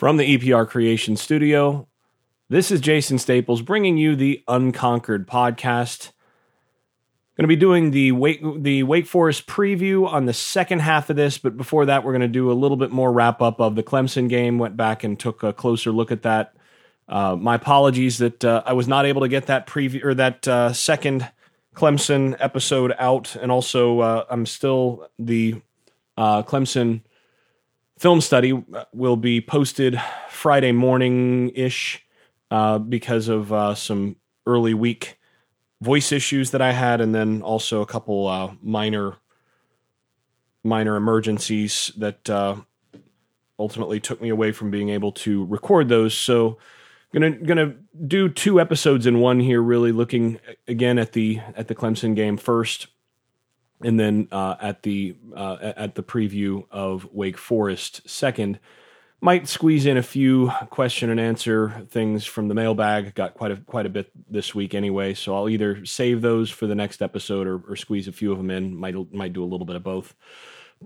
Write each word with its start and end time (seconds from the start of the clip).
From 0.00 0.16
the 0.16 0.38
EPR 0.38 0.66
Creation 0.66 1.14
Studio, 1.14 1.86
this 2.48 2.70
is 2.70 2.80
Jason 2.80 3.18
Staples 3.18 3.60
bringing 3.60 3.98
you 3.98 4.16
the 4.16 4.42
Unconquered 4.48 5.28
podcast. 5.28 6.12
Going 7.36 7.44
to 7.44 7.46
be 7.46 7.54
doing 7.54 7.90
the 7.90 8.12
Wake, 8.12 8.40
the 8.62 8.82
Wake 8.82 9.06
Forest 9.06 9.46
preview 9.46 10.10
on 10.10 10.24
the 10.24 10.32
second 10.32 10.78
half 10.78 11.10
of 11.10 11.16
this, 11.16 11.36
but 11.36 11.54
before 11.54 11.84
that, 11.84 12.02
we're 12.02 12.12
going 12.12 12.22
to 12.22 12.28
do 12.28 12.50
a 12.50 12.54
little 12.54 12.78
bit 12.78 12.90
more 12.90 13.12
wrap 13.12 13.42
up 13.42 13.60
of 13.60 13.74
the 13.74 13.82
Clemson 13.82 14.26
game. 14.26 14.56
Went 14.56 14.74
back 14.74 15.04
and 15.04 15.20
took 15.20 15.42
a 15.42 15.52
closer 15.52 15.92
look 15.92 16.10
at 16.10 16.22
that. 16.22 16.54
Uh, 17.06 17.36
my 17.36 17.56
apologies 17.56 18.16
that 18.16 18.42
uh, 18.42 18.62
I 18.64 18.72
was 18.72 18.88
not 18.88 19.04
able 19.04 19.20
to 19.20 19.28
get 19.28 19.48
that 19.48 19.66
preview 19.66 20.02
or 20.02 20.14
that 20.14 20.48
uh, 20.48 20.72
second 20.72 21.30
Clemson 21.74 22.38
episode 22.40 22.94
out, 22.98 23.36
and 23.36 23.52
also 23.52 24.00
uh, 24.00 24.24
I'm 24.30 24.46
still 24.46 25.10
the 25.18 25.60
uh, 26.16 26.42
Clemson 26.42 27.02
film 28.00 28.22
study 28.22 28.64
will 28.94 29.16
be 29.16 29.42
posted 29.42 30.00
Friday 30.30 30.72
morning 30.72 31.50
ish 31.50 32.02
uh, 32.50 32.78
because 32.78 33.28
of 33.28 33.52
uh, 33.52 33.74
some 33.74 34.16
early 34.46 34.72
week 34.72 35.18
voice 35.82 36.10
issues 36.10 36.50
that 36.52 36.62
I 36.62 36.72
had, 36.72 37.02
and 37.02 37.14
then 37.14 37.42
also 37.42 37.82
a 37.82 37.86
couple 37.86 38.26
uh, 38.26 38.52
minor 38.62 39.16
minor 40.64 40.96
emergencies 40.96 41.92
that 41.98 42.28
uh, 42.28 42.56
ultimately 43.58 44.00
took 44.00 44.22
me 44.22 44.30
away 44.30 44.52
from 44.52 44.70
being 44.70 44.88
able 44.88 45.12
to 45.12 45.44
record 45.44 45.90
those. 45.90 46.14
So 46.14 46.56
gonna 47.12 47.32
gonna 47.32 47.74
do 48.06 48.30
two 48.30 48.62
episodes 48.62 49.04
in 49.06 49.20
one 49.20 49.40
here, 49.40 49.60
really 49.60 49.92
looking 49.92 50.40
again 50.66 50.98
at 50.98 51.12
the 51.12 51.40
at 51.54 51.68
the 51.68 51.74
Clemson 51.74 52.16
game 52.16 52.38
first, 52.38 52.86
and 53.82 53.98
then 53.98 54.28
uh, 54.30 54.56
at 54.60 54.82
the 54.82 55.16
uh, 55.34 55.72
at 55.76 55.94
the 55.94 56.02
preview 56.02 56.64
of 56.70 57.08
Wake 57.12 57.38
Forest 57.38 58.08
second. 58.08 58.58
Might 59.22 59.48
squeeze 59.48 59.84
in 59.84 59.98
a 59.98 60.02
few 60.02 60.50
question 60.70 61.10
and 61.10 61.20
answer 61.20 61.86
things 61.90 62.24
from 62.24 62.48
the 62.48 62.54
mailbag. 62.54 63.14
Got 63.14 63.34
quite 63.34 63.50
a 63.50 63.56
quite 63.56 63.84
a 63.84 63.90
bit 63.90 64.10
this 64.30 64.54
week 64.54 64.74
anyway, 64.74 65.12
so 65.12 65.36
I'll 65.36 65.48
either 65.48 65.84
save 65.84 66.22
those 66.22 66.48
for 66.50 66.66
the 66.66 66.74
next 66.74 67.02
episode 67.02 67.46
or, 67.46 67.60
or 67.68 67.76
squeeze 67.76 68.08
a 68.08 68.12
few 68.12 68.32
of 68.32 68.38
them 68.38 68.50
in. 68.50 68.74
Might 68.74 69.12
might 69.12 69.34
do 69.34 69.44
a 69.44 69.46
little 69.46 69.66
bit 69.66 69.76
of 69.76 69.82
both. 69.82 70.14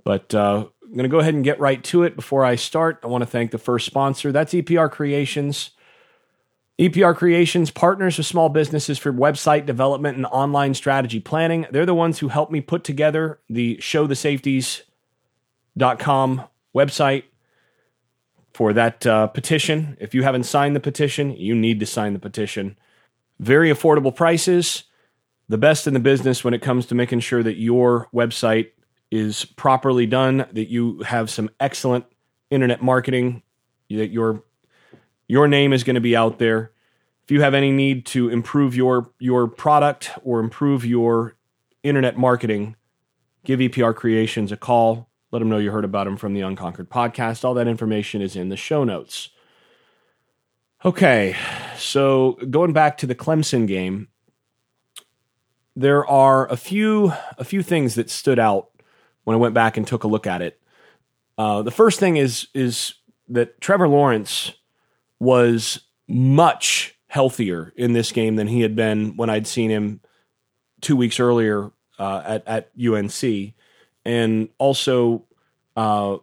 But 0.02 0.34
uh, 0.34 0.66
I'm 0.82 0.90
going 0.90 1.04
to 1.04 1.08
go 1.08 1.20
ahead 1.20 1.34
and 1.34 1.44
get 1.44 1.60
right 1.60 1.82
to 1.84 2.02
it. 2.02 2.16
Before 2.16 2.44
I 2.44 2.56
start, 2.56 2.98
I 3.04 3.06
want 3.06 3.22
to 3.22 3.26
thank 3.26 3.52
the 3.52 3.58
first 3.58 3.86
sponsor. 3.86 4.32
That's 4.32 4.52
EPR 4.52 4.90
Creations. 4.90 5.70
EPR 6.78 7.14
Creations 7.14 7.70
partners 7.70 8.18
with 8.18 8.26
small 8.26 8.48
businesses 8.48 8.98
for 8.98 9.12
website 9.12 9.64
development 9.64 10.16
and 10.16 10.26
online 10.26 10.74
strategy 10.74 11.20
planning. 11.20 11.66
They're 11.70 11.86
the 11.86 11.94
ones 11.94 12.18
who 12.18 12.26
helped 12.28 12.50
me 12.50 12.60
put 12.60 12.82
together 12.82 13.38
the 13.48 13.76
showthesafeties.com 13.76 16.42
website 16.74 17.22
for 18.52 18.72
that 18.72 19.06
uh, 19.06 19.28
petition. 19.28 19.96
If 20.00 20.14
you 20.14 20.24
haven't 20.24 20.44
signed 20.44 20.74
the 20.74 20.80
petition, 20.80 21.36
you 21.36 21.54
need 21.54 21.78
to 21.80 21.86
sign 21.86 22.12
the 22.12 22.18
petition. 22.18 22.76
Very 23.38 23.70
affordable 23.70 24.14
prices, 24.14 24.84
the 25.48 25.58
best 25.58 25.86
in 25.86 25.94
the 25.94 26.00
business 26.00 26.42
when 26.42 26.54
it 26.54 26.62
comes 26.62 26.86
to 26.86 26.96
making 26.96 27.20
sure 27.20 27.44
that 27.44 27.56
your 27.56 28.08
website 28.12 28.70
is 29.12 29.44
properly 29.44 30.06
done, 30.06 30.46
that 30.52 30.68
you 30.68 31.02
have 31.02 31.30
some 31.30 31.50
excellent 31.60 32.04
internet 32.50 32.82
marketing, 32.82 33.42
that 33.90 34.10
your 34.10 34.42
your 35.28 35.48
name 35.48 35.72
is 35.72 35.84
going 35.84 35.94
to 35.94 36.00
be 36.00 36.16
out 36.16 36.38
there. 36.38 36.72
If 37.24 37.30
you 37.30 37.40
have 37.40 37.54
any 37.54 37.70
need 37.70 38.04
to 38.06 38.28
improve 38.28 38.76
your 38.76 39.10
your 39.18 39.48
product 39.48 40.10
or 40.22 40.40
improve 40.40 40.84
your 40.84 41.36
internet 41.82 42.18
marketing, 42.18 42.76
give 43.44 43.60
EPR 43.60 43.94
Creations 43.94 44.52
a 44.52 44.56
call. 44.56 45.08
Let 45.30 45.38
them 45.38 45.48
know 45.48 45.58
you 45.58 45.70
heard 45.70 45.84
about 45.84 46.04
them 46.04 46.16
from 46.16 46.34
the 46.34 46.42
Unconquered 46.42 46.90
podcast. 46.90 47.44
All 47.44 47.54
that 47.54 47.66
information 47.66 48.22
is 48.22 48.36
in 48.36 48.50
the 48.50 48.56
show 48.56 48.84
notes. 48.84 49.30
Okay, 50.84 51.34
so 51.78 52.38
going 52.50 52.74
back 52.74 52.98
to 52.98 53.06
the 53.06 53.14
Clemson 53.14 53.66
game, 53.66 54.08
there 55.74 56.06
are 56.06 56.46
a 56.52 56.58
few 56.58 57.12
a 57.38 57.44
few 57.44 57.62
things 57.62 57.94
that 57.94 58.10
stood 58.10 58.38
out 58.38 58.68
when 59.24 59.34
I 59.34 59.38
went 59.38 59.54
back 59.54 59.78
and 59.78 59.86
took 59.86 60.04
a 60.04 60.08
look 60.08 60.26
at 60.26 60.42
it. 60.42 60.60
Uh, 61.38 61.62
the 61.62 61.70
first 61.70 61.98
thing 61.98 62.18
is 62.18 62.48
is 62.54 62.94
that 63.28 63.60
Trevor 63.62 63.88
Lawrence 63.88 64.52
was 65.20 65.80
much 66.08 66.98
healthier 67.08 67.72
in 67.76 67.92
this 67.92 68.12
game 68.12 68.36
than 68.36 68.48
he 68.48 68.60
had 68.62 68.74
been 68.74 69.16
when 69.16 69.30
I'd 69.30 69.46
seen 69.46 69.70
him 69.70 70.00
two 70.80 70.96
weeks 70.96 71.20
earlier 71.20 71.70
uh, 71.98 72.22
at 72.24 72.46
at 72.46 72.70
UNC, 72.78 73.54
and 74.04 74.48
also 74.58 75.24
uh, 75.76 76.18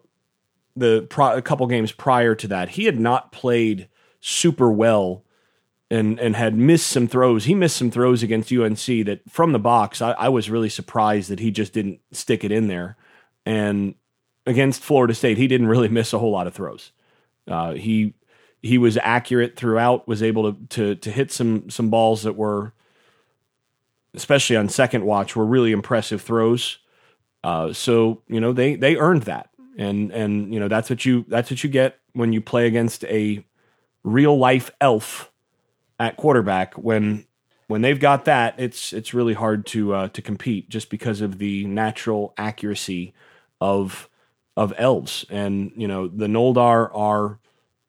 the 0.75 1.07
pro- 1.09 1.37
a 1.37 1.41
couple 1.41 1.65
games 1.67 1.91
prior 1.91 2.35
to 2.35 2.47
that, 2.49 2.69
he 2.69 2.85
had 2.85 2.99
not 2.99 3.31
played 3.31 3.87
super 4.19 4.71
well. 4.71 5.23
And, 5.93 6.21
and 6.21 6.37
had 6.37 6.55
missed 6.55 6.87
some 6.87 7.09
throws. 7.09 7.43
He 7.43 7.53
missed 7.53 7.75
some 7.75 7.91
throws 7.91 8.23
against 8.23 8.49
UNC 8.49 8.77
that 8.79 9.19
from 9.27 9.51
the 9.51 9.59
box, 9.59 10.01
I, 10.01 10.11
I 10.11 10.29
was 10.29 10.49
really 10.49 10.69
surprised 10.69 11.29
that 11.29 11.41
he 11.41 11.51
just 11.51 11.73
didn't 11.73 11.99
stick 12.13 12.45
it 12.45 12.51
in 12.53 12.67
there. 12.67 12.95
And 13.45 13.95
against 14.45 14.81
Florida 14.81 15.13
State, 15.13 15.37
he 15.37 15.49
didn't 15.49 15.67
really 15.67 15.89
miss 15.89 16.13
a 16.13 16.19
whole 16.19 16.31
lot 16.31 16.47
of 16.47 16.53
throws. 16.53 16.93
Uh, 17.45 17.73
he 17.73 18.13
he 18.61 18.77
was 18.77 18.97
accurate 19.01 19.55
throughout. 19.55 20.07
Was 20.07 20.21
able 20.21 20.53
to 20.53 20.67
to 20.69 20.95
to 20.95 21.11
hit 21.11 21.31
some 21.31 21.69
some 21.69 21.89
balls 21.89 22.23
that 22.23 22.35
were, 22.35 22.73
especially 24.13 24.55
on 24.55 24.69
second 24.69 25.05
watch, 25.05 25.35
were 25.35 25.45
really 25.45 25.71
impressive 25.71 26.21
throws. 26.21 26.77
Uh, 27.43 27.73
so 27.73 28.21
you 28.27 28.39
know 28.39 28.53
they 28.53 28.75
they 28.75 28.97
earned 28.97 29.23
that, 29.23 29.49
and 29.77 30.11
and 30.11 30.53
you 30.53 30.59
know 30.59 30.67
that's 30.67 30.89
what 30.89 31.05
you 31.05 31.25
that's 31.27 31.49
what 31.49 31.63
you 31.63 31.69
get 31.69 31.97
when 32.13 32.33
you 32.33 32.41
play 32.41 32.67
against 32.67 33.03
a 33.05 33.43
real 34.03 34.37
life 34.37 34.71
elf 34.79 35.31
at 35.99 36.17
quarterback. 36.17 36.75
When 36.75 37.25
when 37.67 37.81
they've 37.81 37.99
got 37.99 38.25
that, 38.25 38.55
it's 38.59 38.93
it's 38.93 39.13
really 39.13 39.33
hard 39.33 39.65
to 39.67 39.93
uh, 39.93 40.07
to 40.09 40.21
compete 40.21 40.69
just 40.69 40.89
because 40.89 41.21
of 41.21 41.39
the 41.39 41.65
natural 41.65 42.33
accuracy 42.37 43.13
of 43.59 44.07
of 44.55 44.73
elves, 44.77 45.25
and 45.31 45.71
you 45.75 45.87
know 45.87 46.07
the 46.07 46.27
Noldor 46.27 46.91
are 46.93 47.39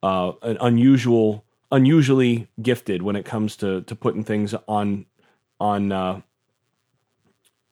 uh, 0.03 0.33
an 0.41 0.57
unusual, 0.59 1.45
unusually 1.71 2.47
gifted 2.61 3.01
when 3.01 3.15
it 3.15 3.23
comes 3.23 3.55
to 3.55 3.81
to 3.83 3.95
putting 3.95 4.23
things 4.23 4.53
on 4.67 5.05
on 5.59 5.91
uh, 5.91 6.21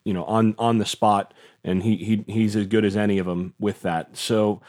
you 0.06 0.14
know 0.14 0.24
on 0.24 0.56
on 0.58 0.78
the 0.78 0.86
spot, 0.86 1.34
and 1.64 1.84
he 1.84 1.98
he 1.98 2.24
he's 2.28 2.56
as 2.56 2.66
good 2.68 2.86
as 2.86 2.96
any 2.96 3.20
of 3.20 3.26
them 3.28 3.54
with 3.60 3.82
that. 3.82 4.16
So 4.16 4.62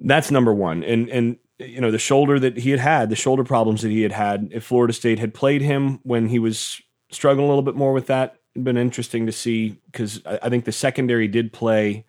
that's 0.00 0.30
number 0.30 0.54
one, 0.54 0.82
and 0.82 1.08
and 1.10 1.36
you 1.58 1.82
know 1.82 1.90
the 1.90 1.98
shoulder 1.98 2.40
that 2.40 2.56
he 2.56 2.70
had 2.70 2.80
had, 2.80 3.10
the 3.10 3.16
shoulder 3.16 3.44
problems 3.44 3.82
that 3.82 3.90
he 3.90 4.00
had 4.00 4.12
had. 4.12 4.48
If 4.50 4.64
Florida 4.64 4.94
State 4.94 5.18
had 5.18 5.34
played 5.34 5.60
him 5.60 6.00
when 6.02 6.28
he 6.28 6.38
was 6.38 6.80
struggling 7.10 7.44
a 7.44 7.48
little 7.48 7.62
bit 7.62 7.76
more 7.76 7.92
with 7.92 8.06
that, 8.06 8.36
it'd 8.54 8.64
been 8.64 8.78
interesting 8.78 9.26
to 9.26 9.32
see 9.32 9.76
because 9.92 10.22
I, 10.24 10.38
I 10.44 10.48
think 10.48 10.64
the 10.64 10.72
secondary 10.72 11.28
did 11.28 11.52
play 11.52 12.06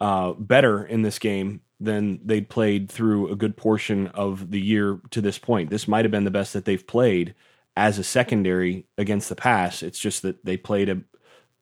uh, 0.00 0.32
better 0.32 0.84
in 0.84 1.02
this 1.02 1.18
game 1.18 1.60
than 1.78 2.20
they'd 2.24 2.48
played 2.48 2.90
through 2.90 3.30
a 3.30 3.36
good 3.36 3.56
portion 3.56 4.06
of 4.08 4.50
the 4.50 4.60
year 4.60 4.98
to 5.10 5.20
this 5.20 5.38
point. 5.38 5.70
This 5.70 5.86
might 5.86 6.04
have 6.04 6.12
been 6.12 6.24
the 6.24 6.30
best 6.30 6.52
that 6.52 6.64
they've 6.64 6.86
played 6.86 7.34
as 7.76 7.98
a 7.98 8.04
secondary 8.04 8.86
against 8.96 9.28
the 9.28 9.36
pass. 9.36 9.82
It's 9.82 9.98
just 9.98 10.22
that 10.22 10.44
they 10.44 10.56
played 10.56 10.88
a, 10.88 11.02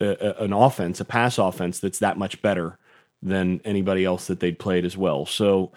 a, 0.01 0.45
an 0.45 0.53
offense, 0.53 1.01
a 1.01 1.05
pass 1.05 1.39
offense 1.39 1.81
that's 1.81 1.99
that 1.99 2.17
much 2.17 2.41
better 2.43 2.79
than 3.23 3.61
anybody 3.65 4.05
else 4.05 4.27
that 4.29 4.39
they'd 4.39 4.59
played 4.59 4.85
as 4.85 4.97
well. 4.97 5.27
So 5.27 5.73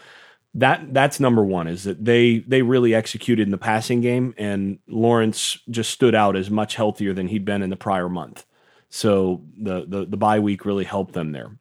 that 0.53 0.93
that's 0.93 1.19
number 1.19 1.43
one 1.43 1.67
is 1.67 1.83
that 1.83 2.03
they 2.03 2.39
they 2.39 2.61
really 2.61 2.93
executed 2.93 3.43
in 3.43 3.51
the 3.51 3.57
passing 3.57 4.01
game, 4.01 4.33
and 4.37 4.79
Lawrence 4.87 5.59
just 5.69 5.91
stood 5.91 6.15
out 6.15 6.35
as 6.35 6.49
much 6.49 6.75
healthier 6.75 7.13
than 7.13 7.27
he'd 7.27 7.45
been 7.45 7.61
in 7.61 7.69
the 7.69 7.75
prior 7.75 8.09
month. 8.09 8.45
So 8.89 9.43
the 9.57 9.85
the, 9.87 10.05
the 10.05 10.17
bye 10.17 10.39
week 10.39 10.65
really 10.65 10.85
helped 10.85 11.13
them 11.13 11.31
there. 11.31 11.51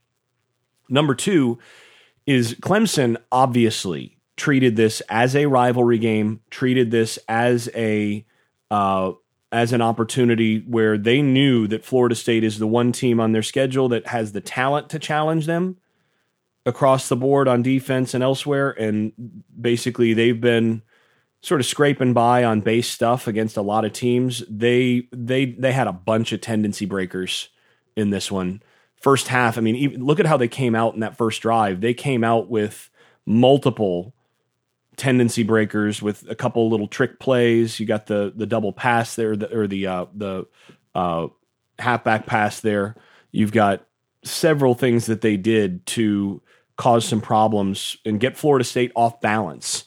Number 0.88 1.14
two 1.14 1.58
is 2.26 2.54
Clemson 2.54 3.16
obviously 3.30 4.18
treated 4.36 4.76
this 4.76 5.00
as 5.08 5.34
a 5.34 5.46
rivalry 5.46 5.98
game, 5.98 6.40
treated 6.50 6.90
this 6.90 7.18
as 7.28 7.70
a 7.74 8.24
uh, 8.70 9.12
as 9.52 9.72
an 9.72 9.80
opportunity 9.80 10.58
where 10.66 10.98
they 10.98 11.22
knew 11.22 11.66
that 11.68 11.84
Florida 11.84 12.14
State 12.14 12.44
is 12.44 12.58
the 12.58 12.66
one 12.66 12.92
team 12.92 13.20
on 13.20 13.32
their 13.32 13.42
schedule 13.42 13.88
that 13.88 14.08
has 14.08 14.32
the 14.32 14.40
talent 14.40 14.90
to 14.90 14.98
challenge 14.98 15.46
them 15.46 15.76
across 16.66 17.08
the 17.08 17.16
board 17.16 17.46
on 17.46 17.62
defense 17.62 18.12
and 18.12 18.24
elsewhere, 18.24 18.70
and 18.70 19.12
basically 19.58 20.12
they've 20.12 20.40
been 20.40 20.82
sort 21.42 21.60
of 21.60 21.66
scraping 21.66 22.12
by 22.12 22.42
on 22.42 22.60
base 22.60 22.88
stuff 22.88 23.28
against 23.28 23.56
a 23.56 23.62
lot 23.62 23.84
of 23.84 23.92
teams. 23.92 24.42
They 24.50 25.08
they 25.12 25.46
they 25.46 25.72
had 25.72 25.86
a 25.86 25.92
bunch 25.92 26.32
of 26.32 26.40
tendency 26.40 26.86
breakers 26.86 27.50
in 27.94 28.10
this 28.10 28.30
one 28.30 28.62
first 29.06 29.28
half, 29.28 29.56
I 29.56 29.60
mean, 29.60 29.76
even, 29.76 30.04
look 30.04 30.18
at 30.18 30.26
how 30.26 30.36
they 30.36 30.48
came 30.48 30.74
out 30.74 30.94
in 30.94 31.00
that 31.00 31.16
first 31.16 31.40
drive. 31.40 31.80
They 31.80 31.94
came 31.94 32.24
out 32.24 32.50
with 32.50 32.90
multiple 33.24 34.16
tendency 34.96 35.44
breakers 35.44 36.02
with 36.02 36.28
a 36.28 36.34
couple 36.34 36.68
little 36.68 36.88
trick 36.88 37.20
plays. 37.20 37.78
You 37.78 37.86
got 37.86 38.06
the 38.06 38.32
the 38.34 38.46
double 38.46 38.72
pass 38.72 39.14
there, 39.14 39.36
the, 39.36 39.56
or 39.56 39.68
the 39.68 39.86
uh, 39.86 40.06
the 40.12 40.46
uh, 40.96 41.28
halfback 41.78 42.26
pass 42.26 42.58
there. 42.58 42.96
You've 43.30 43.52
got 43.52 43.86
several 44.24 44.74
things 44.74 45.06
that 45.06 45.20
they 45.20 45.36
did 45.36 45.86
to 45.86 46.42
cause 46.76 47.06
some 47.06 47.20
problems 47.20 47.96
and 48.04 48.18
get 48.18 48.36
Florida 48.36 48.64
State 48.64 48.90
off 48.96 49.20
balance. 49.20 49.84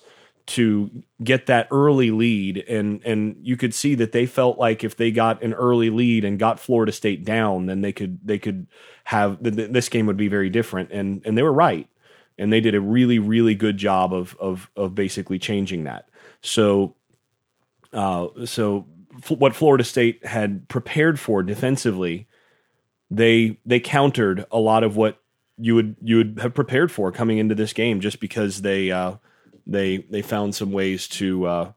To 0.49 0.89
get 1.23 1.45
that 1.45 1.67
early 1.69 2.09
lead. 2.09 2.57
And 2.67 3.01
and 3.05 3.37
you 3.41 3.55
could 3.55 3.73
see 3.73 3.95
that 3.95 4.11
they 4.11 4.25
felt 4.25 4.57
like 4.57 4.83
if 4.83 4.97
they 4.97 5.11
got 5.11 5.43
an 5.43 5.53
early 5.53 5.91
lead 5.91 6.25
and 6.25 6.39
got 6.39 6.59
Florida 6.59 6.91
State 6.91 7.23
down 7.23 7.67
then 7.67 7.81
they 7.81 7.91
could 7.91 8.19
they 8.25 8.39
could 8.39 8.67
have 9.03 9.37
this 9.41 9.89
game 9.89 10.07
would 10.07 10.17
be 10.17 10.27
very 10.27 10.49
different. 10.49 10.91
And 10.91 11.21
and 11.25 11.37
they 11.37 11.43
were 11.43 11.53
right. 11.53 11.87
And 12.37 12.51
they 12.51 12.61
did 12.61 12.73
a 12.73 12.81
really 12.81 13.19
really 13.19 13.53
good 13.53 13.77
job 13.77 14.13
of 14.13 14.35
of 14.39 14.71
of 14.75 14.95
basically 14.95 15.37
changing 15.37 15.83
that. 15.83 16.09
So 16.41 16.95
uh 17.93 18.27
so 18.45 18.87
f- 19.17 19.31
what 19.31 19.55
Florida 19.55 19.83
State 19.83 20.25
had 20.25 20.67
prepared 20.67 21.19
for 21.19 21.43
defensively 21.43 22.27
they 23.11 23.59
they 23.67 23.79
countered 23.79 24.45
a 24.51 24.59
lot 24.59 24.83
of 24.83 24.95
what 24.95 25.21
you 25.59 25.75
would 25.75 25.95
you 26.01 26.17
would 26.17 26.39
have 26.41 26.55
prepared 26.55 26.91
for 26.91 27.11
coming 27.11 27.37
into 27.37 27.53
this 27.53 27.73
game 27.73 27.99
just 27.99 28.19
because 28.19 28.63
they 28.63 28.89
uh 28.89 29.15
they 29.69 29.97
they 29.97 30.21
found 30.21 30.55
some 30.55 30.71
ways 30.71 31.07
to 31.07 31.45
uh, 31.45 31.71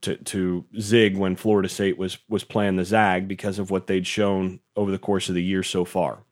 to 0.00 0.16
to 0.16 0.64
zig 0.80 1.16
when 1.16 1.36
Florida 1.36 1.68
State 1.68 1.98
was 1.98 2.18
was 2.28 2.44
playing 2.44 2.76
the 2.76 2.84
zag 2.84 3.28
because 3.28 3.58
of 3.58 3.70
what 3.70 3.86
they'd 3.86 4.06
shown 4.06 4.60
over 4.76 4.90
the 4.90 4.98
course 4.98 5.28
of 5.28 5.34
the 5.34 5.42
year 5.42 5.62
so 5.62 5.84
far. 5.84 6.24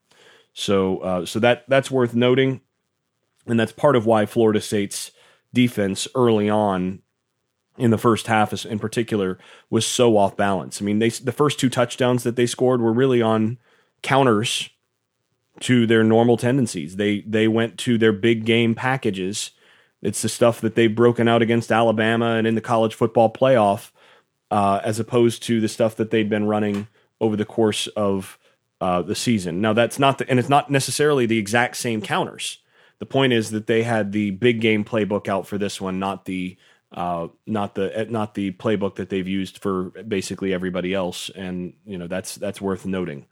So 0.53 0.97
uh, 0.99 1.25
so 1.25 1.39
that 1.39 1.65
that's 1.67 1.91
worth 1.91 2.13
noting, 2.13 2.61
and 3.45 3.59
that's 3.59 3.71
part 3.71 3.95
of 3.95 4.05
why 4.05 4.25
Florida 4.25 4.61
State's 4.61 5.11
defense 5.53 6.07
early 6.15 6.49
on 6.49 7.01
in 7.77 7.91
the 7.91 7.97
first 7.97 8.27
half 8.27 8.65
in 8.65 8.79
particular 8.79 9.37
was 9.69 9.85
so 9.85 10.17
off 10.17 10.37
balance. 10.37 10.81
I 10.81 10.85
mean, 10.85 10.99
they 10.99 11.09
the 11.09 11.31
first 11.31 11.59
two 11.59 11.69
touchdowns 11.69 12.23
that 12.23 12.35
they 12.35 12.45
scored 12.45 12.81
were 12.81 12.93
really 12.93 13.21
on 13.21 13.57
counters 14.01 14.69
to 15.61 15.85
their 15.85 16.03
normal 16.03 16.37
tendencies. 16.37 16.95
They 16.95 17.21
they 17.21 17.47
went 17.47 17.77
to 17.79 17.97
their 17.97 18.13
big 18.13 18.45
game 18.45 18.75
packages 18.75 19.51
it's 20.03 20.21
the 20.21 20.29
stuff 20.29 20.61
that 20.61 20.75
they've 20.75 20.93
broken 20.93 21.27
out 21.27 21.41
against 21.41 21.71
Alabama 21.71 22.35
and 22.35 22.45
in 22.45 22.55
the 22.55 22.61
college 22.61 22.93
football 22.93 23.31
playoff, 23.31 23.91
uh, 24.51 24.81
as 24.83 24.99
opposed 24.99 25.41
to 25.43 25.61
the 25.61 25.69
stuff 25.69 25.95
that 25.95 26.11
they'd 26.11 26.29
been 26.29 26.45
running 26.45 26.87
over 27.21 27.35
the 27.37 27.45
course 27.45 27.87
of 27.87 28.37
uh, 28.81 29.01
the 29.01 29.15
season. 29.15 29.61
Now 29.61 29.71
that's 29.71 29.97
not 29.97 30.17
the, 30.17 30.29
and 30.29 30.39
it's 30.39 30.49
not 30.49 30.69
necessarily 30.69 31.25
the 31.25 31.37
exact 31.37 31.77
same 31.77 32.01
counters. 32.01 32.59
The 32.99 33.05
point 33.05 33.33
is 33.33 33.51
that 33.51 33.65
they 33.65 33.83
had 33.83 34.11
the 34.11 34.31
big 34.31 34.61
game 34.61 34.83
playbook 34.83 35.27
out 35.27 35.47
for 35.47 35.57
this 35.57 35.79
one, 35.79 35.99
not 35.99 36.25
the 36.25 36.57
uh, 36.91 37.29
not 37.47 37.75
the 37.75 38.05
not 38.09 38.35
the 38.35 38.51
playbook 38.51 38.95
that 38.95 39.09
they've 39.09 39.27
used 39.27 39.59
for 39.59 39.85
basically 40.07 40.53
everybody 40.53 40.93
else, 40.93 41.29
and 41.29 41.73
you 41.85 41.97
know 41.97 42.07
that's 42.07 42.35
that's 42.35 42.61
worth 42.61 42.85
noting. 42.85 43.25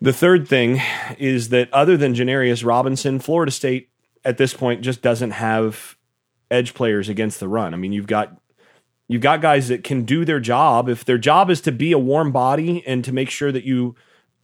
The 0.00 0.12
third 0.12 0.48
thing 0.48 0.80
is 1.18 1.50
that 1.50 1.72
other 1.72 1.96
than 1.96 2.14
Janarius 2.14 2.64
Robinson, 2.64 3.20
Florida 3.20 3.52
State 3.52 3.90
at 4.24 4.38
this 4.38 4.54
point 4.54 4.82
just 4.82 5.02
doesn't 5.02 5.32
have 5.32 5.96
edge 6.50 6.74
players 6.74 7.08
against 7.08 7.40
the 7.40 7.48
run. 7.48 7.74
I 7.74 7.76
mean, 7.76 7.92
you've 7.92 8.06
got 8.06 8.36
you've 9.08 9.22
got 9.22 9.40
guys 9.40 9.68
that 9.68 9.84
can 9.84 10.04
do 10.04 10.24
their 10.24 10.40
job. 10.40 10.88
If 10.88 11.04
their 11.04 11.18
job 11.18 11.50
is 11.50 11.60
to 11.62 11.72
be 11.72 11.92
a 11.92 11.98
warm 11.98 12.32
body 12.32 12.86
and 12.86 13.04
to 13.04 13.12
make 13.12 13.30
sure 13.30 13.52
that 13.52 13.64
you 13.64 13.94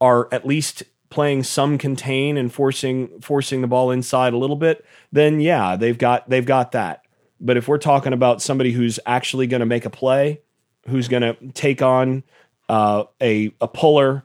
are 0.01 0.27
at 0.31 0.45
least 0.45 0.83
playing 1.09 1.43
some 1.43 1.77
contain 1.77 2.37
and 2.37 2.53
forcing 2.53 3.19
forcing 3.21 3.61
the 3.61 3.67
ball 3.67 3.91
inside 3.91 4.33
a 4.33 4.37
little 4.37 4.55
bit, 4.55 4.85
then 5.11 5.39
yeah, 5.39 5.75
they've 5.75 5.97
got 5.97 6.29
they've 6.29 6.45
got 6.45 6.71
that. 6.73 7.03
But 7.39 7.57
if 7.57 7.67
we're 7.67 7.77
talking 7.77 8.13
about 8.13 8.41
somebody 8.41 8.71
who's 8.71 8.99
actually 9.05 9.47
going 9.47 9.61
to 9.61 9.65
make 9.65 9.85
a 9.85 9.89
play, 9.89 10.41
who's 10.87 11.07
going 11.07 11.21
to 11.21 11.35
take 11.53 11.81
on 11.81 12.23
uh, 12.67 13.05
a 13.21 13.51
a 13.61 13.67
puller 13.67 14.23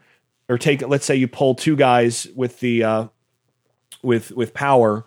or 0.49 0.59
take 0.59 0.87
let's 0.87 1.07
say 1.07 1.15
you 1.15 1.29
pull 1.29 1.55
two 1.55 1.77
guys 1.77 2.27
with 2.35 2.61
the 2.61 2.85
uh, 2.85 3.07
with 4.03 4.33
with 4.33 4.53
power 4.53 5.05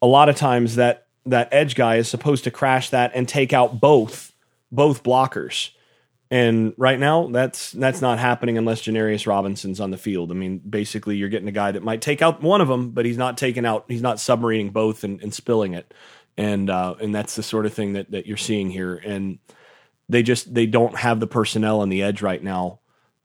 a 0.00 0.06
lot 0.06 0.28
of 0.28 0.36
times 0.36 0.76
that 0.76 1.06
that 1.26 1.48
edge 1.52 1.74
guy 1.74 1.96
is 1.96 2.08
supposed 2.08 2.44
to 2.44 2.50
crash 2.50 2.90
that 2.90 3.12
and 3.14 3.28
take 3.28 3.52
out 3.52 3.80
both 3.80 4.32
both 4.70 5.02
blockers. 5.02 5.70
And 6.30 6.74
right 6.76 6.98
now, 6.98 7.28
that's 7.28 7.72
that's 7.72 8.02
not 8.02 8.18
happening 8.18 8.58
unless 8.58 8.82
Janarius 8.82 9.26
Robinson's 9.26 9.80
on 9.80 9.90
the 9.90 9.96
field. 9.96 10.30
I 10.30 10.34
mean, 10.34 10.58
basically, 10.58 11.16
you're 11.16 11.30
getting 11.30 11.48
a 11.48 11.52
guy 11.52 11.72
that 11.72 11.82
might 11.82 12.02
take 12.02 12.20
out 12.20 12.42
one 12.42 12.60
of 12.60 12.68
them, 12.68 12.90
but 12.90 13.06
he's 13.06 13.16
not 13.16 13.38
taking 13.38 13.64
out, 13.64 13.86
he's 13.88 14.02
not 14.02 14.18
submarining 14.18 14.72
both 14.72 15.04
and, 15.04 15.22
and 15.22 15.32
spilling 15.32 15.72
it. 15.72 15.94
And 16.36 16.68
uh, 16.68 16.96
and 17.00 17.14
that's 17.14 17.34
the 17.34 17.42
sort 17.42 17.64
of 17.64 17.72
thing 17.72 17.94
that 17.94 18.10
that 18.10 18.26
you're 18.26 18.36
seeing 18.36 18.70
here. 18.70 18.94
And 18.94 19.38
they 20.10 20.22
just 20.22 20.52
they 20.52 20.66
don't 20.66 20.96
have 20.98 21.18
the 21.18 21.26
personnel 21.26 21.80
on 21.80 21.88
the 21.88 22.02
edge 22.02 22.20
right 22.20 22.42
now, 22.42 22.80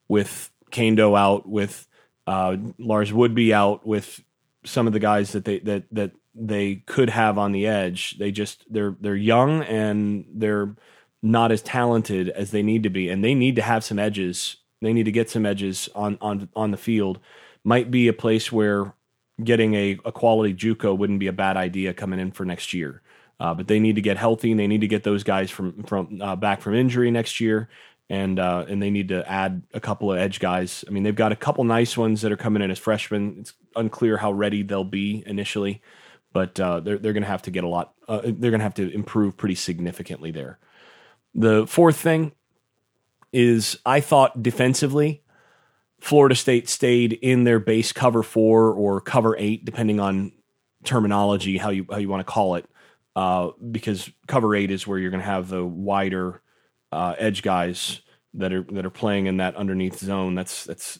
with 0.08 0.50
Kaindoh 0.72 1.18
out, 1.18 1.48
with 1.48 1.86
uh, 2.26 2.56
Lars 2.80 3.12
Woodbey 3.12 3.52
out, 3.52 3.86
with 3.86 4.24
some 4.64 4.88
of 4.88 4.94
the 4.94 5.00
guys 5.00 5.34
that 5.34 5.44
they 5.44 5.60
that 5.60 5.84
that 5.92 6.12
they 6.36 6.78
could 6.86 7.10
have 7.10 7.38
on 7.38 7.52
the 7.52 7.68
edge. 7.68 8.18
They 8.18 8.32
just 8.32 8.66
they're 8.72 8.96
they're 9.00 9.16
young 9.16 9.64
and 9.64 10.26
they're 10.34 10.76
not 11.22 11.52
as 11.52 11.62
talented 11.62 12.30
as 12.30 12.52
they 12.52 12.64
need 12.64 12.84
to 12.84 12.90
be, 12.90 13.10
and 13.10 13.24
they 13.24 13.36
need 13.36 13.56
to 13.56 13.62
have 13.62 13.84
some 13.84 14.00
edges. 14.00 14.58
They 14.82 14.94
need 14.94 15.06
to 15.06 15.12
get 15.12 15.30
some 15.30 15.46
edges 15.46 15.90
on 15.96 16.18
on 16.22 16.50
on 16.56 16.72
the 16.72 16.78
field. 16.78 17.20
Might 17.64 17.92
be 17.92 18.08
a 18.08 18.14
place 18.14 18.52
where 18.52 18.94
getting 19.44 19.74
a, 19.74 19.98
a 20.06 20.12
quality 20.12 20.54
JUCO 20.54 20.98
wouldn't 20.98 21.20
be 21.20 21.28
a 21.28 21.34
bad 21.34 21.58
idea 21.58 21.94
coming 21.94 22.20
in 22.20 22.32
for 22.32 22.46
next 22.46 22.74
year. 22.74 23.02
Uh, 23.40 23.54
but 23.54 23.68
they 23.68 23.80
need 23.80 23.96
to 23.96 24.02
get 24.02 24.18
healthy, 24.18 24.52
and 24.52 24.60
they 24.60 24.68
need 24.68 24.82
to 24.82 24.88
get 24.88 25.04
those 25.04 25.24
guys 25.24 25.50
from 25.50 25.84
from 25.84 26.22
uh, 26.22 26.36
back 26.36 26.62
from 26.62 26.76
injury 26.76 27.12
next 27.12 27.40
year, 27.40 27.70
and 28.10 28.40
uh, 28.40 28.66
and 28.68 28.82
they 28.82 28.90
need 28.90 29.10
to 29.10 29.30
add 29.30 29.64
a 29.74 29.80
couple 29.80 30.12
of 30.12 30.18
edge 30.18 30.40
guys. 30.40 30.84
I 30.88 30.92
mean, 30.92 31.04
they've 31.04 31.16
got 31.16 31.32
a 31.32 31.36
couple 31.38 31.64
nice 31.64 31.98
ones 31.98 32.22
that 32.22 32.32
are 32.32 32.38
coming 32.38 32.64
in 32.64 32.72
as 32.72 32.80
freshmen. 32.80 33.38
It's 33.40 33.54
unclear 33.76 34.18
how 34.18 34.32
ready 34.32 34.64
they'll 34.64 34.84
be 34.84 35.24
initially 35.26 35.82
but 36.34 36.60
uh, 36.60 36.80
they're 36.80 36.98
they're 36.98 37.14
going 37.14 37.24
to 37.24 37.30
have 37.30 37.44
to 37.44 37.52
get 37.52 37.64
a 37.64 37.68
lot. 37.68 37.94
Uh, 38.08 38.22
they're 38.24 38.52
going 38.52 38.60
to 38.60 38.64
have 38.64 38.74
to 38.76 38.94
improve 38.94 39.38
pretty 39.38 39.56
significantly 39.56 40.32
there. 40.32 40.60
The 41.34 41.66
fourth 41.68 41.98
thing 41.98 42.34
is 43.32 43.80
I 43.86 44.00
thought 44.02 44.44
defensively, 44.44 45.24
Florida 46.00 46.36
State 46.36 46.68
stayed 46.68 47.14
in 47.14 47.44
their 47.44 47.60
base 47.60 47.92
cover 47.92 48.24
four 48.24 48.72
or 48.72 49.00
cover 49.00 49.36
eight, 49.38 49.64
depending 49.64 50.00
on 50.00 50.34
terminology 50.84 51.58
how 51.58 51.70
you 51.70 51.86
how 51.90 51.98
you 51.98 52.10
want 52.10 52.26
to 52.26 52.32
call 52.32 52.56
it, 52.56 52.70
uh, 53.16 53.52
because 53.72 54.10
cover 54.28 54.56
eight 54.56 54.72
is 54.72 54.86
where 54.86 55.00
you're 55.00 55.12
going 55.12 55.22
to 55.22 55.26
have 55.26 55.48
the 55.48 55.66
wider 55.66 56.42
uh, 56.92 57.16
edge 57.18 57.42
guys 57.42 58.02
that 58.34 58.52
are 58.52 58.64
that 58.72 58.86
are 58.86 58.92
playing 58.92 59.28
in 59.28 59.38
that 59.38 59.56
underneath 59.56 60.00
zone. 60.00 60.36
That's 60.36 60.66
that's 60.66 61.00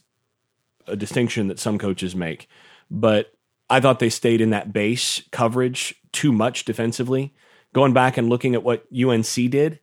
a 0.88 0.96
distinction 0.96 1.48
that 1.48 1.60
some 1.60 1.78
coaches 1.78 2.16
make, 2.16 2.48
but 2.90 3.33
I 3.70 3.80
thought 3.80 4.00
they 4.00 4.10
stayed 4.10 4.42
in 4.42 4.52
that 4.52 4.74
base 4.74 5.24
coverage 5.32 5.96
too 6.12 6.32
much 6.32 6.66
defensively. 6.66 7.34
Going 7.74 7.94
back 7.94 8.18
and 8.18 8.30
looking 8.30 8.54
at 8.54 8.64
what 8.64 8.86
UNC 8.94 9.34
did, 9.50 9.80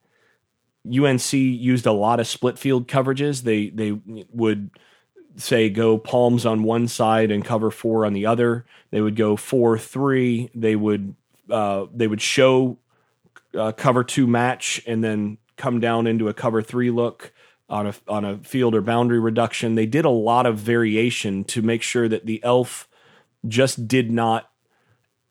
UNC 0.87 1.33
used 1.33 1.87
a 1.87 1.93
lot 1.93 2.21
of 2.21 2.27
split 2.27 2.59
field 2.59 2.89
coverages. 2.89 3.43
They 3.43 3.71
they 3.71 4.01
would 4.33 4.71
say 5.37 5.71
go 5.71 5.99
palms 5.99 6.47
on 6.47 6.63
one 6.63 6.89
side 6.89 7.31
and 7.31 7.45
cover 7.45 7.71
four 7.71 8.07
on 8.07 8.13
the 8.13 8.27
other. 8.27 8.65
They 8.91 9.01
would 9.01 9.17
go 9.17 9.37
four 9.37 9.77
three. 9.79 10.51
They 10.55 10.77
would 10.77 11.15
uh, 11.51 11.87
they 11.93 12.07
would 12.07 12.23
show 12.23 12.79
uh, 13.59 13.73
cover 13.73 14.05
two 14.05 14.27
match 14.27 14.83
and 14.87 15.03
then 15.03 15.39
come 15.57 15.81
down 15.81 16.07
into 16.07 16.29
a 16.29 16.35
cover 16.35 16.63
three 16.63 16.91
look 16.91 17.33
on 17.69 17.89
a 17.89 17.95
on 18.09 18.25
a 18.25 18.39
field 18.39 18.75
or 18.75 18.81
boundary 18.81 19.21
reduction. 19.21 19.75
They 19.75 19.87
did 19.87 20.05
a 20.05 20.11
lot 20.11 20.47
of 20.47 20.57
variation 20.59 21.45
to 21.45 21.63
make 21.63 21.83
sure 21.83 22.09
that 22.09 22.27
the 22.27 22.43
elf 22.43 22.89
just 23.47 23.89
did 23.89 24.11
not 24.11 24.51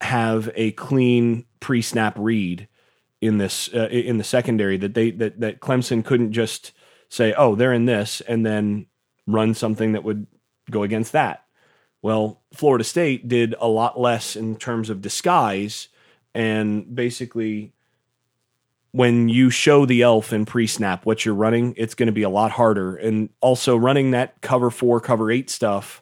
have 0.02 0.50
a 0.56 0.72
clean 0.72 1.46
pre-snap 1.60 2.16
read 2.18 2.68
in 3.22 3.38
this 3.38 3.70
uh, 3.74 3.88
in 3.90 4.18
the 4.18 4.24
secondary 4.24 4.78
that 4.78 4.94
they 4.94 5.12
that 5.12 5.40
that 5.40 5.60
Clemson 5.60 6.04
couldn't 6.04 6.32
just 6.32 6.72
say, 7.10 7.34
"Oh, 7.38 7.56
they're 7.56 7.74
in 7.74 7.86
this," 7.86 8.22
and 8.22 8.46
then 8.46 8.88
run 9.28 9.54
something 9.54 9.92
that 9.94 10.04
would 10.04 10.28
go 10.72 10.84
against 10.84 11.12
that. 11.12 11.46
Well, 12.02 12.42
Florida 12.54 12.84
State 12.84 13.28
did 13.28 13.56
a 13.60 13.68
lot 13.68 14.00
less 14.00 14.36
in 14.36 14.56
terms 14.56 14.90
of 14.90 15.02
disguise 15.02 15.90
and 16.34 16.94
basically 16.96 17.74
when 18.92 19.30
you 19.30 19.50
show 19.50 19.86
the 19.86 20.02
elf 20.02 20.34
in 20.34 20.46
pre-snap 20.46 21.06
what 21.06 21.24
you're 21.24 21.36
running, 21.36 21.74
it's 21.78 21.94
going 21.94 22.08
to 22.08 22.14
be 22.14 22.24
a 22.24 22.30
lot 22.30 22.52
harder. 22.52 22.96
And 22.96 23.30
also 23.40 23.76
running 23.76 24.12
that 24.12 24.42
cover 24.42 24.72
4, 24.72 25.00
cover 25.00 25.32
8 25.32 25.50
stuff 25.50 26.02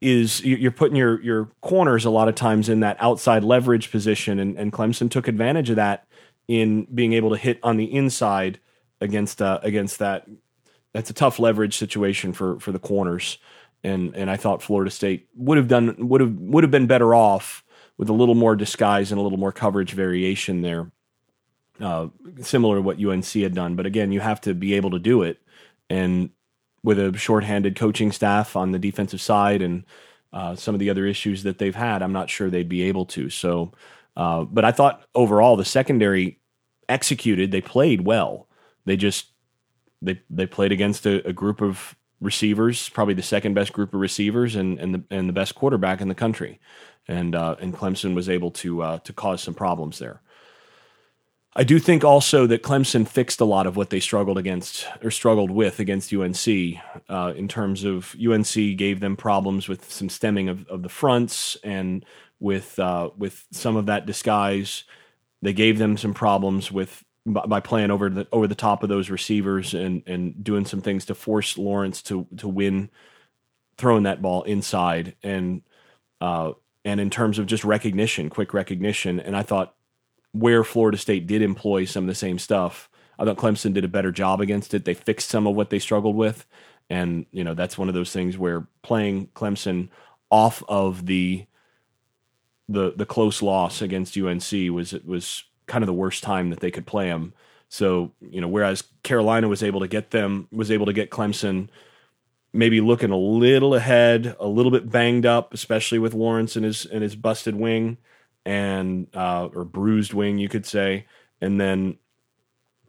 is 0.00 0.42
you're 0.42 0.70
putting 0.70 0.96
your 0.96 1.20
your 1.22 1.50
corners 1.60 2.04
a 2.04 2.10
lot 2.10 2.28
of 2.28 2.34
times 2.34 2.68
in 2.68 2.80
that 2.80 2.96
outside 3.00 3.44
leverage 3.44 3.90
position, 3.90 4.38
and, 4.38 4.56
and 4.56 4.72
Clemson 4.72 5.10
took 5.10 5.28
advantage 5.28 5.70
of 5.70 5.76
that 5.76 6.06
in 6.48 6.86
being 6.94 7.12
able 7.12 7.30
to 7.30 7.36
hit 7.36 7.60
on 7.62 7.76
the 7.76 7.84
inside 7.84 8.58
against 9.00 9.42
uh, 9.42 9.60
against 9.62 9.98
that. 9.98 10.26
That's 10.92 11.10
a 11.10 11.14
tough 11.14 11.38
leverage 11.38 11.76
situation 11.76 12.32
for 12.32 12.58
for 12.60 12.72
the 12.72 12.78
corners, 12.78 13.38
and 13.84 14.14
and 14.16 14.30
I 14.30 14.36
thought 14.36 14.62
Florida 14.62 14.90
State 14.90 15.28
would 15.36 15.58
have 15.58 15.68
done 15.68 16.08
would 16.08 16.20
have 16.22 16.34
would 16.34 16.64
have 16.64 16.70
been 16.70 16.86
better 16.86 17.14
off 17.14 17.62
with 17.98 18.08
a 18.08 18.14
little 18.14 18.34
more 18.34 18.56
disguise 18.56 19.12
and 19.12 19.20
a 19.20 19.22
little 19.22 19.38
more 19.38 19.52
coverage 19.52 19.92
variation 19.92 20.62
there, 20.62 20.90
uh, 21.78 22.08
similar 22.40 22.76
to 22.76 22.82
what 22.82 22.98
UNC 22.98 23.26
had 23.26 23.54
done. 23.54 23.76
But 23.76 23.84
again, 23.84 24.12
you 24.12 24.20
have 24.20 24.40
to 24.42 24.54
be 24.54 24.72
able 24.72 24.90
to 24.92 24.98
do 24.98 25.22
it, 25.22 25.38
and 25.90 26.30
with 26.82 26.98
a 26.98 27.16
shorthanded 27.16 27.76
coaching 27.76 28.12
staff 28.12 28.56
on 28.56 28.72
the 28.72 28.78
defensive 28.78 29.20
side 29.20 29.62
and 29.62 29.84
uh, 30.32 30.54
some 30.54 30.74
of 30.74 30.78
the 30.78 30.90
other 30.90 31.06
issues 31.06 31.42
that 31.42 31.58
they've 31.58 31.74
had, 31.74 32.02
I'm 32.02 32.12
not 32.12 32.30
sure 32.30 32.48
they'd 32.48 32.68
be 32.68 32.82
able 32.82 33.06
to. 33.06 33.28
So, 33.30 33.72
uh, 34.16 34.44
but 34.44 34.64
I 34.64 34.72
thought 34.72 35.02
overall 35.14 35.56
the 35.56 35.64
secondary 35.64 36.38
executed. 36.88 37.50
They 37.50 37.60
played 37.60 38.02
well. 38.02 38.48
They 38.84 38.96
just 38.96 39.26
they 40.02 40.20
they 40.30 40.46
played 40.46 40.72
against 40.72 41.06
a, 41.06 41.26
a 41.26 41.32
group 41.32 41.60
of 41.60 41.96
receivers, 42.20 42.88
probably 42.90 43.14
the 43.14 43.22
second 43.22 43.54
best 43.54 43.72
group 43.72 43.94
of 43.94 44.00
receivers, 44.00 44.56
and 44.56 44.78
and 44.78 44.94
the 44.94 45.02
and 45.10 45.28
the 45.28 45.32
best 45.32 45.54
quarterback 45.54 46.00
in 46.00 46.08
the 46.08 46.14
country, 46.14 46.60
and 47.08 47.34
uh, 47.34 47.56
and 47.60 47.74
Clemson 47.74 48.14
was 48.14 48.28
able 48.28 48.50
to 48.52 48.82
uh, 48.82 48.98
to 49.00 49.12
cause 49.12 49.42
some 49.42 49.54
problems 49.54 49.98
there. 49.98 50.20
I 51.56 51.64
do 51.64 51.80
think 51.80 52.04
also 52.04 52.46
that 52.46 52.62
Clemson 52.62 53.08
fixed 53.08 53.40
a 53.40 53.44
lot 53.44 53.66
of 53.66 53.76
what 53.76 53.90
they 53.90 53.98
struggled 53.98 54.38
against 54.38 54.86
or 55.02 55.10
struggled 55.10 55.50
with 55.50 55.80
against 55.80 56.12
UNC 56.12 56.46
uh, 57.08 57.32
in 57.34 57.48
terms 57.48 57.82
of 57.82 58.14
UNC 58.24 58.54
gave 58.76 59.00
them 59.00 59.16
problems 59.16 59.68
with 59.68 59.90
some 59.90 60.08
stemming 60.08 60.48
of, 60.48 60.66
of 60.68 60.82
the 60.82 60.88
fronts 60.88 61.56
and 61.64 62.04
with 62.38 62.78
uh, 62.78 63.10
with 63.16 63.46
some 63.50 63.76
of 63.76 63.86
that 63.86 64.06
disguise. 64.06 64.84
They 65.42 65.52
gave 65.52 65.78
them 65.78 65.96
some 65.96 66.14
problems 66.14 66.70
with 66.70 67.04
by 67.26 67.60
playing 67.60 67.90
over 67.90 68.08
the 68.08 68.28
over 68.30 68.46
the 68.46 68.54
top 68.54 68.84
of 68.84 68.88
those 68.88 69.10
receivers 69.10 69.74
and 69.74 70.04
and 70.06 70.42
doing 70.44 70.64
some 70.64 70.80
things 70.80 71.04
to 71.06 71.16
force 71.16 71.58
Lawrence 71.58 72.00
to 72.02 72.28
to 72.36 72.48
win 72.48 72.90
throwing 73.76 74.04
that 74.04 74.22
ball 74.22 74.44
inside 74.44 75.16
and 75.24 75.62
uh, 76.20 76.52
and 76.84 77.00
in 77.00 77.10
terms 77.10 77.38
of 77.40 77.46
just 77.46 77.64
recognition, 77.64 78.30
quick 78.30 78.54
recognition. 78.54 79.18
And 79.18 79.36
I 79.36 79.42
thought 79.42 79.74
where 80.32 80.64
Florida 80.64 80.98
State 80.98 81.26
did 81.26 81.42
employ 81.42 81.84
some 81.84 82.04
of 82.04 82.08
the 82.08 82.14
same 82.14 82.38
stuff. 82.38 82.88
I 83.18 83.24
thought 83.24 83.36
Clemson 83.36 83.74
did 83.74 83.84
a 83.84 83.88
better 83.88 84.12
job 84.12 84.40
against 84.40 84.72
it. 84.74 84.84
They 84.84 84.94
fixed 84.94 85.28
some 85.28 85.46
of 85.46 85.54
what 85.54 85.70
they 85.70 85.78
struggled 85.78 86.16
with, 86.16 86.46
and 86.88 87.26
you 87.32 87.44
know 87.44 87.54
that's 87.54 87.76
one 87.76 87.88
of 87.88 87.94
those 87.94 88.12
things 88.12 88.38
where 88.38 88.66
playing 88.82 89.28
Clemson 89.28 89.88
off 90.30 90.62
of 90.68 91.06
the 91.06 91.46
the 92.68 92.92
the 92.96 93.06
close 93.06 93.42
loss 93.42 93.82
against 93.82 94.16
UNC 94.16 94.50
was 94.72 94.92
it 94.92 95.04
was 95.04 95.44
kind 95.66 95.82
of 95.82 95.86
the 95.86 95.92
worst 95.92 96.22
time 96.22 96.50
that 96.50 96.60
they 96.60 96.70
could 96.70 96.86
play 96.86 97.08
them. 97.08 97.34
So 97.68 98.12
you 98.20 98.40
know, 98.40 98.48
whereas 98.48 98.84
Carolina 99.02 99.48
was 99.48 99.62
able 99.62 99.80
to 99.80 99.88
get 99.88 100.12
them 100.12 100.48
was 100.50 100.70
able 100.70 100.86
to 100.86 100.92
get 100.92 101.10
Clemson 101.10 101.68
maybe 102.52 102.80
looking 102.80 103.10
a 103.10 103.16
little 103.16 103.74
ahead, 103.74 104.34
a 104.40 104.46
little 104.46 104.72
bit 104.72 104.90
banged 104.90 105.26
up, 105.26 105.54
especially 105.54 105.98
with 105.98 106.14
Lawrence 106.14 106.56
and 106.56 106.64
his 106.64 106.86
and 106.86 107.02
his 107.02 107.16
busted 107.16 107.56
wing 107.56 107.98
and 108.50 109.06
uh, 109.14 109.48
or 109.54 109.64
bruised 109.64 110.12
wing, 110.12 110.38
you 110.38 110.48
could 110.48 110.66
say, 110.66 111.06
and 111.40 111.60
then 111.60 111.98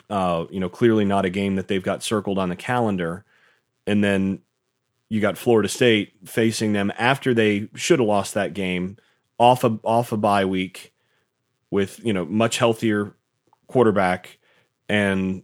uh, 0.10 0.46
you 0.50 0.60
know 0.60 0.70
clearly 0.70 1.06
not 1.06 1.24
a 1.24 1.30
game 1.30 1.56
that 1.56 1.68
they've 1.68 1.84
got 1.84 2.02
circled 2.02 2.40
on 2.40 2.50
the 2.50 2.56
calendar, 2.56 3.24
and 3.86 4.04
then 4.04 4.40
you 5.08 5.22
got 5.22 5.38
Florida 5.38 5.70
State 5.70 6.14
facing 6.26 6.74
them 6.74 6.92
after 6.98 7.32
they 7.36 7.70
should 7.76 8.00
have 8.00 8.08
lost 8.08 8.34
that 8.34 8.56
game 8.56 8.98
off 9.38 9.64
a 9.64 9.78
off 9.84 10.12
a 10.12 10.18
bye 10.18 10.46
week 10.46 10.96
with 11.70 12.04
you 12.04 12.12
know 12.12 12.26
much 12.26 12.58
healthier 12.58 13.14
quarterback 13.68 14.40
and 14.90 15.44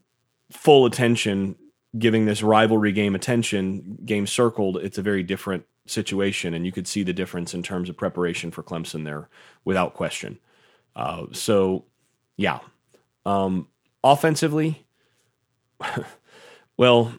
full 0.51 0.87
attention 0.87 1.55
giving 1.95 2.25
this 2.25 2.41
rivalry 2.41 2.91
game 2.91 3.13
attention 3.13 3.99
game 4.03 4.25
circled. 4.25 4.77
It's 4.77 4.97
a 4.97 5.03
very 5.03 5.21
different 5.21 5.65
situation, 5.89 6.53
and 6.53 6.65
you 6.65 6.71
could 6.71 6.87
see 6.87 7.03
the 7.03 7.13
difference 7.13 7.53
in 7.53 7.63
terms 7.63 7.89
of 7.89 7.97
preparation 7.97 8.51
for 8.51 8.63
Clemson 8.63 9.03
there 9.03 9.29
without 9.65 9.93
question. 9.93 10.39
Uh, 10.95 11.25
so, 11.31 11.85
yeah. 12.35 12.59
Um, 13.25 13.67
offensively, 14.03 14.85
well, 16.77 17.13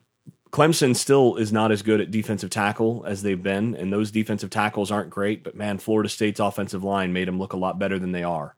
Clemson 0.51 0.97
still 0.97 1.37
is 1.37 1.53
not 1.53 1.71
as 1.71 1.83
good 1.83 2.01
at 2.01 2.11
defensive 2.11 2.51
tackle 2.51 3.05
as 3.07 3.23
they've 3.23 3.43
been, 3.43 3.75
and 3.75 3.93
those 3.93 4.11
defensive 4.11 4.51
tackles 4.51 4.91
aren't 4.91 5.11
great. 5.11 5.45
But 5.45 5.57
man, 5.57 5.79
Florida 5.79 6.09
State's 6.09 6.41
offensive 6.41 6.85
line 6.85 7.13
made 7.13 7.29
them 7.29 7.39
look 7.39 7.53
a 7.53 7.59
lot 7.59 7.79
better 7.79 7.99
than 7.99 8.13
they 8.13 8.23
are. 8.23 8.57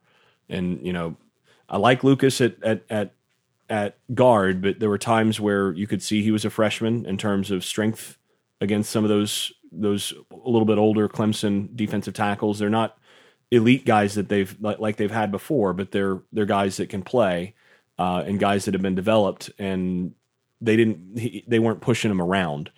And 0.49 0.85
you 0.87 0.93
know, 0.93 1.17
I 1.69 1.79
like 1.79 2.05
Lucas 2.05 2.41
at 2.41 2.63
at 2.63 2.85
at 2.89 3.15
at 3.69 3.99
guard, 4.15 4.63
but 4.63 4.79
there 4.79 4.89
were 4.89 4.99
times 4.99 5.41
where 5.41 5.73
you 5.73 5.87
could 5.87 6.03
see 6.03 6.23
he 6.23 6.31
was 6.31 6.45
a 6.45 6.51
freshman 6.51 7.07
in 7.07 7.17
terms 7.17 7.51
of 7.51 7.65
strength 7.65 8.19
against 8.61 8.91
some 8.91 9.05
of 9.05 9.11
those 9.11 9.53
those 9.73 10.13
a 10.31 10.49
little 10.49 10.65
bit 10.65 10.79
older 10.79 11.09
Clemson 11.09 11.75
defensive 11.77 12.15
tackles. 12.15 12.59
They're 12.59 12.71
not 12.71 12.97
elite 13.51 13.85
guys 13.85 14.15
that 14.15 14.29
they've 14.29 14.57
like 14.61 14.97
they've 14.97 15.11
had 15.11 15.31
before, 15.31 15.73
but 15.73 15.91
they're 15.91 16.23
they're 16.33 16.47
guys 16.47 16.77
that 16.77 16.89
can 16.89 17.03
play 17.03 17.55
uh, 17.99 18.23
and 18.27 18.39
guys 18.39 18.65
that 18.65 18.75
have 18.75 18.83
been 18.83 18.95
developed. 18.95 19.51
And 19.59 20.15
they 20.61 20.77
didn't 20.77 21.45
they 21.49 21.59
weren't 21.59 21.81
pushing 21.81 22.11
them 22.11 22.23
around. 22.23 22.71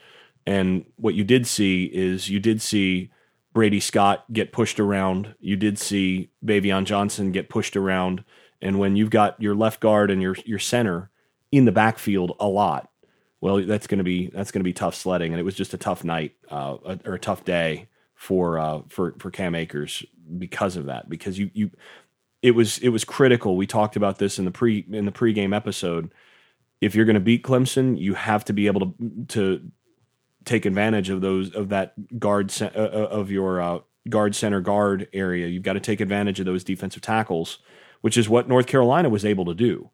And 0.47 0.85
what 0.97 1.15
you 1.15 1.25
did 1.25 1.47
see 1.47 1.85
is 1.85 2.29
you 2.29 2.41
did 2.41 2.61
see 2.61 3.11
Brady 3.53 3.81
Scott 3.81 4.25
get 4.33 4.53
pushed 4.53 4.81
around. 4.81 5.35
You 5.41 5.57
did 5.57 5.79
see 5.79 6.31
Baveon 6.45 6.85
Johnson 6.85 7.33
get 7.33 7.49
pushed 7.49 7.77
around. 7.77 8.25
And 8.61 8.79
when 8.79 8.97
you've 8.97 9.11
got 9.11 9.41
your 9.41 9.55
left 9.55 9.81
guard 9.81 10.11
and 10.11 10.23
your 10.23 10.37
your 10.45 10.59
center 10.59 11.11
in 11.51 11.65
the 11.65 11.73
backfield 11.73 12.35
a 12.41 12.49
lot, 12.49 12.91
well, 13.43 13.61
that's 13.67 13.89
going 13.89 13.99
to 13.99 14.05
be 14.05 14.29
that's 14.29 14.53
going 14.53 14.61
to 14.61 14.65
be 14.65 14.73
tough 14.73 14.95
sledding, 14.95 15.33
and 15.33 15.41
it 15.41 15.43
was 15.43 15.57
just 15.57 15.75
a 15.75 15.77
tough 15.77 16.05
night 16.05 16.37
uh, 16.49 16.77
or 17.05 17.15
a 17.15 17.19
tough 17.19 17.45
day 17.45 17.89
for 18.15 18.57
uh, 18.57 18.83
for 18.89 19.17
for 19.19 19.33
Cam 19.33 19.57
Akers 19.57 20.05
because 20.39 20.77
of 20.77 20.87
that. 20.87 21.11
Because 21.11 21.41
you 21.41 21.51
you 21.53 21.73
it 22.41 22.53
was 22.53 22.79
it 22.79 22.91
was 22.91 23.05
critical. 23.05 23.57
We 23.57 23.67
talked 23.67 23.97
about 23.97 24.19
this 24.19 24.39
in 24.39 24.45
the 24.45 24.53
pre 24.53 24.87
in 24.93 25.07
the 25.07 25.13
pregame 25.13 25.55
episode. 25.55 26.15
If 26.81 26.95
you're 26.95 27.05
going 27.05 27.15
to 27.15 27.21
beat 27.21 27.43
Clemson, 27.43 27.99
you 27.99 28.15
have 28.15 28.45
to 28.45 28.53
be 28.53 28.69
able 28.69 28.81
to 28.81 29.27
to 29.31 29.71
take 30.45 30.65
advantage 30.65 31.11
of 31.11 31.21
those 31.21 31.53
of 31.53 31.71
that 31.71 31.95
guard 32.21 32.55
uh, 32.63 32.67
uh, 32.67 33.09
of 33.11 33.33
your 33.33 33.61
uh, 33.61 33.79
guard 34.09 34.37
center 34.37 34.61
guard 34.61 35.09
area. 35.13 35.49
You've 35.49 35.65
got 35.65 35.73
to 35.73 35.81
take 35.81 36.01
advantage 36.01 36.39
of 36.39 36.47
those 36.47 36.63
defensive 36.63 37.03
tackles, 37.03 37.59
which 38.03 38.17
is 38.17 38.29
what 38.29 38.49
North 38.49 38.69
Carolina 38.69 39.09
was 39.09 39.25
able 39.25 39.47
to 39.47 39.55
do. 39.55 39.91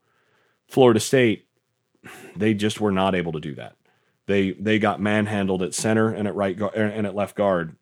Florida 0.67 1.01
State 1.01 1.48
they 2.37 2.55
just 2.55 2.81
were 2.81 2.93
not 2.93 3.15
able 3.15 3.33
to 3.33 3.41
do 3.41 3.55
that. 3.55 3.77
They 4.27 4.53
they 4.53 4.79
got 4.79 5.01
manhandled 5.01 5.63
at 5.63 5.75
center 5.75 6.13
and 6.13 6.29
at 6.29 6.35
right 6.35 6.57
guard 6.57 6.75
and 6.75 7.07
at 7.07 7.15
left 7.15 7.35
guard. 7.35 7.77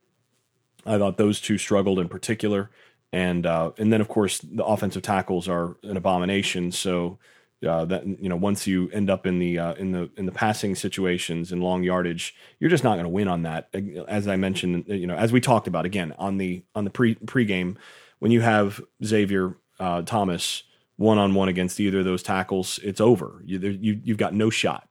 I 0.85 0.99
thought 0.99 1.17
those 1.17 1.41
two 1.41 1.59
struggled 1.59 1.99
in 1.99 2.09
particular, 2.09 2.71
and 3.13 3.45
uh, 3.47 3.73
and 3.79 3.93
then 3.93 4.01
of 4.01 4.09
course 4.09 4.39
the 4.39 4.65
offensive 4.65 5.03
tackles 5.03 5.49
are 5.49 5.77
an 5.83 5.97
abomination. 5.97 6.71
So 6.71 7.19
uh, 7.67 7.85
that 7.87 8.07
you 8.07 8.29
know 8.29 8.37
once 8.37 8.67
you 8.67 8.91
end 8.91 9.11
up 9.11 9.27
in 9.27 9.39
the 9.39 9.59
uh, 9.59 9.75
in 9.75 9.93
the 9.93 10.11
in 10.17 10.27
the 10.27 10.33
passing 10.33 10.75
situations 10.75 11.53
and 11.53 11.63
long 11.63 11.83
yardage, 11.83 12.35
you're 12.61 12.71
just 12.71 12.85
not 12.85 12.95
going 12.95 13.05
to 13.05 13.11
win 13.11 13.29
on 13.29 13.43
that. 13.43 13.69
As 14.07 14.29
I 14.29 14.37
mentioned, 14.37 14.85
you 14.87 15.07
know, 15.07 15.17
as 15.17 15.33
we 15.33 15.41
talked 15.41 15.67
about 15.67 15.85
again 15.87 16.15
on 16.19 16.37
the 16.37 16.63
on 16.75 16.85
the 16.85 16.91
pre 16.91 17.15
pregame, 17.17 17.77
when 18.19 18.31
you 18.31 18.41
have 18.43 18.81
Xavier 19.05 19.57
uh, 19.81 20.03
Thomas 20.03 20.63
one 20.97 21.19
on 21.19 21.35
one 21.35 21.49
against 21.49 21.79
either 21.79 22.01
of 22.01 22.05
those 22.05 22.23
tackles, 22.23 22.81
it's 22.83 23.01
over. 23.01 23.43
You, 23.45 23.59
you 23.59 24.01
you've 24.03 24.19
got 24.19 24.35
no 24.35 24.51
shot, 24.51 24.89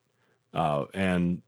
uh, 0.54 0.86
and 0.94 1.42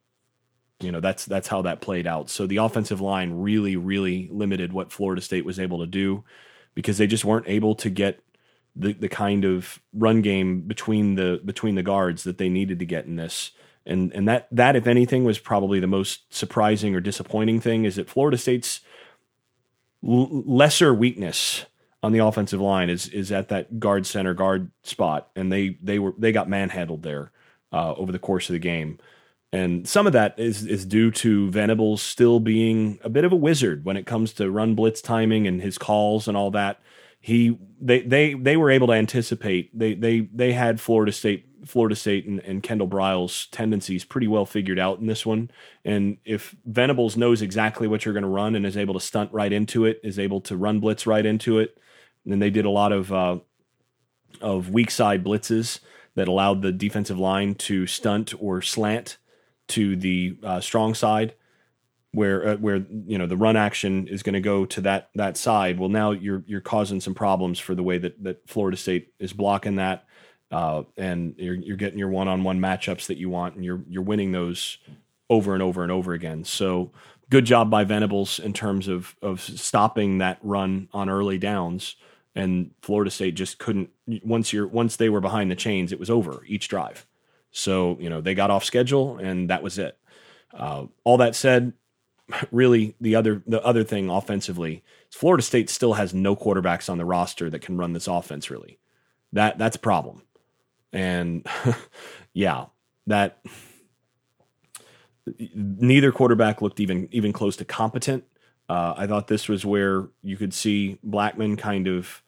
you 0.79 0.91
know 0.91 0.99
that's 0.99 1.25
that's 1.25 1.47
how 1.47 1.61
that 1.63 1.81
played 1.81 2.07
out. 2.07 2.29
So 2.29 2.47
the 2.47 2.57
offensive 2.57 3.01
line 3.01 3.33
really 3.33 3.75
really 3.75 4.29
limited 4.31 4.73
what 4.73 4.91
Florida 4.91 5.21
State 5.21 5.45
was 5.45 5.59
able 5.59 5.79
to 5.79 5.87
do 5.87 6.23
because 6.73 6.97
they 6.97 7.07
just 7.07 7.25
weren't 7.25 7.47
able 7.47 7.75
to 7.75 7.89
get 7.89 8.19
the 8.75 8.93
the 8.93 9.09
kind 9.09 9.45
of 9.45 9.79
run 9.93 10.21
game 10.21 10.61
between 10.61 11.15
the 11.15 11.41
between 11.43 11.75
the 11.75 11.83
guards 11.83 12.23
that 12.23 12.37
they 12.37 12.49
needed 12.49 12.79
to 12.79 12.85
get 12.85 13.05
in 13.05 13.15
this. 13.15 13.51
And 13.85 14.11
and 14.13 14.27
that 14.27 14.47
that 14.51 14.75
if 14.75 14.87
anything 14.87 15.23
was 15.23 15.39
probably 15.39 15.79
the 15.79 15.87
most 15.87 16.33
surprising 16.33 16.95
or 16.95 16.99
disappointing 16.99 17.61
thing 17.61 17.85
is 17.85 17.95
that 17.95 18.09
Florida 18.09 18.37
State's 18.37 18.81
l- 20.03 20.43
lesser 20.45 20.93
weakness 20.93 21.65
on 22.07 22.13
the 22.13 22.19
offensive 22.19 22.61
line 22.61 22.89
is 22.89 23.09
is 23.09 23.33
at 23.33 23.49
that 23.49 23.81
guard 23.81 24.05
center 24.05 24.33
guard 24.33 24.71
spot, 24.83 25.29
and 25.35 25.51
they 25.51 25.77
they 25.83 25.99
were 25.99 26.13
they 26.17 26.31
got 26.31 26.47
manhandled 26.47 27.03
there 27.03 27.33
uh, 27.73 27.93
over 27.95 28.13
the 28.13 28.17
course 28.17 28.47
of 28.47 28.53
the 28.53 28.59
game. 28.59 28.97
And 29.51 29.85
some 29.85 30.07
of 30.07 30.13
that 30.13 30.39
is 30.39 30.65
is 30.65 30.85
due 30.85 31.11
to 31.11 31.51
Venables 31.51 32.01
still 32.01 32.39
being 32.39 32.97
a 33.03 33.09
bit 33.09 33.25
of 33.25 33.33
a 33.33 33.35
wizard 33.35 33.83
when 33.83 33.97
it 33.97 34.05
comes 34.05 34.31
to 34.33 34.49
run 34.49 34.73
blitz 34.73 35.01
timing 35.01 35.47
and 35.47 35.61
his 35.61 35.77
calls 35.77 36.29
and 36.29 36.37
all 36.37 36.49
that. 36.51 36.79
He 37.19 37.59
they 37.81 37.99
they 38.03 38.35
they 38.35 38.55
were 38.55 38.71
able 38.71 38.87
to 38.87 38.93
anticipate. 38.93 39.77
They 39.77 39.93
they 39.93 40.21
they 40.33 40.53
had 40.53 40.79
Florida 40.79 41.11
State 41.11 41.45
Florida 41.65 41.95
State 41.95 42.25
and, 42.25 42.39
and 42.39 42.63
Kendall 42.63 42.87
Briles' 42.87 43.49
tendencies 43.51 44.05
pretty 44.05 44.27
well 44.27 44.45
figured 44.45 44.79
out 44.79 44.99
in 44.99 45.07
this 45.07 45.25
one. 45.25 45.51
And 45.83 46.19
if 46.23 46.55
Venables 46.65 47.17
knows 47.17 47.41
exactly 47.41 47.85
what 47.85 48.05
you're 48.05 48.13
going 48.13 48.23
to 48.23 48.29
run 48.29 48.55
and 48.55 48.65
is 48.65 48.77
able 48.77 48.93
to 48.93 49.01
stunt 49.01 49.33
right 49.33 49.51
into 49.51 49.83
it, 49.83 49.99
is 50.05 50.17
able 50.17 50.39
to 50.41 50.55
run 50.55 50.79
blitz 50.79 51.05
right 51.05 51.25
into 51.25 51.59
it, 51.59 51.77
and 52.27 52.41
they 52.41 52.49
did 52.49 52.65
a 52.65 52.69
lot 52.69 52.91
of 52.91 53.11
uh, 53.11 53.39
of 54.41 54.69
weak 54.69 54.91
side 54.91 55.23
blitzes 55.23 55.79
that 56.15 56.27
allowed 56.27 56.61
the 56.61 56.71
defensive 56.71 57.19
line 57.19 57.55
to 57.55 57.85
stunt 57.85 58.33
or 58.39 58.61
slant 58.61 59.17
to 59.67 59.95
the 59.95 60.37
uh, 60.43 60.59
strong 60.59 60.93
side, 60.93 61.33
where 62.11 62.49
uh, 62.49 62.55
where 62.57 62.85
you 63.05 63.17
know 63.17 63.27
the 63.27 63.37
run 63.37 63.55
action 63.55 64.07
is 64.07 64.23
going 64.23 64.33
to 64.33 64.41
go 64.41 64.65
to 64.65 64.81
that 64.81 65.09
that 65.15 65.37
side. 65.37 65.79
Well, 65.79 65.89
now 65.89 66.11
you're 66.11 66.43
you're 66.47 66.61
causing 66.61 66.99
some 67.01 67.13
problems 67.13 67.59
for 67.59 67.75
the 67.75 67.83
way 67.83 67.97
that 67.97 68.21
that 68.23 68.47
Florida 68.47 68.77
State 68.77 69.13
is 69.19 69.33
blocking 69.33 69.75
that, 69.75 70.05
uh, 70.51 70.83
and 70.97 71.35
you're 71.37 71.55
you're 71.55 71.77
getting 71.77 71.99
your 71.99 72.09
one 72.09 72.27
on 72.27 72.43
one 72.43 72.59
matchups 72.59 73.07
that 73.07 73.17
you 73.17 73.29
want, 73.29 73.55
and 73.55 73.63
you're 73.63 73.81
you're 73.87 74.03
winning 74.03 74.31
those 74.31 74.77
over 75.29 75.53
and 75.53 75.61
over 75.61 75.83
and 75.83 75.91
over 75.91 76.13
again. 76.13 76.43
So 76.43 76.91
good 77.29 77.45
job 77.45 77.69
by 77.69 77.83
Venables 77.83 78.39
in 78.39 78.53
terms 78.53 78.87
of 78.87 79.15
of 79.21 79.41
stopping 79.41 80.19
that 80.19 80.39
run 80.41 80.87
on 80.93 81.09
early 81.09 81.37
downs 81.37 81.95
and 82.37 82.69
Florida 82.83 83.09
State 83.09 83.33
just 83.33 83.57
couldn't. 83.57 83.89
Once 84.23 84.53
you're 84.53 84.67
once 84.67 84.95
they 84.95 85.09
were 85.09 85.19
behind 85.19 85.49
the 85.49 85.55
chains, 85.55 85.91
it 85.91 85.99
was 85.99 86.09
over 86.09 86.43
each 86.45 86.67
drive. 86.67 87.07
So 87.51 87.97
you 87.99 88.09
know 88.09 88.21
they 88.21 88.35
got 88.35 88.51
off 88.51 88.63
schedule, 88.63 89.17
and 89.17 89.49
that 89.49 89.63
was 89.63 89.79
it. 89.79 89.97
Uh, 90.53 90.85
all 91.03 91.17
that 91.17 91.35
said, 91.35 91.73
really 92.51 92.95
the 93.01 93.15
other 93.15 93.41
the 93.47 93.61
other 93.65 93.83
thing 93.83 94.11
offensively, 94.11 94.83
Florida 95.09 95.41
State 95.41 95.67
still 95.67 95.93
has 95.93 96.13
no 96.13 96.35
quarterbacks 96.35 96.89
on 96.91 96.99
the 96.99 97.05
roster 97.05 97.49
that 97.49 97.63
can 97.63 97.75
run 97.75 97.93
this 97.93 98.07
offense. 98.07 98.51
Really, 98.51 98.77
that 99.33 99.57
that's 99.57 99.75
a 99.75 99.79
problem. 99.79 100.21
And 100.93 101.45
yeah, 102.33 102.65
that 103.07 103.43
neither 105.55 106.11
quarterback 106.11 106.61
looked 106.61 106.79
even 106.79 107.09
even 107.11 107.33
close 107.33 107.55
to 107.55 107.65
competent. 107.65 108.25
Uh, 108.69 108.93
I 108.95 109.07
thought 109.07 109.27
this 109.27 109.49
was 109.49 109.65
where 109.65 110.09
you 110.21 110.37
could 110.37 110.53
see 110.53 110.99
Blackman 111.01 111.55
kind 111.55 111.87
of 111.87 112.21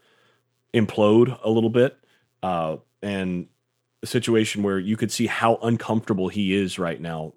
implode 0.74 1.40
a 1.44 1.50
little 1.50 1.70
bit, 1.70 1.98
uh, 2.44 2.78
and 3.02 3.48
a 4.02 4.08
situation 4.08 4.64
where 4.64 4.80
you 4.80 4.96
could 4.96 5.12
see 5.12 5.28
how 5.28 5.58
uncomfortable 5.62 6.30
he 6.30 6.54
is 6.54 6.80
right 6.80 7.02
now 7.02 7.34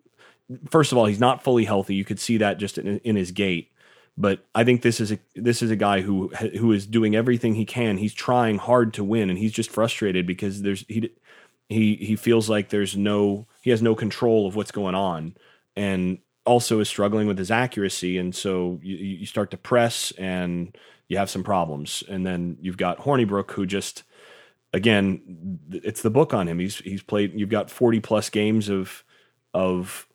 first 0.70 0.92
of 0.92 0.98
all, 0.98 1.06
he's 1.06 1.20
not 1.20 1.42
fully 1.42 1.64
healthy. 1.64 1.94
You 1.94 2.04
could 2.04 2.20
see 2.20 2.38
that 2.38 2.58
just 2.58 2.78
in, 2.78 2.98
in 2.98 3.16
his 3.16 3.30
gait. 3.30 3.70
But 4.16 4.44
I 4.54 4.64
think 4.64 4.82
this 4.82 5.00
is 5.00 5.12
a 5.12 5.18
this 5.34 5.62
is 5.62 5.70
a 5.70 5.76
guy 5.76 6.02
who 6.02 6.28
who 6.28 6.72
is 6.72 6.86
doing 6.86 7.16
everything 7.16 7.54
he 7.54 7.64
can. 7.64 7.96
He's 7.96 8.12
trying 8.12 8.58
hard 8.58 8.92
to 8.94 9.04
win, 9.04 9.30
and 9.30 9.38
he's 9.38 9.52
just 9.52 9.70
frustrated 9.70 10.26
because 10.26 10.60
there's 10.60 10.84
he 10.86 11.10
he 11.70 11.96
he 11.96 12.16
feels 12.16 12.50
like 12.50 12.68
there's 12.68 12.94
no 12.94 13.46
he 13.62 13.70
has 13.70 13.80
no 13.80 13.94
control 13.94 14.46
of 14.46 14.54
what's 14.54 14.70
going 14.70 14.94
on, 14.94 15.34
and 15.76 16.18
also 16.44 16.80
is 16.80 16.90
struggling 16.90 17.26
with 17.26 17.38
his 17.38 17.50
accuracy. 17.50 18.18
And 18.18 18.34
so 18.34 18.80
you, 18.82 18.96
you 18.96 19.26
start 19.26 19.50
to 19.52 19.56
press, 19.56 20.12
and 20.18 20.76
you 21.08 21.18
have 21.18 21.30
some 21.30 21.44
problems. 21.44 22.02
And 22.08 22.26
then 22.26 22.56
you've 22.60 22.76
got 22.76 22.98
Hornibrook, 22.98 23.50
who 23.52 23.66
just 23.66 24.02
again, 24.72 25.58
it's 25.70 26.02
the 26.02 26.10
book 26.10 26.32
on 26.32 26.48
him. 26.48 26.58
He's 26.58 26.78
he's 26.78 27.02
played. 27.02 27.32
You've 27.34 27.48
got 27.48 27.70
forty 27.70 28.00
plus 28.00 28.30
games 28.30 28.68
of 28.68 29.04
of 29.54 30.06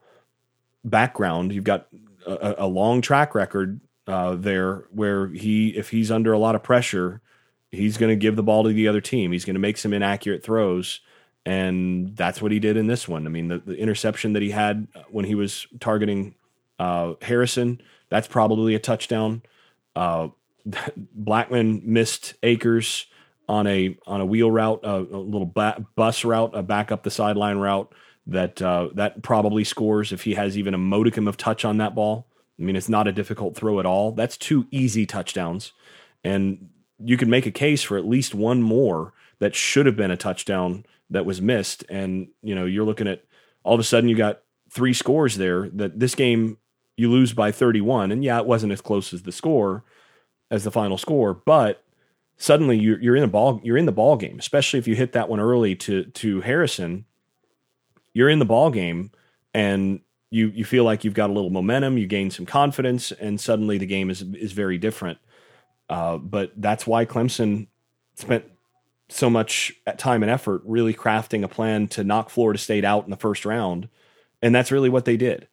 background. 0.83 1.53
You've 1.53 1.63
got 1.63 1.87
a, 2.25 2.55
a 2.59 2.67
long 2.67 3.01
track 3.01 3.35
record 3.35 3.79
uh, 4.07 4.35
there 4.35 4.85
where 4.91 5.27
he, 5.27 5.69
if 5.69 5.89
he's 5.89 6.11
under 6.11 6.33
a 6.33 6.39
lot 6.39 6.55
of 6.55 6.63
pressure, 6.63 7.21
he's 7.71 7.97
going 7.97 8.09
to 8.09 8.15
give 8.15 8.35
the 8.35 8.43
ball 8.43 8.63
to 8.63 8.69
the 8.69 8.87
other 8.87 9.01
team. 9.01 9.31
He's 9.31 9.45
going 9.45 9.55
to 9.55 9.59
make 9.59 9.77
some 9.77 9.93
inaccurate 9.93 10.43
throws. 10.43 11.01
And 11.45 12.15
that's 12.15 12.41
what 12.41 12.51
he 12.51 12.59
did 12.59 12.75
in 12.75 12.87
this 12.87 13.07
one. 13.07 13.25
I 13.25 13.29
mean, 13.29 13.47
the, 13.47 13.59
the 13.59 13.77
interception 13.77 14.33
that 14.33 14.41
he 14.41 14.51
had 14.51 14.87
when 15.09 15.23
he 15.23 15.35
was 15.35 15.65
targeting 15.79 16.35
uh, 16.77 17.13
Harrison, 17.21 17.81
that's 18.09 18.27
probably 18.27 18.75
a 18.75 18.79
touchdown. 18.79 19.43
Uh, 19.95 20.29
Blackman 20.97 21.81
missed 21.85 22.35
Akers 22.43 23.07
on 23.49 23.67
a 23.67 23.97
on 24.05 24.21
a 24.21 24.25
wheel 24.25 24.51
route, 24.51 24.81
uh, 24.83 25.05
a 25.11 25.17
little 25.17 25.45
ba- 25.45 25.85
bus 25.95 26.25
route, 26.25 26.51
a 26.53 26.63
back 26.63 26.91
up 26.91 27.03
the 27.03 27.11
sideline 27.11 27.57
route 27.57 27.93
that 28.25 28.61
uh, 28.61 28.89
that 28.93 29.23
probably 29.23 29.63
scores 29.63 30.11
if 30.11 30.23
he 30.23 30.33
has 30.33 30.57
even 30.57 30.73
a 30.73 30.77
modicum 30.77 31.27
of 31.27 31.37
touch 31.37 31.63
on 31.63 31.77
that 31.77 31.95
ball. 31.95 32.27
I 32.59 32.63
mean, 32.63 32.75
it's 32.75 32.89
not 32.89 33.07
a 33.07 33.11
difficult 33.11 33.55
throw 33.55 33.79
at 33.79 33.85
all. 33.85 34.11
That's 34.11 34.37
two 34.37 34.67
easy 34.71 35.05
touchdowns, 35.05 35.71
and 36.23 36.69
you 36.99 37.15
can 37.17 37.29
make 37.29 37.45
a 37.45 37.51
case 37.51 37.83
for 37.83 37.97
at 37.97 38.07
least 38.07 38.35
one 38.35 38.61
more 38.61 39.13
that 39.39 39.55
should 39.55 39.85
have 39.85 39.95
been 39.95 40.11
a 40.11 40.17
touchdown 40.17 40.83
that 41.09 41.25
was 41.25 41.41
missed. 41.41 41.85
And 41.89 42.29
you 42.41 42.55
know, 42.55 42.65
you're 42.65 42.85
looking 42.85 43.07
at 43.07 43.23
all 43.63 43.75
of 43.75 43.79
a 43.79 43.83
sudden 43.83 44.09
you 44.09 44.15
got 44.15 44.41
three 44.69 44.93
scores 44.93 45.37
there. 45.37 45.69
That 45.69 45.99
this 45.99 46.15
game 46.15 46.57
you 46.97 47.09
lose 47.09 47.31
by 47.31 47.51
31, 47.51 48.11
and 48.11 48.23
yeah, 48.23 48.39
it 48.39 48.45
wasn't 48.45 48.73
as 48.73 48.81
close 48.81 49.13
as 49.13 49.23
the 49.23 49.31
score 49.31 49.85
as 50.49 50.63
the 50.63 50.71
final 50.71 50.97
score, 50.97 51.33
but 51.33 51.83
suddenly 52.37 52.77
you're, 52.77 52.99
you're 53.01 53.15
in 53.15 53.23
a 53.23 53.27
ball 53.27 53.59
you're 53.63 53.77
in 53.77 53.85
the 53.85 53.91
ball 53.91 54.15
game, 54.15 54.37
especially 54.39 54.79
if 54.79 54.87
you 54.87 54.95
hit 54.95 55.13
that 55.13 55.29
one 55.29 55.39
early 55.39 55.75
to 55.75 56.05
to 56.05 56.41
Harrison 56.41 57.05
you're 58.17 58.29
in 58.29 58.39
the 58.39 58.45
ball 58.45 58.71
game 58.71 59.11
and 59.53 59.99
you 60.31 60.47
you 60.47 60.65
feel 60.65 60.83
like 60.83 61.03
you've 61.03 61.13
got 61.13 61.29
a 61.29 61.33
little 61.33 61.51
momentum, 61.51 61.99
you 61.99 62.07
gain 62.07 62.31
some 62.31 62.47
confidence, 62.47 63.11
and 63.11 63.39
suddenly 63.39 63.77
the 63.77 63.85
game 63.85 64.09
is 64.09 64.23
is 64.23 64.53
very 64.53 64.79
different. 64.79 65.19
Uh, 65.87 66.17
but 66.17 66.51
that's 66.57 66.87
why 66.87 67.05
Clemson 67.05 67.67
spent 68.15 68.43
so 69.07 69.29
much 69.29 69.71
time 69.97 70.23
and 70.23 70.31
effort 70.31 70.63
really 70.65 70.95
crafting 70.95 71.43
a 71.43 71.47
plan 71.47 71.87
to 71.89 72.03
knock 72.03 72.31
Florida 72.31 72.57
State 72.57 72.83
out 72.83 73.03
in 73.03 73.11
the 73.11 73.17
first 73.17 73.45
round, 73.45 73.87
and 74.41 74.53
that's 74.53 74.71
really 74.71 74.89
what 74.89 75.05
they 75.05 75.15
did. 75.15 75.47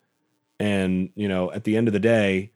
And 0.59 1.11
you 1.15 1.29
know, 1.29 1.53
at 1.53 1.65
the 1.65 1.77
end 1.77 1.87
of 1.87 1.93
the 1.93 2.01
day, 2.01 2.51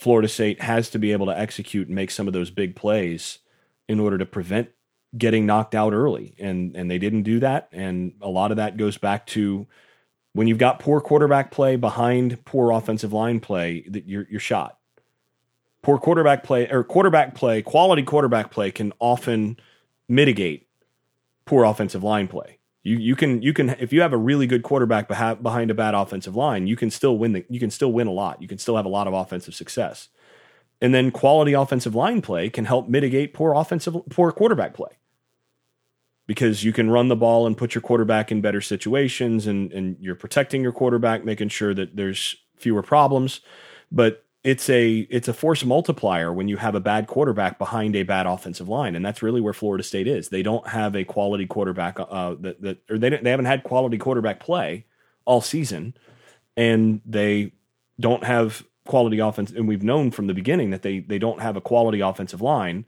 Florida 0.00 0.28
State 0.28 0.62
has 0.62 0.88
to 0.88 0.98
be 0.98 1.12
able 1.12 1.26
to 1.26 1.38
execute 1.38 1.86
and 1.86 1.94
make 1.94 2.10
some 2.10 2.26
of 2.26 2.32
those 2.32 2.50
big 2.50 2.74
plays 2.74 3.40
in 3.86 4.00
order 4.00 4.16
to 4.16 4.24
prevent 4.24 4.70
getting 5.18 5.44
knocked 5.44 5.74
out 5.74 5.92
early. 5.92 6.34
And 6.38 6.74
and 6.74 6.90
they 6.90 6.96
didn't 6.96 7.24
do 7.24 7.40
that. 7.40 7.68
And 7.70 8.14
a 8.22 8.28
lot 8.30 8.50
of 8.50 8.56
that 8.56 8.78
goes 8.78 8.96
back 8.96 9.26
to 9.26 9.66
when 10.32 10.46
you've 10.46 10.56
got 10.56 10.78
poor 10.78 11.02
quarterback 11.02 11.50
play 11.50 11.76
behind 11.76 12.42
poor 12.46 12.70
offensive 12.70 13.12
line 13.12 13.40
play 13.40 13.84
that 13.90 14.08
you're 14.08 14.26
you're 14.30 14.40
shot. 14.40 14.78
Poor 15.82 15.98
quarterback 15.98 16.44
play 16.44 16.66
or 16.70 16.82
quarterback 16.82 17.34
play 17.34 17.60
quality 17.60 18.02
quarterback 18.02 18.50
play 18.50 18.70
can 18.70 18.94
often 19.00 19.58
mitigate 20.08 20.66
poor 21.44 21.64
offensive 21.64 22.02
line 22.02 22.26
play 22.26 22.59
you 22.82 22.96
you 22.96 23.14
can 23.14 23.42
you 23.42 23.52
can 23.52 23.70
if 23.78 23.92
you 23.92 24.00
have 24.00 24.12
a 24.12 24.16
really 24.16 24.46
good 24.46 24.62
quarterback 24.62 25.08
behind 25.08 25.70
a 25.70 25.74
bad 25.74 25.94
offensive 25.94 26.34
line 26.34 26.66
you 26.66 26.76
can 26.76 26.90
still 26.90 27.18
win 27.18 27.32
the 27.32 27.44
you 27.48 27.60
can 27.60 27.70
still 27.70 27.92
win 27.92 28.06
a 28.06 28.12
lot. 28.12 28.40
You 28.40 28.48
can 28.48 28.58
still 28.58 28.76
have 28.76 28.86
a 28.86 28.90
lot 28.90 29.06
of 29.06 29.14
offensive 29.14 29.54
success. 29.54 30.08
And 30.80 30.94
then 30.94 31.10
quality 31.10 31.52
offensive 31.52 31.94
line 31.94 32.22
play 32.22 32.48
can 32.48 32.64
help 32.64 32.88
mitigate 32.88 33.34
poor 33.34 33.54
offensive 33.54 33.96
poor 34.08 34.32
quarterback 34.32 34.74
play. 34.74 34.92
Because 36.26 36.64
you 36.64 36.72
can 36.72 36.90
run 36.90 37.08
the 37.08 37.16
ball 37.16 37.46
and 37.46 37.56
put 37.56 37.74
your 37.74 37.82
quarterback 37.82 38.30
in 38.30 38.40
better 38.40 38.60
situations 38.60 39.46
and, 39.48 39.72
and 39.72 39.96
you're 40.00 40.14
protecting 40.14 40.62
your 40.62 40.72
quarterback, 40.72 41.24
making 41.24 41.48
sure 41.48 41.74
that 41.74 41.96
there's 41.96 42.36
fewer 42.56 42.82
problems. 42.82 43.40
But 43.90 44.24
it's 44.42 44.70
a 44.70 45.00
it's 45.10 45.28
a 45.28 45.34
force 45.34 45.64
multiplier 45.64 46.32
when 46.32 46.48
you 46.48 46.56
have 46.56 46.74
a 46.74 46.80
bad 46.80 47.06
quarterback 47.06 47.58
behind 47.58 47.94
a 47.94 48.04
bad 48.04 48.26
offensive 48.26 48.68
line, 48.68 48.96
and 48.96 49.04
that's 49.04 49.22
really 49.22 49.40
where 49.40 49.52
Florida 49.52 49.84
State 49.84 50.06
is. 50.06 50.30
They 50.30 50.42
don't 50.42 50.66
have 50.66 50.96
a 50.96 51.04
quality 51.04 51.46
quarterback 51.46 51.98
uh, 52.00 52.36
that 52.40 52.62
that 52.62 52.78
or 52.88 52.98
they 52.98 53.10
they 53.10 53.30
haven't 53.30 53.46
had 53.46 53.64
quality 53.64 53.98
quarterback 53.98 54.40
play 54.40 54.86
all 55.26 55.42
season, 55.42 55.94
and 56.56 57.02
they 57.04 57.52
don't 57.98 58.24
have 58.24 58.64
quality 58.86 59.18
offense. 59.18 59.50
And 59.50 59.68
we've 59.68 59.82
known 59.82 60.10
from 60.10 60.26
the 60.26 60.34
beginning 60.34 60.70
that 60.70 60.82
they 60.82 61.00
they 61.00 61.18
don't 61.18 61.42
have 61.42 61.56
a 61.56 61.60
quality 61.60 62.00
offensive 62.00 62.40
line, 62.40 62.86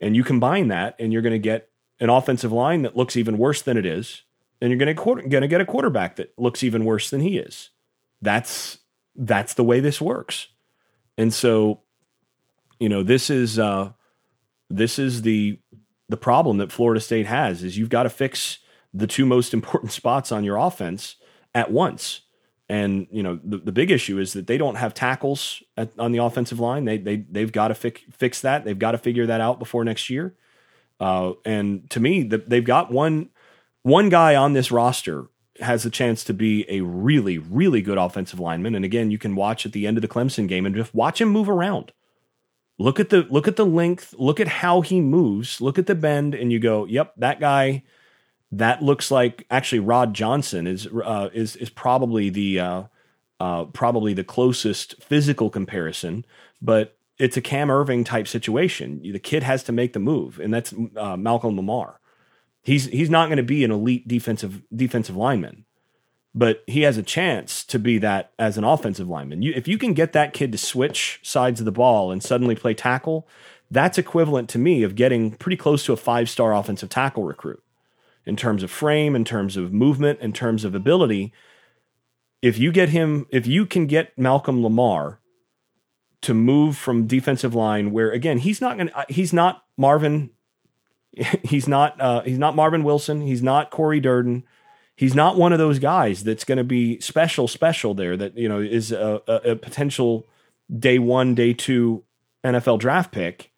and 0.00 0.16
you 0.16 0.24
combine 0.24 0.68
that, 0.68 0.96
and 0.98 1.12
you're 1.12 1.22
going 1.22 1.32
to 1.32 1.38
get 1.38 1.68
an 2.00 2.08
offensive 2.08 2.52
line 2.52 2.80
that 2.82 2.96
looks 2.96 3.14
even 3.14 3.36
worse 3.36 3.60
than 3.60 3.76
it 3.76 3.84
is, 3.84 4.22
and 4.62 4.70
you're 4.70 4.78
going 4.78 4.96
to 4.96 5.28
going 5.28 5.42
to 5.42 5.48
get 5.48 5.60
a 5.60 5.66
quarterback 5.66 6.16
that 6.16 6.32
looks 6.38 6.62
even 6.62 6.86
worse 6.86 7.10
than 7.10 7.20
he 7.20 7.36
is. 7.36 7.68
That's 8.22 8.78
that's 9.14 9.52
the 9.52 9.64
way 9.64 9.80
this 9.80 10.00
works. 10.00 10.48
And 11.16 11.32
so, 11.32 11.80
you 12.78 12.88
know, 12.88 13.02
this 13.02 13.30
is 13.30 13.58
uh, 13.58 13.92
this 14.70 14.98
is 14.98 15.22
the 15.22 15.58
the 16.08 16.16
problem 16.16 16.58
that 16.58 16.72
Florida 16.72 17.00
State 17.00 17.26
has 17.26 17.62
is 17.62 17.78
you've 17.78 17.88
got 17.88 18.02
to 18.04 18.10
fix 18.10 18.58
the 18.92 19.06
two 19.06 19.26
most 19.26 19.54
important 19.58 19.92
spots 19.92 20.32
on 20.32 20.44
your 20.44 20.56
offense 20.56 21.16
at 21.54 21.70
once. 21.70 22.22
And 22.66 23.06
you 23.10 23.22
know 23.22 23.38
the, 23.44 23.58
the 23.58 23.72
big 23.72 23.90
issue 23.90 24.18
is 24.18 24.32
that 24.32 24.46
they 24.46 24.56
don't 24.56 24.76
have 24.76 24.94
tackles 24.94 25.62
at, 25.76 25.90
on 25.98 26.12
the 26.12 26.18
offensive 26.18 26.58
line. 26.58 26.86
They 26.86 26.96
they 26.96 27.16
they've 27.16 27.52
got 27.52 27.68
to 27.68 27.74
fix 27.74 28.00
fix 28.10 28.40
that. 28.40 28.64
They've 28.64 28.78
got 28.78 28.92
to 28.92 28.98
figure 28.98 29.26
that 29.26 29.42
out 29.42 29.58
before 29.58 29.84
next 29.84 30.08
year. 30.08 30.34
Uh, 30.98 31.32
and 31.44 31.90
to 31.90 32.00
me, 32.00 32.22
the, 32.22 32.38
they've 32.38 32.64
got 32.64 32.90
one 32.90 33.28
one 33.82 34.08
guy 34.08 34.34
on 34.34 34.54
this 34.54 34.72
roster 34.72 35.26
has 35.60 35.86
a 35.86 35.90
chance 35.90 36.24
to 36.24 36.34
be 36.34 36.64
a 36.68 36.80
really, 36.80 37.38
really 37.38 37.80
good 37.80 37.98
offensive 37.98 38.40
lineman. 38.40 38.74
And 38.74 38.84
again, 38.84 39.10
you 39.10 39.18
can 39.18 39.36
watch 39.36 39.64
at 39.64 39.72
the 39.72 39.86
end 39.86 39.96
of 39.96 40.02
the 40.02 40.08
Clemson 40.08 40.48
game 40.48 40.66
and 40.66 40.74
just 40.74 40.94
watch 40.94 41.20
him 41.20 41.28
move 41.28 41.48
around. 41.48 41.92
Look 42.78 42.98
at 42.98 43.10
the 43.10 43.26
look 43.30 43.46
at 43.46 43.56
the 43.56 43.66
length, 43.66 44.14
look 44.18 44.40
at 44.40 44.48
how 44.48 44.80
he 44.80 45.00
moves, 45.00 45.60
look 45.60 45.78
at 45.78 45.86
the 45.86 45.94
bend, 45.94 46.34
and 46.34 46.50
you 46.52 46.58
go, 46.58 46.84
"Yep, 46.84 47.14
that 47.18 47.40
guy." 47.40 47.82
That 48.52 48.82
looks 48.82 49.10
like 49.10 49.46
actually 49.50 49.80
Rod 49.80 50.14
Johnson 50.14 50.68
is 50.68 50.86
uh, 50.86 51.28
is 51.32 51.56
is 51.56 51.70
probably 51.70 52.30
the 52.30 52.60
uh, 52.60 52.82
uh, 53.40 53.64
probably 53.64 54.14
the 54.14 54.22
closest 54.22 55.02
physical 55.02 55.50
comparison, 55.50 56.24
but 56.62 56.96
it's 57.18 57.36
a 57.36 57.40
Cam 57.40 57.68
Erving 57.68 58.04
type 58.04 58.28
situation. 58.28 59.00
The 59.02 59.18
kid 59.18 59.42
has 59.42 59.62
to 59.64 59.72
make 59.72 59.92
the 59.92 59.98
move, 59.98 60.38
and 60.38 60.52
that's 60.52 60.74
uh, 60.96 61.16
Malcolm 61.16 61.56
Lamar. 61.56 62.00
He's 62.64 62.86
he's 62.86 63.10
not 63.10 63.26
going 63.26 63.36
to 63.36 63.42
be 63.42 63.62
an 63.62 63.70
elite 63.70 64.08
defensive 64.08 64.62
defensive 64.74 65.16
lineman, 65.16 65.66
but 66.34 66.64
he 66.66 66.82
has 66.82 66.96
a 66.96 67.02
chance 67.02 67.62
to 67.64 67.78
be 67.78 67.98
that 67.98 68.32
as 68.38 68.56
an 68.56 68.64
offensive 68.64 69.08
lineman. 69.08 69.42
You, 69.42 69.52
if 69.54 69.68
you 69.68 69.76
can 69.76 69.92
get 69.92 70.12
that 70.14 70.32
kid 70.32 70.50
to 70.52 70.58
switch 70.58 71.20
sides 71.22 71.60
of 71.60 71.66
the 71.66 71.72
ball 71.72 72.10
and 72.10 72.22
suddenly 72.22 72.54
play 72.54 72.72
tackle, 72.72 73.28
that's 73.70 73.98
equivalent 73.98 74.48
to 74.50 74.58
me 74.58 74.82
of 74.82 74.94
getting 74.94 75.32
pretty 75.32 75.56
close 75.56 75.84
to 75.84 75.92
a 75.92 75.96
five 75.96 76.30
star 76.30 76.54
offensive 76.54 76.88
tackle 76.88 77.24
recruit 77.24 77.62
in 78.24 78.34
terms 78.34 78.62
of 78.62 78.70
frame, 78.70 79.14
in 79.14 79.24
terms 79.24 79.58
of 79.58 79.72
movement, 79.72 80.20
in 80.20 80.32
terms 80.32 80.64
of 80.64 80.74
ability. 80.74 81.32
If 82.40 82.58
you 82.58 82.72
get 82.72 82.88
him, 82.88 83.26
if 83.30 83.46
you 83.46 83.66
can 83.66 83.86
get 83.86 84.16
Malcolm 84.18 84.62
Lamar 84.62 85.20
to 86.22 86.32
move 86.32 86.78
from 86.78 87.06
defensive 87.06 87.54
line 87.54 87.90
where 87.90 88.10
again 88.10 88.38
he's 88.38 88.58
not 88.58 88.78
going 88.78 88.90
he's 89.10 89.34
not 89.34 89.64
Marvin 89.76 90.30
he's 91.42 91.68
not 91.68 92.00
uh, 92.00 92.22
he's 92.22 92.38
not 92.38 92.56
Marvin 92.56 92.84
Wilson. 92.84 93.20
He's 93.20 93.42
not 93.42 93.70
Corey 93.70 94.00
Durden. 94.00 94.44
He's 94.96 95.14
not 95.14 95.36
one 95.36 95.52
of 95.52 95.58
those 95.58 95.78
guys 95.78 96.22
that's 96.22 96.44
going 96.44 96.58
to 96.58 96.64
be 96.64 97.00
special 97.00 97.48
special 97.48 97.94
there 97.94 98.16
that 98.16 98.36
you 98.36 98.48
know 98.48 98.60
is 98.60 98.92
a, 98.92 99.22
a, 99.26 99.34
a 99.52 99.56
potential 99.56 100.26
day 100.76 100.98
one 100.98 101.34
day 101.34 101.52
two 101.52 102.04
NFL 102.44 102.78
draft 102.78 103.12
pick. 103.12 103.50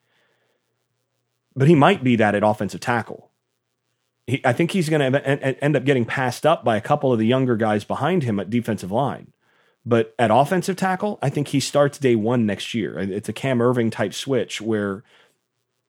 But 1.54 1.68
he 1.68 1.74
might 1.74 2.04
be 2.04 2.16
that 2.16 2.34
at 2.34 2.42
offensive 2.42 2.80
tackle. 2.80 3.30
He, 4.26 4.42
I 4.44 4.52
think 4.52 4.72
he's 4.72 4.88
going 4.88 5.12
to 5.12 5.64
end 5.64 5.76
up 5.76 5.84
getting 5.84 6.04
passed 6.04 6.44
up 6.44 6.64
by 6.64 6.76
a 6.76 6.80
couple 6.80 7.12
of 7.12 7.18
the 7.18 7.26
younger 7.26 7.56
guys 7.56 7.84
behind 7.84 8.24
him 8.24 8.38
at 8.40 8.50
defensive 8.50 8.92
line. 8.92 9.32
But 9.86 10.14
at 10.18 10.32
offensive 10.32 10.76
tackle, 10.76 11.18
I 11.22 11.30
think 11.30 11.48
he 11.48 11.60
starts 11.60 11.98
day 11.98 12.16
one 12.16 12.44
next 12.44 12.74
year. 12.74 12.98
It's 12.98 13.28
a 13.28 13.32
Cam 13.32 13.60
Erving 13.60 13.92
type 13.92 14.12
switch 14.12 14.60
where, 14.60 15.04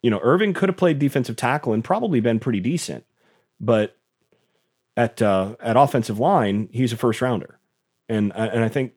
you 0.01 0.09
know, 0.09 0.19
Erving 0.19 0.53
could 0.53 0.69
have 0.69 0.77
played 0.77 0.99
defensive 0.99 1.35
tackle 1.35 1.73
and 1.73 1.83
probably 1.83 2.19
been 2.19 2.39
pretty 2.39 2.59
decent, 2.59 3.05
but 3.59 3.97
at 4.95 5.21
uh, 5.21 5.55
at 5.59 5.77
offensive 5.77 6.19
line, 6.19 6.69
he's 6.71 6.93
a 6.93 6.97
first 6.97 7.21
rounder, 7.21 7.59
and 8.09 8.31
uh, 8.33 8.49
and 8.53 8.63
I 8.63 8.69
think 8.69 8.93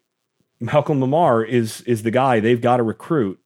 Malcolm 0.60 1.00
Lamar 1.00 1.42
is 1.42 1.82
is 1.82 2.02
the 2.02 2.10
guy 2.10 2.40
they've 2.40 2.60
got 2.60 2.78
to 2.78 2.82
recruit. 2.82 3.38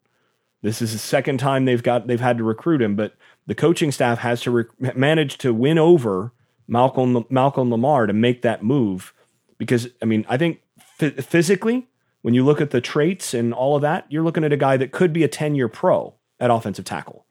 This 0.62 0.80
is 0.80 0.92
the 0.92 0.98
second 0.98 1.38
time 1.38 1.64
they've 1.64 1.82
got 1.82 2.06
they've 2.06 2.20
had 2.20 2.38
to 2.38 2.44
recruit 2.44 2.80
him, 2.80 2.96
but 2.96 3.16
the 3.46 3.54
coaching 3.54 3.92
staff 3.92 4.18
has 4.18 4.40
to 4.42 4.50
rec- 4.50 4.96
manage 4.96 5.38
to 5.38 5.52
win 5.52 5.78
over 5.78 6.32
Malcolm 6.66 7.24
Malcolm 7.28 7.70
Lamar 7.70 8.06
to 8.06 8.12
make 8.12 8.42
that 8.42 8.62
move 8.62 9.12
because 9.58 9.88
I 10.00 10.06
mean 10.06 10.24
I 10.28 10.36
think 10.36 10.60
physically, 10.98 11.88
when 12.22 12.34
you 12.34 12.44
look 12.44 12.60
at 12.60 12.70
the 12.70 12.80
traits 12.80 13.34
and 13.34 13.52
all 13.52 13.76
of 13.76 13.82
that, 13.82 14.06
you're 14.08 14.22
looking 14.22 14.44
at 14.44 14.52
a 14.52 14.56
guy 14.56 14.76
that 14.76 14.92
could 14.92 15.12
be 15.12 15.24
a 15.24 15.28
10 15.28 15.54
year 15.54 15.68
pro 15.68 16.14
at 16.40 16.50
offensive 16.50 16.84
tackle. 16.84 17.26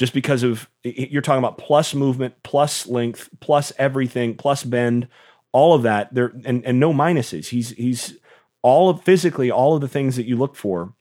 Just 0.00 0.14
because 0.14 0.42
of, 0.42 0.66
you're 0.82 1.20
talking 1.20 1.40
about 1.40 1.58
plus 1.58 1.94
movement, 1.94 2.34
plus 2.42 2.86
length, 2.86 3.28
plus 3.40 3.70
everything, 3.76 4.34
plus 4.34 4.64
bend, 4.64 5.08
all 5.52 5.74
of 5.74 5.82
that. 5.82 6.14
There 6.14 6.32
and, 6.46 6.64
and 6.64 6.80
no 6.80 6.94
minuses. 6.94 7.48
He's, 7.50 7.72
he's 7.72 8.16
all 8.62 8.88
of 8.88 9.02
physically, 9.02 9.50
all 9.50 9.74
of 9.74 9.82
the 9.82 9.88
things 9.88 10.16
that 10.16 10.24
you 10.24 10.36
look 10.36 10.56
for 10.56 10.94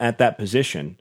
at 0.00 0.18
that 0.18 0.38
position. 0.38 0.98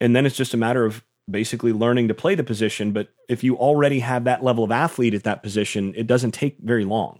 And 0.00 0.14
then 0.14 0.24
it's 0.24 0.36
just 0.36 0.54
a 0.54 0.56
matter 0.56 0.84
of 0.84 1.02
basically 1.28 1.72
learning 1.72 2.06
to 2.06 2.14
play 2.14 2.36
the 2.36 2.44
position. 2.44 2.92
But 2.92 3.08
if 3.28 3.42
you 3.42 3.56
already 3.56 3.98
have 3.98 4.22
that 4.22 4.44
level 4.44 4.62
of 4.62 4.70
athlete 4.70 5.14
at 5.14 5.24
that 5.24 5.42
position, 5.42 5.94
it 5.96 6.06
doesn't 6.06 6.30
take 6.30 6.58
very 6.58 6.84
long. 6.84 7.18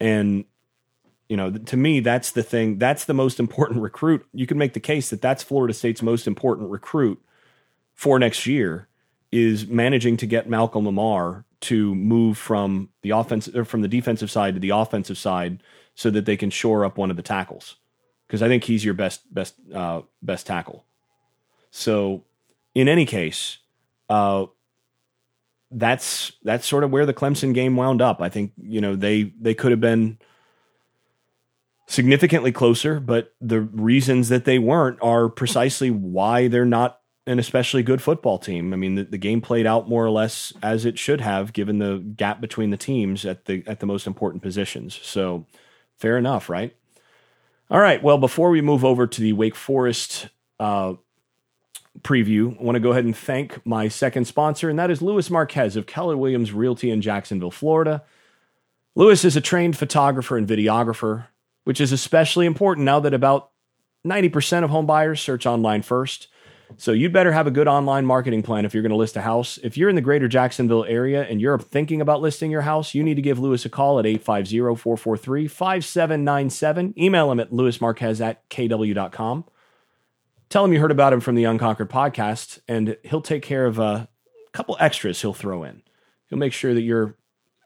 And 0.00 0.46
you 1.28 1.36
know, 1.36 1.52
to 1.52 1.76
me, 1.76 2.00
that's 2.00 2.32
the 2.32 2.42
thing. 2.42 2.78
That's 2.78 3.04
the 3.04 3.14
most 3.14 3.38
important 3.38 3.82
recruit. 3.82 4.26
You 4.34 4.48
can 4.48 4.58
make 4.58 4.72
the 4.72 4.80
case 4.80 5.10
that 5.10 5.22
that's 5.22 5.44
Florida 5.44 5.74
State's 5.74 6.02
most 6.02 6.26
important 6.26 6.70
recruit 6.70 7.22
for 8.02 8.18
next 8.18 8.46
year 8.46 8.88
is 9.30 9.68
managing 9.68 10.16
to 10.16 10.26
get 10.26 10.48
Malcolm 10.48 10.86
Lamar 10.86 11.44
to 11.60 11.94
move 11.94 12.36
from 12.36 12.88
the 13.02 13.10
offense 13.10 13.46
or 13.54 13.64
from 13.64 13.80
the 13.80 13.86
defensive 13.86 14.28
side 14.28 14.54
to 14.54 14.60
the 14.60 14.70
offensive 14.70 15.16
side 15.16 15.62
so 15.94 16.10
that 16.10 16.26
they 16.26 16.36
can 16.36 16.50
shore 16.50 16.84
up 16.84 16.98
one 16.98 17.12
of 17.12 17.16
the 17.16 17.22
tackles 17.22 17.76
because 18.26 18.42
I 18.42 18.48
think 18.48 18.64
he's 18.64 18.84
your 18.84 18.94
best 18.94 19.32
best 19.32 19.54
uh, 19.72 20.02
best 20.20 20.48
tackle. 20.48 20.84
So, 21.70 22.24
in 22.74 22.88
any 22.88 23.06
case, 23.06 23.58
uh, 24.08 24.46
that's 25.70 26.32
that's 26.42 26.66
sort 26.66 26.82
of 26.82 26.90
where 26.90 27.06
the 27.06 27.14
Clemson 27.14 27.54
game 27.54 27.76
wound 27.76 28.02
up. 28.02 28.20
I 28.20 28.30
think 28.30 28.50
you 28.60 28.80
know 28.80 28.96
they 28.96 29.32
they 29.40 29.54
could 29.54 29.70
have 29.70 29.80
been 29.80 30.18
significantly 31.86 32.50
closer, 32.50 32.98
but 32.98 33.32
the 33.40 33.60
reasons 33.60 34.28
that 34.28 34.44
they 34.44 34.58
weren't 34.58 34.98
are 35.00 35.28
precisely 35.28 35.92
why 35.92 36.48
they're 36.48 36.64
not 36.64 36.98
an 37.26 37.38
especially 37.38 37.82
good 37.82 38.02
football 38.02 38.38
team. 38.38 38.72
I 38.72 38.76
mean, 38.76 38.96
the, 38.96 39.04
the, 39.04 39.18
game 39.18 39.40
played 39.40 39.66
out 39.66 39.88
more 39.88 40.04
or 40.04 40.10
less 40.10 40.52
as 40.62 40.84
it 40.84 40.98
should 40.98 41.20
have, 41.20 41.52
given 41.52 41.78
the 41.78 41.98
gap 41.98 42.40
between 42.40 42.70
the 42.70 42.76
teams 42.76 43.24
at 43.24 43.44
the 43.44 43.62
at 43.66 43.80
the 43.80 43.86
most 43.86 44.06
important 44.06 44.42
positions. 44.42 44.98
So, 45.02 45.46
fair 45.98 46.18
enough, 46.18 46.48
right? 46.48 46.74
All 47.70 47.80
right. 47.80 48.02
Well, 48.02 48.18
before 48.18 48.50
we 48.50 48.60
move 48.60 48.84
over 48.84 49.06
to 49.06 49.20
the 49.20 49.32
Wake 49.32 49.54
Forest 49.54 50.28
uh, 50.58 50.94
preview, 52.00 52.58
I 52.58 52.62
want 52.62 52.76
to 52.76 52.80
go 52.80 52.90
ahead 52.90 53.04
and 53.04 53.16
thank 53.16 53.64
my 53.64 53.88
second 53.88 54.26
sponsor, 54.26 54.68
and 54.68 54.78
that 54.78 54.90
is 54.90 55.00
Lewis 55.00 55.30
Marquez 55.30 55.76
of 55.76 55.86
Keller 55.86 56.16
Williams 56.16 56.52
Realty 56.52 56.90
in 56.90 57.00
Jacksonville, 57.00 57.50
Florida. 57.50 58.02
Lewis 58.94 59.24
is 59.24 59.36
a 59.36 59.40
trained 59.40 59.76
photographer 59.76 60.36
and 60.36 60.46
videographer 60.46 61.26
which 61.64 61.80
is 61.80 61.92
especially 61.92 62.46
important 62.46 62.84
now 62.84 63.00
that 63.00 63.14
about 63.14 63.50
90% 64.06 64.64
of 64.64 64.70
home 64.70 64.86
buyers 64.86 65.20
search 65.20 65.46
online 65.46 65.82
first. 65.82 66.28
So 66.78 66.92
you'd 66.92 67.12
better 67.12 67.32
have 67.32 67.46
a 67.46 67.50
good 67.50 67.68
online 67.68 68.06
marketing 68.06 68.42
plan 68.42 68.64
if 68.64 68.74
you're 68.74 68.82
going 68.82 68.90
to 68.90 68.96
list 68.96 69.16
a 69.16 69.20
house. 69.20 69.58
If 69.62 69.76
you're 69.76 69.88
in 69.88 69.94
the 69.94 70.00
greater 70.00 70.28
Jacksonville 70.28 70.84
area 70.84 71.24
and 71.24 71.40
you're 71.40 71.58
thinking 71.58 72.00
about 72.00 72.20
listing 72.20 72.50
your 72.50 72.62
house, 72.62 72.94
you 72.94 73.02
need 73.02 73.16
to 73.16 73.22
give 73.22 73.38
Lewis 73.38 73.64
a 73.64 73.68
call 73.68 73.98
at 73.98 74.04
850-443-5797. 74.04 76.98
Email 76.98 77.32
him 77.32 77.40
at 77.40 77.50
lewismarquez 77.50 78.20
at 78.20 78.48
kw.com. 78.50 79.44
Tell 80.48 80.64
him 80.64 80.72
you 80.72 80.80
heard 80.80 80.90
about 80.90 81.12
him 81.12 81.20
from 81.20 81.34
the 81.34 81.44
Unconquered 81.44 81.88
podcast, 81.88 82.58
and 82.68 82.96
he'll 83.04 83.22
take 83.22 83.42
care 83.42 83.64
of 83.64 83.80
uh, 83.80 83.82
a 83.82 84.08
couple 84.52 84.76
extras 84.78 85.22
he'll 85.22 85.32
throw 85.32 85.64
in. 85.64 85.82
He'll 86.28 86.38
make 86.38 86.52
sure 86.52 86.74
that 86.74 86.82
you're 86.82 87.16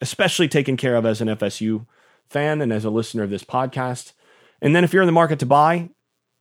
especially 0.00 0.48
taken 0.48 0.76
care 0.76 0.96
of 0.96 1.04
as 1.04 1.20
an 1.20 1.28
FSU 1.28 1.86
fan 2.28 2.60
and 2.60 2.72
as 2.72 2.84
a 2.84 2.90
listener 2.90 3.22
of 3.22 3.30
this 3.30 3.44
podcast. 3.44 4.12
And 4.60 4.74
then 4.74 4.84
if 4.84 4.92
you're 4.92 5.02
in 5.02 5.08
the 5.08 5.12
market 5.12 5.38
to 5.40 5.46
buy, 5.46 5.90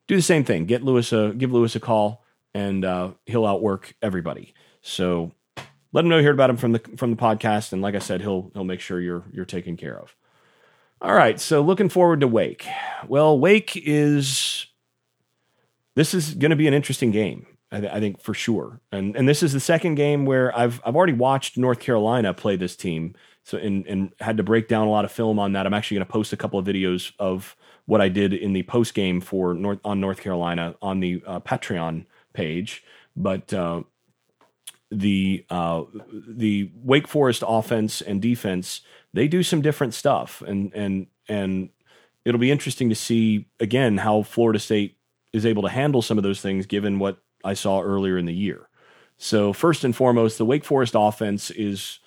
do 0.07 0.15
the 0.15 0.21
same 0.21 0.43
thing. 0.43 0.65
Get 0.65 0.83
Lewis 0.83 1.11
a 1.11 1.33
give 1.35 1.51
Lewis 1.51 1.75
a 1.75 1.79
call, 1.79 2.23
and 2.55 2.85
uh, 2.85 3.11
he'll 3.25 3.45
outwork 3.45 3.93
everybody. 4.01 4.53
So 4.81 5.33
let 5.91 6.05
him 6.05 6.09
know 6.09 6.17
you 6.17 6.23
heard 6.23 6.33
about 6.33 6.49
him 6.49 6.57
from 6.57 6.71
the 6.71 6.79
from 6.97 7.11
the 7.11 7.17
podcast, 7.17 7.73
and 7.73 7.81
like 7.81 7.93
I 7.93 7.99
said, 7.99 8.21
he'll 8.21 8.49
he'll 8.53 8.63
make 8.63 8.79
sure 8.79 8.99
you're 8.99 9.25
you're 9.31 9.45
taken 9.45 9.77
care 9.77 9.99
of. 9.99 10.15
All 11.01 11.13
right, 11.13 11.39
so 11.39 11.61
looking 11.61 11.89
forward 11.89 12.21
to 12.21 12.27
Wake. 12.27 12.65
Well, 13.07 13.37
Wake 13.37 13.73
is 13.75 14.67
this 15.95 16.13
is 16.13 16.33
going 16.33 16.49
to 16.49 16.55
be 16.55 16.67
an 16.67 16.73
interesting 16.73 17.11
game. 17.11 17.45
I, 17.71 17.79
th- 17.81 17.91
I, 17.91 17.99
think 17.99 18.21
for 18.21 18.33
sure, 18.33 18.79
and 18.91 19.15
and 19.17 19.27
this 19.27 19.43
is 19.43 19.51
the 19.51 19.59
second 19.59 19.95
game 19.95 20.25
where 20.25 20.57
I've 20.57 20.81
I've 20.85 20.95
already 20.95 21.13
watched 21.13 21.57
North 21.57 21.79
Carolina 21.79 22.33
play 22.33 22.55
this 22.55 22.75
team 22.77 23.15
so 23.43 23.57
and 23.57 23.85
and 23.85 24.13
had 24.19 24.37
to 24.37 24.43
break 24.43 24.69
down 24.69 24.87
a 24.87 24.89
lot 24.89 25.03
of 25.03 25.11
film 25.11 25.39
on 25.39 25.53
that. 25.53 25.65
I'm 25.65 25.73
actually 25.73 25.95
going 25.95 26.07
to 26.07 26.11
post 26.13 26.31
a 26.31 26.37
couple 26.37 26.57
of 26.57 26.65
videos 26.65 27.11
of 27.19 27.57
what 27.85 27.99
I 27.99 28.07
did 28.07 28.33
in 28.33 28.53
the 28.53 28.63
post 28.63 28.93
game 28.93 29.19
for 29.19 29.53
North 29.53 29.79
on 29.83 29.99
North 29.99 30.21
Carolina 30.21 30.75
on 30.81 31.01
the 31.01 31.21
uh, 31.27 31.41
Patreon 31.41 32.05
page. 32.35 32.83
But 33.15 33.53
uh, 33.53 33.83
the 34.91 35.45
uh, 35.49 35.83
the 36.27 36.71
Wake 36.75 37.07
Forest 37.07 37.43
offense 37.47 38.01
and 38.01 38.21
defense 38.21 38.81
they 39.13 39.27
do 39.27 39.43
some 39.43 39.61
different 39.61 39.93
stuff, 39.93 40.43
and 40.45 40.73
and 40.75 41.07
and 41.27 41.69
it'll 42.25 42.39
be 42.39 42.51
interesting 42.51 42.89
to 42.89 42.95
see 42.95 43.47
again 43.59 43.97
how 43.97 44.23
Florida 44.23 44.59
State 44.59 44.97
is 45.33 45.45
able 45.45 45.63
to 45.63 45.69
handle 45.69 46.01
some 46.01 46.17
of 46.17 46.23
those 46.23 46.41
things 46.41 46.65
given 46.65 46.99
what 46.99 47.17
I 47.43 47.53
saw 47.53 47.81
earlier 47.81 48.17
in 48.17 48.25
the 48.25 48.33
year. 48.33 48.67
So 49.17 49.53
first 49.53 49.83
and 49.83 49.95
foremost, 49.95 50.37
the 50.37 50.45
Wake 50.45 50.65
Forest 50.65 50.93
offense 50.97 51.49
is 51.51 51.99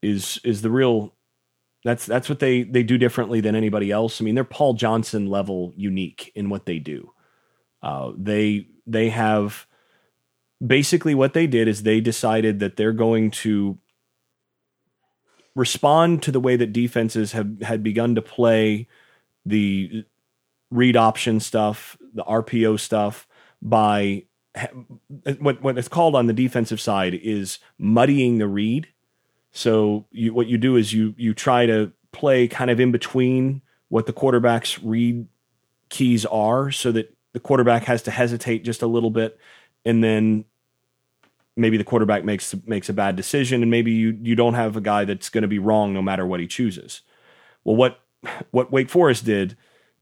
is 0.00 0.40
is 0.44 0.62
the 0.62 0.70
real 0.70 1.14
that's 1.84 2.06
that's 2.06 2.28
what 2.28 2.38
they 2.38 2.62
they 2.62 2.82
do 2.82 2.98
differently 2.98 3.40
than 3.40 3.56
anybody 3.56 3.90
else. 3.90 4.20
I 4.20 4.24
mean, 4.24 4.34
they're 4.34 4.44
Paul 4.44 4.74
Johnson 4.74 5.26
level 5.26 5.72
unique 5.76 6.30
in 6.34 6.48
what 6.48 6.66
they 6.66 6.78
do. 6.78 7.12
Uh, 7.82 8.12
they 8.16 8.68
they 8.86 9.10
have 9.10 9.66
basically 10.64 11.14
what 11.14 11.34
they 11.34 11.46
did 11.46 11.68
is 11.68 11.82
they 11.82 12.00
decided 12.00 12.60
that 12.60 12.76
they're 12.76 12.92
going 12.92 13.30
to 13.30 13.78
respond 15.54 16.22
to 16.22 16.32
the 16.32 16.40
way 16.40 16.56
that 16.56 16.72
defenses 16.72 17.32
have 17.32 17.60
had 17.62 17.82
begun 17.82 18.14
to 18.14 18.22
play 18.22 18.88
the 19.44 20.04
read 20.70 20.96
option 20.96 21.40
stuff, 21.40 21.96
the 22.14 22.24
RPO 22.24 22.80
stuff 22.80 23.26
by 23.60 24.24
what 25.38 25.62
what 25.62 25.78
it's 25.78 25.88
called 25.88 26.14
on 26.14 26.26
the 26.26 26.32
defensive 26.32 26.80
side 26.80 27.14
is 27.14 27.58
muddying 27.78 28.38
the 28.38 28.48
read. 28.48 28.88
So 29.50 30.06
you, 30.10 30.32
what 30.32 30.46
you 30.46 30.58
do 30.58 30.76
is 30.76 30.92
you 30.92 31.14
you 31.16 31.34
try 31.34 31.66
to 31.66 31.92
play 32.12 32.48
kind 32.48 32.70
of 32.70 32.80
in 32.80 32.92
between 32.92 33.62
what 33.88 34.06
the 34.06 34.12
quarterback's 34.12 34.82
read 34.82 35.26
keys 35.88 36.24
are, 36.26 36.70
so 36.70 36.92
that 36.92 37.14
the 37.32 37.40
quarterback 37.40 37.84
has 37.84 38.02
to 38.02 38.10
hesitate 38.10 38.64
just 38.64 38.82
a 38.82 38.86
little 38.86 39.10
bit, 39.10 39.38
and 39.84 40.02
then 40.02 40.44
maybe 41.56 41.76
the 41.76 41.84
quarterback 41.84 42.24
makes 42.24 42.54
makes 42.66 42.88
a 42.88 42.94
bad 42.94 43.16
decision, 43.16 43.62
and 43.62 43.70
maybe 43.70 43.92
you 43.92 44.18
you 44.22 44.34
don't 44.34 44.54
have 44.54 44.76
a 44.76 44.80
guy 44.80 45.04
that's 45.04 45.28
going 45.28 45.42
to 45.42 45.48
be 45.48 45.58
wrong 45.58 45.92
no 45.92 46.02
matter 46.02 46.26
what 46.26 46.40
he 46.40 46.46
chooses. 46.46 47.02
Well, 47.64 47.76
what 47.76 48.00
what 48.50 48.72
Wake 48.72 48.90
Forest 48.90 49.24
did 49.24 49.56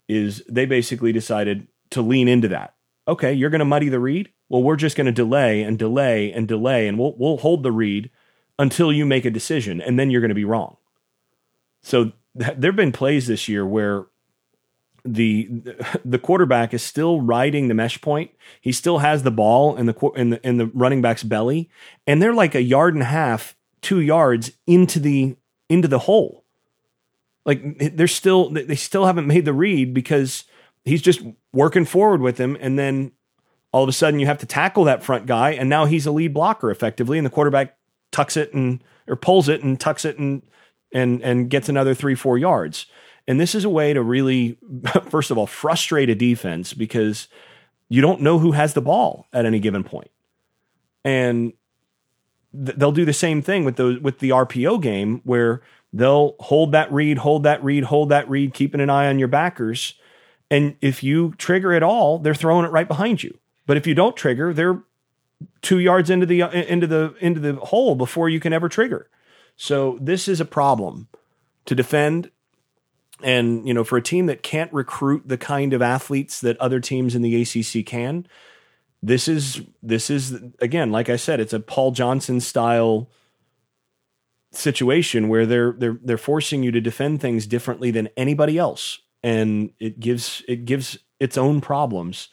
is 0.07 0.43
they 0.49 0.65
basically 0.65 1.11
decided 1.11 1.67
to 1.91 2.01
lean 2.01 2.27
into 2.27 2.47
that. 2.49 2.75
Okay, 3.07 3.33
you're 3.33 3.49
going 3.49 3.59
to 3.59 3.65
muddy 3.65 3.89
the 3.89 3.99
read. 3.99 4.29
Well, 4.49 4.63
we're 4.63 4.75
just 4.75 4.97
going 4.97 5.05
to 5.05 5.11
delay 5.11 5.61
and 5.61 5.79
delay 5.79 6.31
and 6.31 6.47
delay, 6.47 6.87
and 6.87 6.97
we'll 6.99 7.15
we'll 7.17 7.37
hold 7.37 7.63
the 7.63 7.71
read 7.71 8.09
until 8.59 8.91
you 8.91 9.05
make 9.05 9.25
a 9.25 9.31
decision, 9.31 9.81
and 9.81 9.97
then 9.97 10.11
you're 10.11 10.21
going 10.21 10.29
to 10.29 10.35
be 10.35 10.45
wrong. 10.45 10.77
So 11.81 12.11
th- 12.37 12.55
there 12.57 12.71
have 12.71 12.75
been 12.75 12.91
plays 12.91 13.27
this 13.27 13.47
year 13.47 13.65
where 13.65 14.05
the 15.03 15.49
the 16.05 16.19
quarterback 16.19 16.73
is 16.73 16.83
still 16.83 17.21
riding 17.21 17.67
the 17.67 17.73
mesh 17.73 17.99
point. 18.01 18.31
He 18.59 18.71
still 18.71 18.99
has 18.99 19.23
the 19.23 19.31
ball 19.31 19.75
in 19.75 19.85
the 19.85 20.11
in 20.15 20.29
the 20.31 20.47
in 20.47 20.57
the 20.57 20.67
running 20.67 21.01
back's 21.01 21.23
belly, 21.23 21.69
and 22.05 22.21
they're 22.21 22.33
like 22.33 22.55
a 22.55 22.61
yard 22.61 22.93
and 22.93 23.03
a 23.03 23.07
half, 23.07 23.55
two 23.81 23.99
yards 23.99 24.51
into 24.67 24.99
the 24.99 25.35
into 25.69 25.87
the 25.87 25.99
hole. 25.99 26.45
Like 27.45 27.95
they're 27.95 28.07
still 28.07 28.49
they 28.49 28.75
still 28.75 29.05
haven't 29.05 29.27
made 29.27 29.45
the 29.45 29.53
read 29.53 29.93
because 29.93 30.43
he's 30.85 31.01
just 31.01 31.21
working 31.53 31.85
forward 31.85 32.21
with 32.21 32.37
him, 32.37 32.57
and 32.59 32.77
then 32.77 33.11
all 33.71 33.83
of 33.83 33.89
a 33.89 33.93
sudden 33.93 34.19
you 34.19 34.25
have 34.25 34.39
to 34.39 34.45
tackle 34.45 34.83
that 34.83 35.03
front 35.03 35.25
guy, 35.25 35.51
and 35.51 35.69
now 35.69 35.85
he's 35.85 36.05
a 36.05 36.11
lead 36.11 36.33
blocker 36.33 36.69
effectively, 36.69 37.17
and 37.17 37.25
the 37.25 37.31
quarterback 37.31 37.77
tucks 38.11 38.37
it 38.37 38.53
and 38.53 38.83
or 39.07 39.15
pulls 39.15 39.49
it 39.49 39.63
and 39.63 39.79
tucks 39.79 40.05
it 40.05 40.19
and 40.19 40.43
and 40.93 41.21
and 41.21 41.49
gets 41.49 41.69
another 41.69 41.93
three 41.93 42.15
four 42.15 42.37
yards. 42.37 42.85
And 43.27 43.39
this 43.39 43.55
is 43.55 43.63
a 43.63 43.69
way 43.69 43.93
to 43.93 44.01
really, 44.01 44.57
first 45.09 45.31
of 45.31 45.37
all, 45.37 45.47
frustrate 45.47 46.09
a 46.09 46.15
defense 46.15 46.73
because 46.73 47.27
you 47.89 48.01
don't 48.01 48.21
know 48.21 48.39
who 48.39 48.51
has 48.53 48.73
the 48.73 48.81
ball 48.81 49.27
at 49.33 49.45
any 49.45 49.59
given 49.59 49.83
point. 49.83 50.11
And 51.03 51.53
th- 52.53 52.77
they'll 52.77 52.91
do 52.91 53.05
the 53.05 53.13
same 53.13 53.41
thing 53.41 53.65
with 53.65 53.75
those 53.75 53.99
with 53.99 54.19
the 54.19 54.29
RPO 54.29 54.81
game 54.81 55.21
where 55.23 55.61
they'll 55.93 56.35
hold 56.39 56.71
that 56.71 56.91
read, 56.91 57.19
hold 57.19 57.43
that 57.43 57.63
read, 57.63 57.85
hold 57.85 58.09
that 58.09 58.29
read, 58.29 58.53
keeping 58.53 58.81
an 58.81 58.89
eye 58.89 59.07
on 59.07 59.19
your 59.19 59.27
backers. 59.27 59.95
And 60.49 60.75
if 60.81 61.03
you 61.03 61.33
trigger 61.37 61.73
it 61.73 61.83
all, 61.83 62.19
they're 62.19 62.35
throwing 62.35 62.65
it 62.65 62.71
right 62.71 62.87
behind 62.87 63.23
you. 63.23 63.37
But 63.65 63.77
if 63.77 63.87
you 63.87 63.95
don't 63.95 64.17
trigger, 64.17 64.53
they're 64.53 64.81
two 65.61 65.79
yards 65.79 66.09
into 66.09 66.25
the 66.25 66.43
uh, 66.43 66.51
into 66.51 66.87
the 66.87 67.15
into 67.19 67.39
the 67.39 67.53
hole 67.55 67.95
before 67.95 68.29
you 68.29 68.39
can 68.39 68.53
ever 68.53 68.69
trigger. 68.69 69.09
So 69.55 69.97
this 70.01 70.27
is 70.27 70.39
a 70.39 70.45
problem 70.45 71.07
to 71.65 71.75
defend 71.75 72.31
and, 73.23 73.67
you 73.67 73.73
know, 73.73 73.83
for 73.83 73.97
a 73.97 74.01
team 74.01 74.25
that 74.27 74.43
can't 74.43 74.71
recruit 74.73 75.23
the 75.25 75.37
kind 75.37 75.73
of 75.73 75.81
athletes 75.81 76.41
that 76.41 76.57
other 76.59 76.79
teams 76.79 77.15
in 77.15 77.21
the 77.21 77.41
ACC 77.41 77.85
can, 77.85 78.27
this 79.03 79.27
is 79.27 79.61
this 79.81 80.09
is 80.09 80.39
again, 80.59 80.91
like 80.91 81.09
I 81.09 81.15
said, 81.15 81.39
it's 81.39 81.53
a 81.53 81.59
Paul 81.59 81.91
Johnson 81.91 82.39
style 82.39 83.09
situation 84.51 85.27
where 85.29 85.45
they're 85.45 85.73
they're 85.73 85.97
they're 86.03 86.17
forcing 86.17 86.61
you 86.61 86.71
to 86.71 86.81
defend 86.81 87.21
things 87.21 87.47
differently 87.47 87.89
than 87.89 88.09
anybody 88.17 88.57
else 88.57 88.99
and 89.23 89.71
it 89.79 89.99
gives 89.99 90.43
it 90.47 90.65
gives 90.65 90.97
its 91.19 91.37
own 91.37 91.61
problems. 91.61 92.29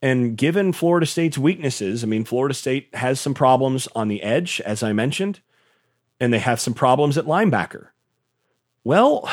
And 0.00 0.36
given 0.36 0.72
Florida 0.72 1.06
State's 1.06 1.38
weaknesses, 1.38 2.02
I 2.02 2.06
mean 2.06 2.24
Florida 2.24 2.54
State 2.54 2.94
has 2.94 3.20
some 3.20 3.34
problems 3.34 3.88
on 3.94 4.08
the 4.08 4.22
edge 4.22 4.60
as 4.62 4.82
I 4.82 4.92
mentioned, 4.92 5.40
and 6.18 6.32
they 6.32 6.38
have 6.38 6.60
some 6.60 6.74
problems 6.74 7.18
at 7.18 7.26
linebacker. 7.26 7.88
Well, 8.84 9.28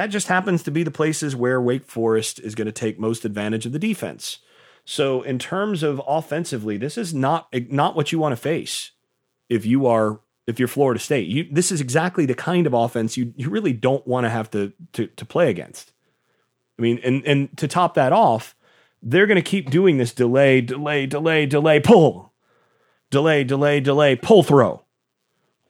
that 0.00 0.06
just 0.06 0.28
happens 0.28 0.62
to 0.62 0.70
be 0.70 0.82
the 0.82 0.90
places 0.90 1.36
where 1.36 1.60
Wake 1.60 1.84
Forest 1.84 2.40
is 2.40 2.54
going 2.54 2.64
to 2.64 2.72
take 2.72 2.98
most 2.98 3.26
advantage 3.26 3.66
of 3.66 3.72
the 3.72 3.78
defense. 3.78 4.38
So 4.86 5.20
in 5.20 5.38
terms 5.38 5.82
of 5.82 6.00
offensively, 6.08 6.78
this 6.78 6.96
is 6.96 7.12
not 7.12 7.48
not 7.68 7.94
what 7.94 8.10
you 8.10 8.18
want 8.18 8.32
to 8.32 8.36
face 8.36 8.92
if 9.50 9.66
you 9.66 9.86
are 9.86 10.20
if 10.46 10.58
you're 10.58 10.68
Florida 10.68 10.98
State. 10.98 11.28
You, 11.28 11.46
this 11.52 11.70
is 11.70 11.82
exactly 11.82 12.24
the 12.24 12.34
kind 12.34 12.66
of 12.66 12.72
offense 12.72 13.18
you 13.18 13.34
you 13.36 13.50
really 13.50 13.74
don't 13.74 14.06
want 14.06 14.24
to 14.24 14.30
have 14.30 14.50
to 14.52 14.72
to 14.94 15.06
to 15.08 15.26
play 15.26 15.50
against. 15.50 15.92
I 16.78 16.82
mean, 16.82 16.98
and 17.04 17.22
and 17.26 17.54
to 17.58 17.68
top 17.68 17.92
that 17.92 18.14
off, 18.14 18.56
they're 19.02 19.26
going 19.26 19.36
to 19.36 19.42
keep 19.42 19.68
doing 19.68 19.98
this 19.98 20.14
delay, 20.14 20.62
delay, 20.62 21.04
delay, 21.04 21.44
delay, 21.44 21.78
pull, 21.78 22.32
delay, 23.10 23.44
delay, 23.44 23.80
delay, 23.80 24.16
pull, 24.16 24.44
throw. 24.44 24.82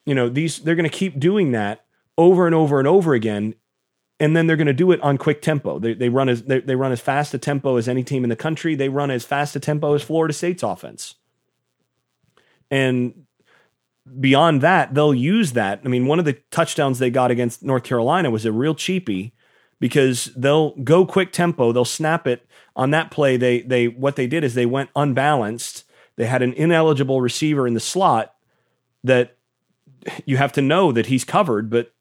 You 0.05 0.15
know, 0.15 0.29
these 0.29 0.59
they're 0.59 0.75
going 0.75 0.89
to 0.89 0.97
keep 0.97 1.19
doing 1.19 1.51
that 1.51 1.83
over 2.17 2.45
and 2.45 2.55
over 2.55 2.79
and 2.79 2.87
over 2.87 3.13
again 3.13 3.55
and 4.21 4.37
then 4.37 4.45
they're 4.45 4.55
going 4.55 4.67
to 4.67 4.73
do 4.73 4.91
it 4.91 5.01
on 5.01 5.17
quick 5.17 5.41
tempo. 5.41 5.79
They, 5.79 5.95
they 5.95 6.07
run 6.07 6.29
as 6.29 6.43
they, 6.43 6.59
they 6.59 6.75
run 6.75 6.91
as 6.91 7.01
fast 7.01 7.33
a 7.33 7.39
tempo 7.39 7.77
as 7.77 7.89
any 7.89 8.03
team 8.03 8.23
in 8.23 8.29
the 8.29 8.35
country. 8.35 8.75
They 8.75 8.87
run 8.87 9.09
as 9.09 9.25
fast 9.25 9.55
a 9.55 9.59
tempo 9.59 9.95
as 9.95 10.03
Florida 10.03 10.31
State's 10.31 10.61
offense. 10.61 11.15
And 12.69 13.25
beyond 14.19 14.61
that, 14.61 14.93
they'll 14.93 15.15
use 15.15 15.53
that. 15.53 15.81
I 15.83 15.87
mean, 15.87 16.05
one 16.05 16.19
of 16.19 16.25
the 16.25 16.37
touchdowns 16.51 16.99
they 16.99 17.09
got 17.09 17.31
against 17.31 17.63
North 17.63 17.83
Carolina 17.83 18.29
was 18.29 18.45
a 18.45 18.51
real 18.51 18.75
cheapie 18.75 19.31
because 19.79 20.25
they'll 20.35 20.75
go 20.75 21.03
quick 21.03 21.31
tempo, 21.31 21.71
they'll 21.71 21.83
snap 21.83 22.27
it 22.27 22.45
on 22.75 22.91
that 22.91 23.09
play. 23.09 23.37
They 23.37 23.61
they 23.61 23.87
what 23.87 24.17
they 24.17 24.27
did 24.27 24.43
is 24.43 24.53
they 24.53 24.67
went 24.67 24.91
unbalanced. 24.95 25.83
They 26.15 26.27
had 26.27 26.43
an 26.43 26.53
ineligible 26.53 27.21
receiver 27.21 27.65
in 27.65 27.73
the 27.73 27.79
slot 27.79 28.35
that 29.03 29.35
you 30.25 30.37
have 30.37 30.51
to 30.53 30.61
know 30.61 30.91
that 30.91 31.07
he's 31.07 31.23
covered, 31.23 31.71
but 31.71 31.91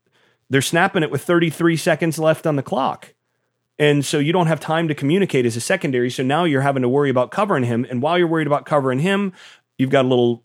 they're 0.51 0.61
snapping 0.61 1.03
it 1.03 1.11
with 1.11 1.23
33 1.23 1.77
seconds 1.77 2.19
left 2.19 2.47
on 2.47 2.57
the 2.57 2.63
clock. 2.63 3.15
And 3.79 4.05
so 4.05 4.19
you 4.19 4.33
don't 4.33 4.49
have 4.49 4.61
time 4.61 4.89
to 4.89 4.95
communicate 4.95 5.47
as 5.47 5.57
a 5.57 5.61
secondary. 5.61 6.11
So 6.11 6.23
now 6.23 6.45
you're 6.45 6.61
having 6.61 6.83
to 6.83 6.89
worry 6.89 7.09
about 7.09 7.31
covering 7.31 7.65
him. 7.65 7.87
And 7.89 8.03
while 8.03 8.19
you're 8.19 8.27
worried 8.27 8.47
about 8.47 8.67
covering 8.67 8.99
him, 8.99 9.33
you've 9.79 9.89
got 9.89 10.05
a 10.05 10.09
little 10.09 10.45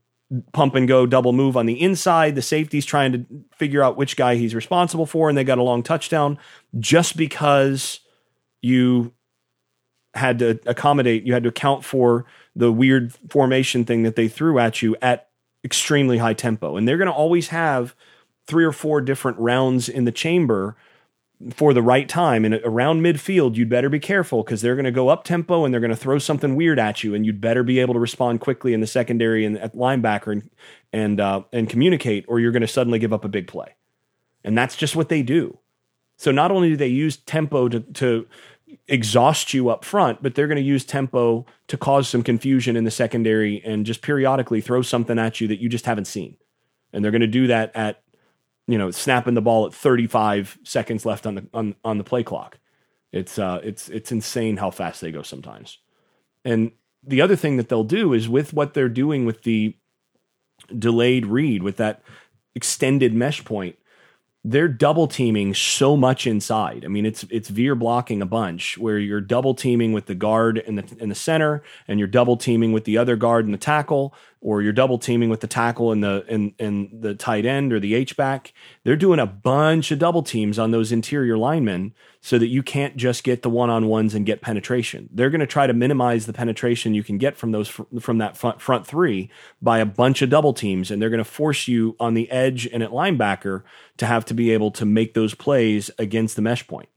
pump 0.54 0.76
and 0.76 0.88
go 0.88 1.06
double 1.06 1.34
move 1.34 1.58
on 1.58 1.66
the 1.66 1.82
inside. 1.82 2.36
The 2.36 2.42
safety's 2.42 2.86
trying 2.86 3.12
to 3.12 3.26
figure 3.56 3.84
out 3.84 3.98
which 3.98 4.16
guy 4.16 4.36
he's 4.36 4.56
responsible 4.56 5.06
for, 5.06 5.28
and 5.28 5.38
they 5.38 5.44
got 5.44 5.58
a 5.58 5.64
long 5.64 5.84
touchdown 5.84 6.38
just 6.80 7.18
because 7.18 8.00
you 8.62 9.14
had 10.14 10.40
to 10.40 10.60
accommodate, 10.66 11.26
you 11.26 11.34
had 11.34 11.44
to 11.44 11.50
account 11.50 11.84
for 11.84 12.26
the 12.56 12.72
weird 12.72 13.14
formation 13.30 13.84
thing 13.84 14.04
that 14.04 14.16
they 14.16 14.30
threw 14.30 14.58
at 14.60 14.82
you 14.82 14.96
at 15.02 15.28
extremely 15.64 16.20
high 16.20 16.34
tempo. 16.34 16.78
And 16.78 16.88
they're 16.88 16.98
going 16.98 17.10
to 17.10 17.14
always 17.14 17.50
have 17.50 17.96
three 18.48 18.64
or 18.64 18.72
four 18.72 19.02
different 19.02 19.38
rounds 19.40 19.90
in 19.90 20.06
the 20.06 20.12
chamber 20.12 20.76
for 21.52 21.74
the 21.74 21.82
right 21.82 22.08
time. 22.08 22.46
And 22.46 22.56
around 22.64 23.02
midfield 23.02 23.56
you'd 23.56 23.70
better 23.70 23.90
be 23.90 24.00
careful 24.00 24.44
because 24.44 24.62
they're 24.62 24.76
going 24.76 24.86
to 24.86 24.92
go 24.92 25.10
up 25.10 25.24
tempo 25.24 25.66
and 25.66 25.74
they're 25.74 25.82
going 25.82 25.92
to 25.92 25.96
throw 25.96 26.18
something 26.18 26.56
weird 26.56 26.80
at 26.80 27.04
you 27.04 27.14
and 27.14 27.26
you'd 27.26 27.42
better 27.42 27.64
be 27.64 27.80
able 27.80 27.94
to 27.94 28.00
respond 28.00 28.40
quickly 28.40 28.74
in 28.74 28.82
the 28.82 28.88
secondary 28.88 29.46
and 29.46 29.58
at 29.58 29.76
linebacker 29.76 30.32
and 30.32 30.50
and 30.94 31.20
uh, 31.20 31.42
and 31.52 31.70
communicate 31.70 32.26
or 32.28 32.40
you're 32.40 32.52
going 32.52 32.62
to 32.62 32.68
suddenly 32.68 33.00
give 33.00 33.14
up 33.14 33.26
a 33.26 33.30
big 33.30 33.48
play. 33.48 33.76
And 34.44 34.58
that's 34.58 34.76
just 34.76 34.96
what 34.96 35.10
they 35.10 35.24
do. 35.24 35.60
So 36.18 36.32
not 36.32 36.52
only 36.52 36.70
do 36.70 36.78
they 36.78 36.88
use 36.88 37.18
tempo 37.18 37.68
to, 37.68 37.82
to 37.82 38.28
exhaust 38.88 39.54
you 39.54 39.70
up 39.70 39.86
front 39.86 40.24
but 40.24 40.36
they're 40.36 40.48
going 40.48 40.56
to 40.58 40.62
use 40.62 40.86
tempo 40.86 41.46
to 41.68 41.78
cause 41.78 42.08
some 42.08 42.24
confusion 42.24 42.76
in 42.76 42.84
the 42.84 42.92
secondary 42.92 43.62
and 43.64 43.86
just 43.86 44.02
periodically 44.02 44.62
throw 44.62 44.82
something 44.82 45.20
at 45.20 45.42
you 45.42 45.48
that 45.48 45.60
you 45.60 45.68
just 45.68 45.86
haven't 45.86 46.06
seen. 46.06 46.38
And 46.94 47.04
they're 47.04 47.12
going 47.12 47.22
to 47.22 47.28
do 47.28 47.48
that 47.48 47.76
at 47.76 48.02
you 48.68 48.78
know, 48.78 48.92
snapping 48.92 49.34
the 49.34 49.42
ball 49.42 49.66
at 49.66 49.74
35 49.74 50.60
seconds 50.64 51.06
left 51.06 51.26
on 51.26 51.36
the 51.36 51.48
on, 51.54 51.76
on 51.84 51.98
the 51.98 52.04
play 52.04 52.24
clock. 52.24 52.60
It's 53.12 53.40
uh 53.40 53.62
it's 53.64 53.90
it's 53.90 54.12
insane 54.12 54.58
how 54.58 54.72
fast 54.72 55.02
they 55.02 55.12
go 55.12 55.22
sometimes. 55.22 55.78
And 56.44 56.72
the 57.04 57.22
other 57.22 57.36
thing 57.36 57.58
that 57.58 57.70
they'll 57.70 57.84
do 57.84 58.14
is 58.14 58.28
with 58.28 58.54
what 58.54 58.74
they're 58.74 58.90
doing 58.90 59.26
with 59.26 59.44
the 59.44 59.76
delayed 60.78 61.26
read 61.26 61.62
with 61.64 61.78
that 61.78 62.02
extended 62.56 63.14
mesh 63.14 63.46
point, 63.46 63.78
they're 64.48 64.68
double 64.68 65.08
teaming 65.08 65.56
so 65.56 65.98
much 65.98 66.28
inside. 66.28 66.86
I 66.86 66.88
mean, 66.88 67.04
it's 67.04 67.24
it's 67.32 67.50
veer 67.50 67.74
blocking 67.74 68.22
a 68.22 68.28
bunch 68.28 68.78
where 68.78 69.00
you're 69.00 69.20
double 69.20 69.56
teaming 69.56 69.92
with 69.92 70.06
the 70.06 70.14
guard 70.14 70.60
in 70.60 70.76
the 70.76 70.86
in 71.00 71.10
the 71.10 71.16
center, 71.16 71.64
and 71.88 71.98
you're 71.98 72.08
double 72.08 72.38
teaming 72.38 72.72
with 72.72 72.84
the 72.84 72.96
other 72.96 73.16
guard 73.16 73.46
in 73.46 73.52
the 73.52 73.58
tackle, 73.58 74.14
or 74.42 74.62
you're 74.62 74.72
double 74.72 75.00
teaming 75.00 75.30
with 75.30 75.40
the 75.40 75.48
tackle 75.48 75.92
and 75.92 76.04
the 76.04 76.24
in 76.28 76.54
in 76.60 77.00
the 77.02 77.16
tight 77.16 77.48
end 77.48 77.74
or 77.74 77.80
the 77.80 77.96
H 77.96 78.16
back. 78.16 78.54
They're 78.84 78.96
doing 78.96 79.20
a 79.20 79.26
bunch 79.26 79.90
of 79.90 79.98
double 79.98 80.22
teams 80.22 80.60
on 80.60 80.70
those 80.70 80.92
interior 80.92 81.40
linemen 81.40 81.96
so 82.22 82.38
that 82.38 82.48
you 82.48 82.62
can't 82.62 82.96
just 82.96 83.24
get 83.24 83.42
the 83.42 83.50
one 83.50 83.72
on 83.72 83.88
ones 83.88 84.14
and 84.14 84.26
get 84.26 84.42
penetration. 84.42 85.10
They're 85.12 85.32
going 85.32 85.42
to 85.42 85.48
try 85.48 85.66
to 85.66 85.74
minimize 85.74 86.28
the 86.28 86.34
penetration 86.34 86.94
you 86.94 87.04
can 87.04 87.18
get 87.18 87.38
from 87.38 87.52
those 87.52 87.70
from 88.00 88.20
that 88.20 88.38
front 88.38 88.62
front 88.62 88.86
three 88.86 89.32
by 89.64 89.80
a 89.80 89.86
bunch 89.86 90.22
of 90.22 90.30
double 90.30 90.54
teams, 90.54 90.92
and 90.92 91.02
they're 91.02 91.10
going 91.10 91.18
to 91.18 91.24
force 91.24 91.68
you 91.68 91.96
on 92.00 92.14
the 92.14 92.30
edge 92.30 92.68
and 92.68 92.84
at 92.84 92.92
linebacker 92.92 93.64
to 93.98 94.06
have 94.06 94.26
to 94.26 94.35
be 94.36 94.52
able 94.52 94.72
to 94.72 94.86
make 94.86 95.14
those 95.14 95.34
plays 95.34 95.90
against 95.98 96.36
the 96.36 96.42
mesh 96.42 96.68
point. 96.68 96.90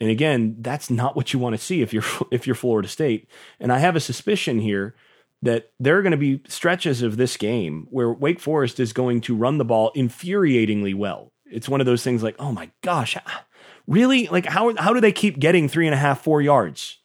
And 0.00 0.10
again, 0.10 0.56
that's 0.60 0.90
not 0.90 1.16
what 1.16 1.32
you 1.32 1.38
want 1.38 1.54
to 1.54 1.62
see 1.62 1.82
if 1.82 1.92
you're 1.92 2.04
if 2.30 2.46
you're 2.46 2.56
Florida 2.56 2.88
State. 2.88 3.28
And 3.60 3.72
I 3.72 3.78
have 3.78 3.96
a 3.96 4.00
suspicion 4.00 4.60
here 4.60 4.94
that 5.42 5.72
there 5.78 5.98
are 5.98 6.02
going 6.02 6.12
to 6.12 6.16
be 6.16 6.40
stretches 6.48 7.02
of 7.02 7.16
this 7.16 7.36
game 7.36 7.86
where 7.90 8.10
Wake 8.10 8.40
Forest 8.40 8.80
is 8.80 8.92
going 8.92 9.20
to 9.22 9.36
run 9.36 9.58
the 9.58 9.64
ball 9.64 9.92
infuriatingly 9.94 10.94
well. 10.94 11.32
It's 11.44 11.68
one 11.68 11.80
of 11.80 11.86
those 11.86 12.02
things 12.02 12.22
like, 12.22 12.36
oh 12.38 12.50
my 12.50 12.70
gosh, 12.80 13.16
ah, 13.26 13.44
really? 13.86 14.26
Like 14.28 14.46
how 14.46 14.74
how 14.76 14.92
do 14.92 15.00
they 15.00 15.12
keep 15.12 15.38
getting 15.38 15.68
three 15.68 15.86
and 15.86 15.94
a 15.94 15.98
half, 15.98 16.22
four 16.22 16.40
yards? 16.40 16.98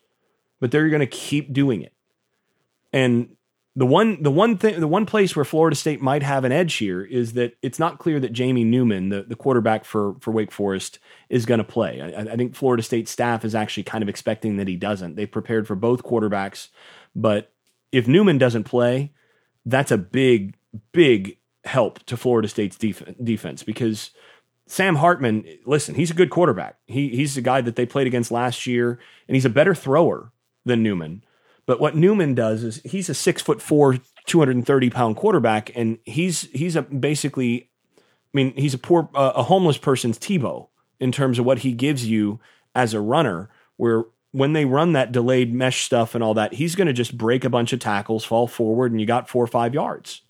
But 0.60 0.72
they're 0.72 0.90
going 0.90 1.00
to 1.02 1.08
keep 1.08 1.54
doing 1.54 1.82
it. 1.82 1.94
And 2.92 3.36
the 3.76 3.86
one 3.86 4.22
the 4.22 4.32
one 4.32 4.58
thing 4.58 4.80
the 4.80 4.88
one 4.88 5.06
place 5.06 5.36
where 5.36 5.46
Florida 5.46 5.76
State 5.76 6.02
might 6.02 6.24
have 6.24 6.44
an 6.44 6.52
edge 6.52 6.76
here 6.76 7.02
is 7.02 7.34
that 7.34 7.54
it's 7.62 7.80
not 7.80 8.00
clear 8.00 8.20
that 8.20 8.34
Jamie 8.34 8.64
Newman, 8.64 9.10
the, 9.10 9.24
the 9.24 9.36
quarterback 9.36 9.86
for 9.86 10.16
for 10.20 10.32
Wake 10.32 10.52
Forest, 10.52 11.00
is 11.30 11.46
going 11.46 11.60
to 11.60 11.64
play. 11.64 12.02
I, 12.02 12.22
I 12.22 12.36
think 12.36 12.56
Florida 12.56 12.84
State 12.84 13.08
staff 13.08 13.46
is 13.46 13.56
actually 13.56 13.84
kind 13.84 14.02
of 14.02 14.10
expecting 14.10 14.58
that 14.58 14.68
he 14.68 14.76
doesn't. 14.76 15.16
They've 15.16 15.32
prepared 15.32 15.68
for 15.68 15.76
both 15.76 16.04
quarterbacks, 16.04 16.70
but 17.16 17.54
if 17.92 18.08
Newman 18.08 18.38
doesn't 18.38 18.66
play, 18.66 19.14
that's 19.66 19.92
a 19.92 19.98
big, 19.98 20.56
big 20.92 21.38
help 21.64 22.04
to 22.06 22.18
Florida 22.18 22.48
State's 22.48 22.78
def- 22.78 23.04
defense 23.24 23.64
because 23.64 24.12
Sam 24.68 24.96
Hartman, 24.96 25.46
listen, 25.66 25.96
he's 25.96 26.12
a 26.12 26.16
good 26.16 26.30
quarterback. 26.30 26.78
He 26.86 27.10
he's 27.10 27.36
the 27.36 27.42
guy 27.42 27.62
that 27.62 27.76
they 27.76 27.86
played 27.86 28.08
against 28.08 28.32
last 28.32 28.68
year, 28.68 29.00
and 29.28 29.36
he's 29.36 29.46
a 29.46 29.50
better 29.50 29.76
thrower 29.76 30.32
than 30.66 30.84
Newman. 30.84 31.24
But 31.70 31.80
what 31.80 31.96
Newman 31.96 32.34
does 32.34 32.64
is 32.64 32.82
he's 32.84 33.10
a 33.10 33.14
six 33.14 33.44
foot 33.44 33.62
four, 33.62 34.00
230 34.26 34.90
pound 34.90 35.16
quarterback, 35.18 35.70
and 35.76 36.00
he's 36.04 36.50
he's 36.52 36.76
a 36.76 36.82
basically, 36.82 37.70
I 38.00 38.02
mean, 38.34 38.54
he's 38.56 38.74
a 38.74 38.80
poor 38.80 39.08
uh, 39.14 39.34
a 39.36 39.44
homeless 39.44 39.78
person's 39.78 40.18
Tebow 40.18 40.70
in 41.00 41.12
terms 41.12 41.38
of 41.38 41.46
what 41.46 41.60
he 41.60 41.74
gives 41.74 42.08
you 42.08 42.40
as 42.74 42.96
a 42.96 43.00
runner. 43.00 43.52
Where 43.78 44.06
when 44.32 44.54
they 44.54 44.66
run 44.66 44.94
that 44.94 45.12
delayed 45.12 45.54
mesh 45.54 45.84
stuff 45.84 46.16
and 46.16 46.24
all 46.24 46.34
that, 46.34 46.56
he's 46.56 46.74
going 46.74 46.88
to 46.88 46.92
just 46.94 47.16
break 47.16 47.46
a 47.46 47.52
bunch 47.52 47.72
of 47.72 47.80
tackles, 47.80 48.26
fall 48.26 48.48
forward, 48.48 48.92
and 48.92 49.00
you 49.00 49.06
got 49.06 49.30
four 49.30 49.44
or 49.44 49.48
five 49.48 49.76
yards. 49.76 50.24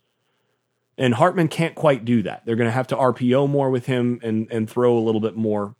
And 0.98 1.14
Hartman 1.14 1.48
can't 1.48 1.74
quite 1.74 2.04
do 2.04 2.20
that. 2.24 2.44
They're 2.44 2.56
going 2.56 2.68
to 2.68 2.70
have 2.70 2.88
to 2.88 2.96
RPO 2.96 3.48
more 3.48 3.70
with 3.70 3.86
him 3.86 4.20
and 4.22 4.46
and 4.52 4.68
throw 4.68 4.98
a 4.98 5.00
little 5.00 5.22
bit 5.22 5.36
more 5.36 5.74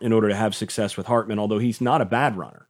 in 0.00 0.14
order 0.14 0.30
to 0.30 0.34
have 0.34 0.54
success 0.54 0.96
with 0.96 1.04
Hartman. 1.04 1.38
Although 1.38 1.58
he's 1.58 1.82
not 1.82 2.00
a 2.00 2.06
bad 2.06 2.38
runner, 2.38 2.69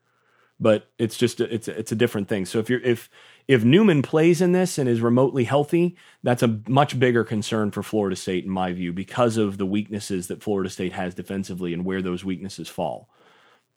but 0.61 0.91
it's 0.99 1.17
just 1.17 1.41
a, 1.41 1.53
it's 1.53 1.69
a, 1.69 1.79
it's 1.79 1.91
a 1.91 1.97
different 1.97 2.29
thing. 2.29 2.45
So 2.45 2.59
if 2.59 2.69
you're 2.69 2.81
if 2.83 3.09
if 3.49 3.65
Newman 3.65 4.03
plays 4.03 4.41
in 4.41 4.53
this 4.53 4.79
and 4.79 4.89
is 4.89 5.01
remotely 5.01 5.45
healthy, 5.45 5.97
that's 6.23 6.43
a 6.43 6.61
much 6.69 6.99
bigger 6.99 7.25
concern 7.25 7.71
for 7.71 7.83
Florida 7.83 8.15
State 8.15 8.45
in 8.45 8.51
my 8.51 8.73
view 8.73 8.93
because 8.93 9.37
of 9.37 9.59
the 9.59 9.67
weaknesses 9.67 10.29
that 10.29 10.43
Florida 10.43 10.69
State 10.69 10.93
has 10.93 11.15
defensively 11.15 11.73
and 11.73 11.85
where 11.85 12.03
those 12.03 12.25
weaknesses 12.25 12.69
fall. 12.69 13.09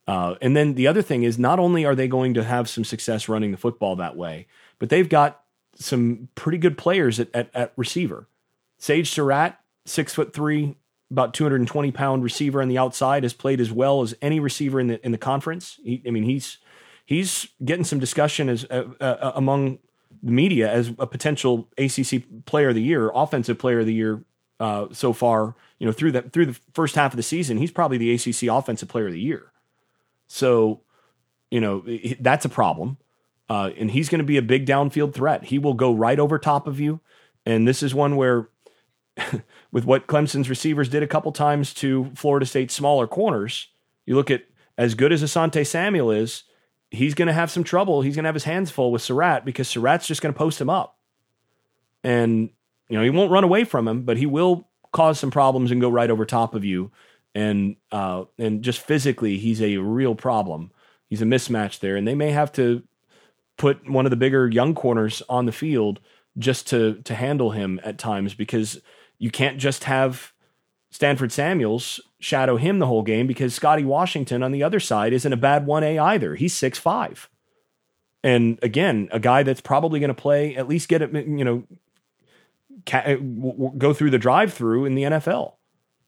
Uh, 0.06 0.34
and 0.42 0.54
then 0.54 0.74
the 0.74 0.86
other 0.86 1.00
thing 1.00 1.22
is 1.22 1.38
not 1.38 1.58
only 1.58 1.86
are 1.86 1.94
they 1.94 2.06
going 2.06 2.34
to 2.34 2.44
have 2.44 2.68
some 2.68 2.84
success 2.84 3.28
running 3.28 3.50
the 3.50 3.56
football 3.56 3.96
that 3.96 4.16
way, 4.16 4.46
but 4.78 4.90
they've 4.90 5.08
got 5.08 5.40
some 5.76 6.28
pretty 6.34 6.58
good 6.58 6.76
players 6.76 7.18
at, 7.18 7.28
at, 7.34 7.50
at 7.54 7.72
receiver. 7.76 8.28
Sage 8.78 9.10
Surratt, 9.10 9.58
six 9.86 10.12
foot 10.12 10.34
three, 10.34 10.76
about 11.10 11.32
220 11.32 11.90
pound 11.90 12.22
receiver 12.22 12.60
on 12.60 12.68
the 12.68 12.76
outside, 12.76 13.22
has 13.22 13.32
played 13.32 13.60
as 13.60 13.72
well 13.72 14.02
as 14.02 14.14
any 14.20 14.40
receiver 14.40 14.78
in 14.78 14.88
the 14.88 15.04
in 15.04 15.12
the 15.12 15.18
conference. 15.18 15.80
He, 15.82 16.02
I 16.06 16.10
mean, 16.10 16.24
he's 16.24 16.58
he's 17.04 17.48
getting 17.64 17.84
some 17.84 17.98
discussion 17.98 18.48
as 18.48 18.64
uh, 18.70 18.84
uh, 19.00 19.32
among 19.34 19.78
the 20.22 20.32
media 20.32 20.70
as 20.70 20.92
a 20.98 21.06
potential 21.06 21.68
ACC 21.78 22.22
Player 22.46 22.70
of 22.70 22.74
the 22.74 22.82
Year, 22.82 23.10
Offensive 23.14 23.58
Player 23.58 23.80
of 23.80 23.86
the 23.86 23.94
Year 23.94 24.24
uh, 24.60 24.86
so 24.92 25.12
far. 25.12 25.54
You 25.78 25.86
know, 25.86 25.92
through 25.92 26.12
the 26.12 26.22
through 26.22 26.46
the 26.46 26.58
first 26.72 26.94
half 26.94 27.12
of 27.12 27.16
the 27.16 27.22
season, 27.22 27.58
he's 27.58 27.70
probably 27.70 27.98
the 27.98 28.12
ACC 28.14 28.48
Offensive 28.48 28.88
Player 28.88 29.06
of 29.06 29.12
the 29.12 29.20
Year. 29.20 29.52
So, 30.26 30.80
you 31.50 31.60
know, 31.60 31.84
that's 32.20 32.44
a 32.44 32.48
problem. 32.48 32.96
Uh, 33.48 33.70
and 33.76 33.90
he's 33.90 34.08
going 34.08 34.20
to 34.20 34.24
be 34.24 34.38
a 34.38 34.42
big 34.42 34.66
downfield 34.66 35.12
threat. 35.12 35.44
He 35.44 35.58
will 35.58 35.74
go 35.74 35.92
right 35.92 36.18
over 36.18 36.38
top 36.38 36.66
of 36.66 36.80
you. 36.80 37.00
And 37.44 37.68
this 37.68 37.82
is 37.82 37.94
one 37.94 38.16
where, 38.16 38.48
with 39.70 39.84
what 39.84 40.06
Clemson's 40.06 40.48
receivers 40.48 40.88
did 40.88 41.02
a 41.02 41.06
couple 41.06 41.30
times 41.30 41.74
to 41.74 42.10
Florida 42.14 42.46
State's 42.46 42.74
smaller 42.74 43.06
corners, 43.06 43.68
you 44.06 44.16
look 44.16 44.30
at 44.30 44.44
as 44.78 44.94
good 44.94 45.12
as 45.12 45.22
Asante 45.22 45.66
Samuel 45.66 46.10
is, 46.10 46.44
he's 46.94 47.14
going 47.14 47.28
to 47.28 47.34
have 47.34 47.50
some 47.50 47.64
trouble. 47.64 48.02
He's 48.02 48.14
going 48.14 48.24
to 48.24 48.28
have 48.28 48.34
his 48.34 48.44
hands 48.44 48.70
full 48.70 48.92
with 48.92 49.02
Surratt 49.02 49.44
because 49.44 49.68
Surratt's 49.68 50.06
just 50.06 50.22
going 50.22 50.32
to 50.32 50.38
post 50.38 50.60
him 50.60 50.70
up. 50.70 50.98
And, 52.02 52.50
you 52.88 52.96
know, 52.96 53.04
he 53.04 53.10
won't 53.10 53.30
run 53.30 53.44
away 53.44 53.64
from 53.64 53.88
him, 53.88 54.02
but 54.02 54.16
he 54.16 54.26
will 54.26 54.68
cause 54.92 55.18
some 55.18 55.30
problems 55.30 55.70
and 55.70 55.80
go 55.80 55.88
right 55.88 56.10
over 56.10 56.24
top 56.24 56.54
of 56.54 56.64
you. 56.64 56.90
And, 57.34 57.76
uh, 57.90 58.24
and 58.38 58.62
just 58.62 58.80
physically, 58.80 59.38
he's 59.38 59.60
a 59.60 59.78
real 59.78 60.14
problem. 60.14 60.70
He's 61.08 61.22
a 61.22 61.26
mismatch 61.26 61.80
there. 61.80 61.96
And 61.96 62.06
they 62.06 62.14
may 62.14 62.30
have 62.30 62.52
to 62.52 62.82
put 63.56 63.88
one 63.88 64.06
of 64.06 64.10
the 64.10 64.16
bigger 64.16 64.48
young 64.48 64.74
corners 64.74 65.22
on 65.28 65.46
the 65.46 65.52
field 65.52 66.00
just 66.38 66.66
to 66.68 66.94
to 67.04 67.14
handle 67.14 67.50
him 67.52 67.80
at 67.84 67.98
times 67.98 68.34
because 68.34 68.80
you 69.18 69.30
can't 69.30 69.58
just 69.58 69.84
have 69.84 70.32
Stanford 70.90 71.32
Samuels 71.32 72.00
shadow 72.24 72.56
him 72.56 72.78
the 72.78 72.86
whole 72.86 73.02
game 73.02 73.26
because 73.26 73.54
Scotty 73.54 73.84
Washington 73.84 74.42
on 74.42 74.50
the 74.50 74.62
other 74.62 74.80
side 74.80 75.12
isn't 75.12 75.32
a 75.32 75.36
bad 75.36 75.66
1A 75.66 76.02
either. 76.02 76.34
He's 76.36 76.54
six 76.54 76.78
five, 76.78 77.28
And 78.22 78.58
again, 78.62 79.10
a 79.12 79.20
guy 79.20 79.42
that's 79.42 79.60
probably 79.60 80.00
going 80.00 80.08
to 80.08 80.14
play 80.14 80.56
at 80.56 80.66
least 80.66 80.88
get 80.88 81.02
it, 81.02 81.12
you 81.12 81.44
know, 81.44 81.64
go 83.78 83.92
through 83.92 84.10
the 84.10 84.18
drive-through 84.18 84.86
in 84.86 84.94
the 84.94 85.02
NFL. 85.02 85.54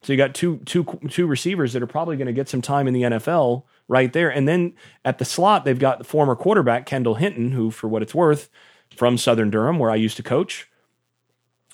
So 0.03 0.13
you 0.13 0.17
got 0.17 0.35
two 0.35 0.59
two 0.65 0.85
two 1.11 1.27
receivers 1.27 1.75
that 1.75 1.83
are 1.83 1.87
probably 1.87 2.17
going 2.17 2.29
to 2.29 2.33
get 2.33 2.49
some 2.49 2.63
time 2.63 2.89
in 2.89 2.95
the 2.95 3.03
NFL 3.03 3.65
right 3.87 4.13
there. 4.13 4.31
And 4.31 4.49
then 4.49 4.75
at 5.05 5.19
the 5.19 5.25
slot, 5.25 5.65
they've 5.65 5.79
got 5.79 5.99
the 5.99 6.05
former 6.05 6.35
quarterback, 6.35 6.87
Kendall 6.87 7.17
Hinton, 7.17 7.53
who, 7.53 7.71
for 7.71 7.89
what 7.89 8.03
it's 8.03 8.15
worth, 8.15 8.49
from 8.95 9.19
Southern 9.19 9.51
Durham, 9.51 9.79
where 9.79 9.91
I 9.91 9.97
used 9.97 10.17
to 10.17 10.23
coach. 10.23 10.69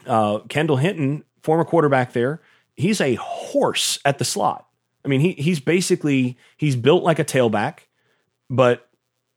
Uh, 0.07 0.41
Kendall 0.49 0.79
Hinton, 0.79 1.25
former 1.43 1.65
quarterback 1.65 2.13
there, 2.13 2.41
he's 2.77 3.01
a 3.01 3.15
horse 3.15 3.99
at 4.05 4.19
the 4.19 4.25
slot. 4.25 4.67
I 5.05 5.09
mean, 5.09 5.21
he 5.21 5.33
he's 5.33 5.61
basically 5.61 6.37
he's 6.57 6.77
built 6.77 7.03
like 7.03 7.19
a 7.19 7.25
tailback, 7.25 7.81
but 8.49 8.89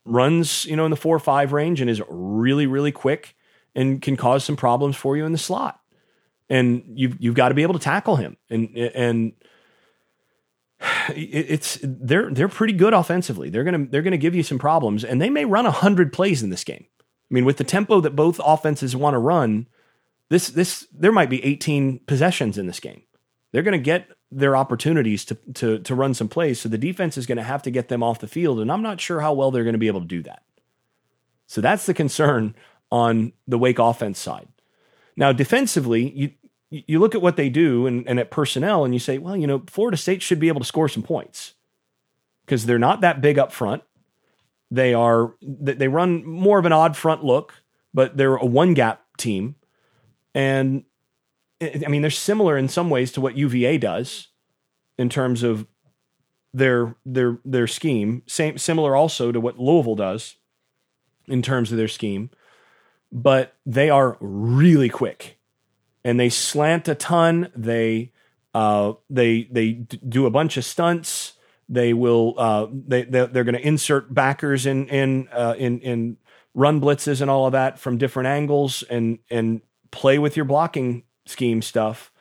runs 0.05 0.65
you 0.65 0.75
know 0.75 0.85
in 0.85 0.91
the 0.91 0.97
four 0.97 1.15
or 1.15 1.19
five 1.19 1.51
range 1.51 1.81
and 1.81 1.89
is 1.89 2.01
really 2.07 2.67
really 2.67 2.91
quick 2.91 3.35
and 3.73 4.01
can 4.01 4.15
cause 4.15 4.43
some 4.43 4.55
problems 4.55 4.95
for 4.95 5.17
you 5.17 5.25
in 5.25 5.31
the 5.31 5.37
slot. 5.37 5.79
And 6.49 6.83
you've 6.95 7.17
you've 7.19 7.35
got 7.35 7.49
to 7.49 7.55
be 7.55 7.63
able 7.63 7.73
to 7.73 7.79
tackle 7.79 8.15
him 8.15 8.37
and 8.49 8.75
and 8.77 9.33
it's 11.09 11.79
they're 11.81 12.31
they're 12.31 12.47
pretty 12.47 12.73
good 12.73 12.93
offensively. 12.93 13.49
They're 13.49 13.63
gonna 13.63 13.87
they're 13.89 14.01
gonna 14.01 14.17
give 14.17 14.35
you 14.35 14.43
some 14.43 14.59
problems, 14.59 15.03
and 15.03 15.21
they 15.21 15.29
may 15.29 15.45
run 15.45 15.65
hundred 15.65 16.13
plays 16.13 16.43
in 16.43 16.49
this 16.49 16.63
game. 16.63 16.85
I 16.89 17.33
mean, 17.33 17.45
with 17.45 17.57
the 17.57 17.63
tempo 17.63 18.01
that 18.01 18.15
both 18.15 18.39
offenses 18.43 18.95
want 18.95 19.15
to 19.15 19.19
run, 19.19 19.67
this 20.29 20.49
this 20.49 20.87
there 20.93 21.11
might 21.11 21.29
be 21.29 21.43
eighteen 21.43 21.99
possessions 22.05 22.57
in 22.57 22.67
this 22.67 22.79
game. 22.79 23.03
They're 23.55 23.63
gonna 23.63 23.77
get 23.77 24.09
their 24.33 24.57
opportunities 24.57 25.23
to 25.23 25.35
to 25.53 25.79
to 25.79 25.95
run 25.95 26.13
some 26.13 26.27
plays, 26.27 26.59
so 26.59 26.67
the 26.67 26.77
defense 26.77 27.17
is 27.17 27.25
gonna 27.25 27.41
have 27.41 27.63
to 27.63 27.71
get 27.71 27.87
them 27.87 28.03
off 28.03 28.19
the 28.19 28.27
field, 28.27 28.59
and 28.59 28.69
I'm 28.69 28.81
not 28.81 28.99
sure 28.99 29.21
how 29.21 29.31
well 29.31 29.49
they're 29.49 29.63
gonna 29.63 29.77
be 29.77 29.87
able 29.87 30.01
to 30.01 30.05
do 30.05 30.21
that. 30.23 30.43
So 31.47 31.61
that's 31.61 31.85
the 31.85 31.93
concern 31.93 32.53
on 32.91 33.31
the 33.47 33.57
Wake 33.57 33.79
offense 33.79 34.19
side. 34.19 34.49
Now, 35.15 35.31
defensively, 35.31 36.09
you 36.09 36.31
you 36.69 36.99
look 36.99 37.15
at 37.15 37.21
what 37.21 37.37
they 37.37 37.47
do 37.47 37.87
and, 37.87 38.05
and 38.09 38.19
at 38.19 38.29
personnel 38.29 38.83
and 38.83 38.93
you 38.93 38.99
say, 38.99 39.19
well, 39.19 39.37
you 39.37 39.47
know, 39.47 39.63
Florida 39.67 39.95
State 39.95 40.21
should 40.21 40.41
be 40.41 40.49
able 40.49 40.59
to 40.59 40.67
score 40.67 40.89
some 40.89 41.03
points 41.03 41.53
because 42.45 42.65
they're 42.65 42.77
not 42.77 42.99
that 42.99 43.21
big 43.21 43.39
up 43.39 43.53
front. 43.53 43.83
They 44.69 44.93
are 44.93 45.33
they 45.41 45.87
run 45.87 46.25
more 46.25 46.59
of 46.59 46.65
an 46.65 46.73
odd 46.73 46.97
front 46.97 47.23
look, 47.23 47.53
but 47.93 48.17
they're 48.17 48.35
a 48.35 48.45
one 48.45 48.73
gap 48.73 49.01
team. 49.17 49.55
And 50.33 50.83
I 51.61 51.87
mean, 51.87 52.01
they're 52.01 52.11
similar 52.11 52.57
in 52.57 52.67
some 52.67 52.89
ways 52.89 53.11
to 53.13 53.21
what 53.21 53.37
UVA 53.37 53.77
does 53.77 54.27
in 54.97 55.09
terms 55.09 55.43
of 55.43 55.67
their 56.53 56.95
their 57.05 57.39
their 57.45 57.67
scheme. 57.67 58.23
Same 58.27 58.57
similar 58.57 58.95
also 58.95 59.31
to 59.31 59.39
what 59.39 59.59
Louisville 59.59 59.95
does 59.95 60.35
in 61.27 61.41
terms 61.41 61.71
of 61.71 61.77
their 61.77 61.87
scheme, 61.87 62.29
but 63.11 63.55
they 63.65 63.89
are 63.89 64.17
really 64.19 64.89
quick 64.89 65.37
and 66.05 66.19
they 66.19 66.29
slant 66.29 66.87
a 66.87 66.95
ton. 66.95 67.51
They 67.55 68.11
uh, 68.53 68.93
they 69.09 69.49
they 69.51 69.71
do 69.73 70.25
a 70.25 70.31
bunch 70.31 70.55
of 70.55 70.63
stunts. 70.63 71.33
They 71.67 71.93
will 71.93 72.35
uh, 72.37 72.67
they 72.71 73.03
they're, 73.03 73.27
they're 73.27 73.43
going 73.43 73.55
to 73.55 73.67
insert 73.67 74.13
backers 74.13 74.65
in 74.65 74.87
in 74.87 75.27
uh, 75.29 75.55
in 75.57 75.79
in 75.81 76.17
run 76.53 76.79
blitzes 76.79 77.21
and 77.21 77.29
all 77.29 77.47
of 77.47 77.51
that 77.51 77.79
from 77.79 77.97
different 77.97 78.27
angles 78.27 78.83
and 78.83 79.19
and 79.29 79.61
play 79.91 80.19
with 80.19 80.37
your 80.37 80.45
blocking 80.45 81.03
scheme 81.25 81.61
stuff. 81.61 82.11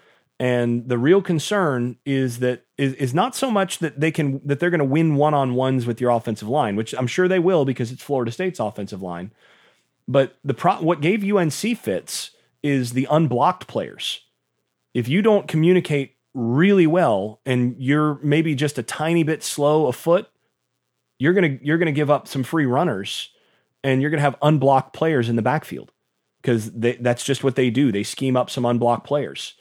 And 0.40 0.88
the 0.88 0.98
real 0.98 1.22
concern 1.22 1.96
is 2.04 2.40
that 2.40 2.64
is, 2.76 2.94
is 2.94 3.14
not 3.14 3.36
so 3.36 3.50
much 3.50 3.78
that 3.78 4.00
they 4.00 4.10
can 4.10 4.40
that 4.44 4.58
they're 4.58 4.70
going 4.70 4.80
to 4.80 4.84
win 4.84 5.14
one 5.14 5.32
on 5.32 5.54
ones 5.54 5.86
with 5.86 6.00
your 6.00 6.10
offensive 6.10 6.48
line, 6.48 6.74
which 6.74 6.94
I'm 6.94 7.06
sure 7.06 7.28
they 7.28 7.38
will 7.38 7.64
because 7.64 7.92
it's 7.92 8.02
Florida 8.02 8.32
State's 8.32 8.58
offensive 8.58 9.00
line. 9.00 9.32
But 10.08 10.36
the 10.44 10.54
pro, 10.54 10.76
what 10.82 11.00
gave 11.00 11.24
UNC 11.24 11.78
fits 11.78 12.32
is 12.62 12.92
the 12.92 13.06
unblocked 13.10 13.68
players. 13.68 14.22
If 14.92 15.08
you 15.08 15.22
don't 15.22 15.46
communicate 15.46 16.16
really 16.34 16.86
well 16.86 17.40
and 17.46 17.76
you're 17.78 18.18
maybe 18.22 18.56
just 18.56 18.76
a 18.76 18.82
tiny 18.82 19.22
bit 19.22 19.42
slow 19.44 19.86
afoot, 19.86 20.28
you're 21.18 21.32
going 21.32 21.58
to 21.58 21.64
you're 21.64 21.78
going 21.78 21.86
to 21.86 21.92
give 21.92 22.10
up 22.10 22.26
some 22.26 22.42
free 22.42 22.66
runners 22.66 23.30
and 23.84 24.02
you're 24.02 24.10
going 24.10 24.18
to 24.18 24.22
have 24.22 24.36
unblocked 24.42 24.92
players 24.92 25.28
in 25.28 25.36
the 25.36 25.42
backfield 25.42 25.92
because 26.44 26.70
that's 26.74 27.24
just 27.24 27.42
what 27.42 27.56
they 27.56 27.70
do. 27.70 27.90
They 27.90 28.02
scheme 28.02 28.36
up 28.36 28.50
some 28.50 28.66
unblocked 28.66 29.06
players. 29.06 29.54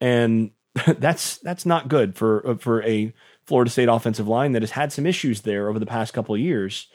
And 0.00 0.50
that's 0.98 1.38
that's 1.38 1.64
not 1.64 1.88
good 1.88 2.16
for 2.16 2.56
for 2.58 2.82
a 2.82 3.14
Florida 3.46 3.70
State 3.70 3.88
offensive 3.88 4.26
line 4.26 4.52
that 4.52 4.62
has 4.62 4.72
had 4.72 4.92
some 4.92 5.06
issues 5.06 5.42
there 5.42 5.68
over 5.68 5.78
the 5.78 5.86
past 5.86 6.12
couple 6.12 6.34
of 6.34 6.40
years. 6.40 6.88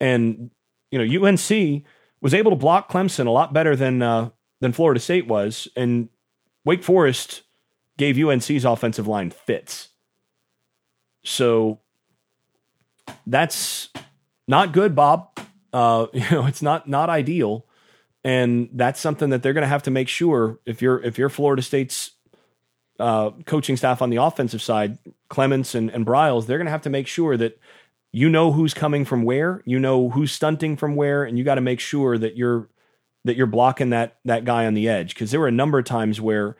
And 0.00 0.52
you 0.92 1.04
know, 1.04 1.26
UNC 1.26 1.82
was 2.20 2.34
able 2.34 2.52
to 2.52 2.56
block 2.56 2.90
Clemson 2.90 3.26
a 3.26 3.30
lot 3.30 3.52
better 3.52 3.74
than 3.74 4.00
uh, 4.00 4.30
than 4.60 4.72
Florida 4.72 5.00
State 5.00 5.26
was, 5.26 5.66
and 5.74 6.08
Wake 6.64 6.84
Forest 6.84 7.42
gave 7.96 8.16
UNC's 8.16 8.64
offensive 8.64 9.08
line 9.08 9.30
fits. 9.30 9.88
So 11.24 11.80
that's 13.26 13.90
not 14.46 14.72
good, 14.72 14.94
Bob. 14.94 15.28
Uh, 15.72 16.06
you 16.12 16.30
know, 16.30 16.46
it's 16.46 16.62
not 16.62 16.88
not 16.88 17.10
ideal, 17.10 17.66
and 18.28 18.68
that's 18.74 19.00
something 19.00 19.30
that 19.30 19.42
they're 19.42 19.54
going 19.54 19.62
to 19.62 19.68
have 19.68 19.84
to 19.84 19.90
make 19.90 20.06
sure 20.06 20.58
if 20.66 20.82
you're 20.82 21.02
if 21.02 21.16
you're 21.16 21.30
Florida 21.30 21.62
State's 21.62 22.10
uh, 23.00 23.30
coaching 23.46 23.74
staff 23.74 24.02
on 24.02 24.10
the 24.10 24.18
offensive 24.18 24.60
side, 24.60 24.98
Clements 25.30 25.74
and, 25.74 25.88
and 25.88 26.04
Briles, 26.04 26.44
they're 26.44 26.58
going 26.58 26.66
to 26.66 26.70
have 26.70 26.82
to 26.82 26.90
make 26.90 27.06
sure 27.06 27.38
that 27.38 27.58
you 28.12 28.28
know 28.28 28.52
who's 28.52 28.74
coming 28.74 29.06
from 29.06 29.22
where, 29.22 29.62
you 29.64 29.78
know 29.78 30.10
who's 30.10 30.30
stunting 30.30 30.76
from 30.76 30.94
where, 30.94 31.24
and 31.24 31.38
you 31.38 31.44
got 31.44 31.54
to 31.54 31.62
make 31.62 31.80
sure 31.80 32.18
that 32.18 32.36
you're 32.36 32.68
that 33.24 33.34
you're 33.34 33.46
blocking 33.46 33.90
that 33.90 34.18
that 34.26 34.44
guy 34.44 34.66
on 34.66 34.74
the 34.74 34.90
edge. 34.90 35.14
Because 35.14 35.30
there 35.30 35.40
were 35.40 35.48
a 35.48 35.52
number 35.52 35.78
of 35.78 35.86
times 35.86 36.20
where 36.20 36.58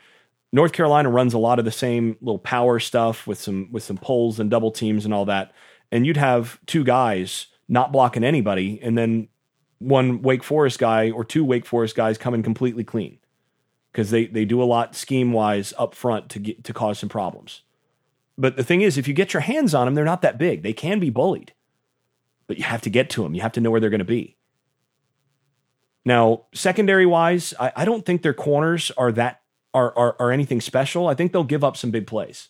North 0.54 0.72
Carolina 0.72 1.10
runs 1.10 1.34
a 1.34 1.38
lot 1.38 1.58
of 1.58 1.66
the 1.66 1.70
same 1.70 2.16
little 2.22 2.38
power 2.38 2.80
stuff 2.80 3.26
with 3.26 3.38
some 3.38 3.70
with 3.70 3.82
some 3.82 3.98
pulls 3.98 4.40
and 4.40 4.50
double 4.50 4.70
teams 4.70 5.04
and 5.04 5.12
all 5.12 5.26
that, 5.26 5.52
and 5.92 6.06
you'd 6.06 6.16
have 6.16 6.58
two 6.64 6.82
guys 6.82 7.48
not 7.68 7.92
blocking 7.92 8.24
anybody, 8.24 8.80
and 8.82 8.96
then 8.96 9.28
one 9.79 10.22
Wake 10.22 10.43
Forest 10.43 10.79
guy 10.79 11.11
or 11.11 11.24
two 11.24 11.45
Wake 11.45 11.66
Forest 11.66 11.95
guys 11.95 12.18
coming 12.18 12.43
completely 12.43 12.85
clean 12.85 13.18
because 13.93 14.11
they 14.11 14.26
they 14.26 14.45
do 14.45 14.62
a 14.62 14.64
lot 14.64 14.95
scheme 14.95 15.33
wise 15.33 15.72
up 15.79 15.95
front 15.95 16.29
to 16.31 16.39
get 16.39 16.64
to 16.64 16.72
cause 16.72 16.99
some 16.99 17.09
problems. 17.09 17.62
But 18.37 18.57
the 18.57 18.64
thing 18.64 18.83
is, 18.83 18.97
if 18.97 19.09
you 19.09 19.14
get 19.14 19.33
your 19.33 19.41
hands 19.41 19.74
on 19.74 19.87
them, 19.87 19.95
they're 19.95 20.05
not 20.05 20.22
that 20.22 20.39
big. 20.39 20.62
They 20.62 20.72
can 20.72 21.01
be 21.01 21.11
bullied, 21.11 21.53
but 22.47 22.57
you 22.57 22.64
have 22.64 22.83
to 22.83 22.91
get 22.91 23.11
to 23.11 23.22
them. 23.22 23.35
You 23.35 23.41
have 23.41 23.53
to 23.53 23.61
know 23.61 23.70
where 23.70 23.81
they're 23.81 23.91
going 23.91 23.99
to 23.99 24.05
be. 24.05 24.37
Now, 26.05 26.45
secondary 26.55 27.05
wise, 27.05 27.53
I, 27.59 27.72
I, 27.76 27.85
don't 27.85 28.07
think 28.07 28.22
their 28.22 28.33
corners 28.33 28.91
are 28.97 29.12
that 29.12 29.43
are, 29.74 29.93
are 29.99 30.16
are 30.18 30.31
anything 30.31 30.61
special. 30.61 31.09
I 31.09 31.14
think 31.14 31.33
they'll 31.33 31.45
give 31.45 31.64
up 31.64 31.76
some 31.76 31.91
big 31.91 32.07
plays. 32.07 32.49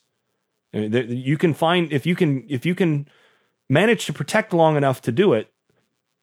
You 0.73 1.39
can 1.39 1.55
find 1.55 1.91
if 1.93 2.05
you 2.05 2.15
can 2.15 2.45
if 2.49 2.67
you 2.67 2.75
can 2.75 3.09
manage 3.69 4.07
to 4.07 4.13
protect 4.13 4.53
long 4.53 4.77
enough 4.77 5.01
to 5.03 5.13
do 5.13 5.33
it. 5.33 5.53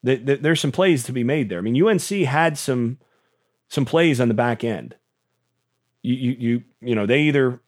There's 0.06 0.60
some 0.60 0.72
plays 0.72 1.03
to 1.03 1.12
be 1.12 1.24
made 1.24 1.49
there. 1.49 1.58
I 1.58 1.62
mean, 1.62 1.82
UNC 1.82 2.03
had 2.03 2.58
some 2.58 2.99
some 3.70 3.86
plays 3.86 4.22
on 4.22 4.28
the 4.28 4.36
back 4.36 4.64
end. 4.64 4.95
You 6.03 6.14
you 6.14 6.36
you 6.38 6.64
you 6.82 6.95
know 6.95 7.08
they 7.08 7.22
either 7.22 7.60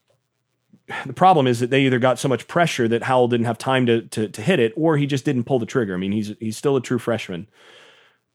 the 1.06 1.14
problem 1.14 1.48
is 1.48 1.60
that 1.60 1.72
they 1.72 1.82
either 1.82 2.00
got 2.00 2.20
so 2.20 2.30
much 2.30 2.48
pressure 2.48 2.88
that 2.88 3.04
Howell 3.04 3.28
didn't 3.28 3.48
have 3.48 3.58
time 3.58 3.86
to, 3.88 4.04
to, 4.04 4.30
to 4.30 4.42
hit 4.42 4.60
it, 4.60 4.72
or 4.78 4.98
he 4.98 5.06
just 5.06 5.26
didn't 5.26 5.44
pull 5.44 5.60
the 5.60 5.66
trigger. 5.66 5.94
I 5.94 5.98
mean, 5.98 6.12
he's 6.12 6.34
he's 6.40 6.56
still 6.56 6.76
a 6.76 6.82
true 6.82 7.00
freshman, 7.00 7.48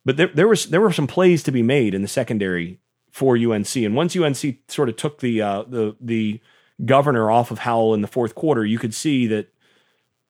but 0.03 0.17
there 0.17 0.27
there 0.27 0.47
was 0.49 0.65
there 0.65 0.81
were 0.81 0.91
some 0.91 1.07
plays 1.07 1.41
to 1.43 1.51
be 1.51 1.63
made 1.63 1.93
in 1.93 2.01
the 2.01 2.07
secondary 2.07 2.79
for 3.09 3.37
UNC, 3.37 3.75
and 3.77 3.95
once 3.95 4.17
UNC 4.17 4.57
sort 4.67 4.89
of 4.89 4.97
took 4.97 5.19
the 5.19 5.41
uh, 5.41 5.63
the 5.63 5.95
the 6.01 6.41
governor 6.83 7.31
off 7.31 7.51
of 7.51 7.59
Howell 7.59 7.93
in 7.93 8.01
the 8.01 8.07
fourth 8.07 8.35
quarter, 8.35 8.65
you 8.65 8.79
could 8.79 8.93
see 8.93 9.27
that 9.27 9.47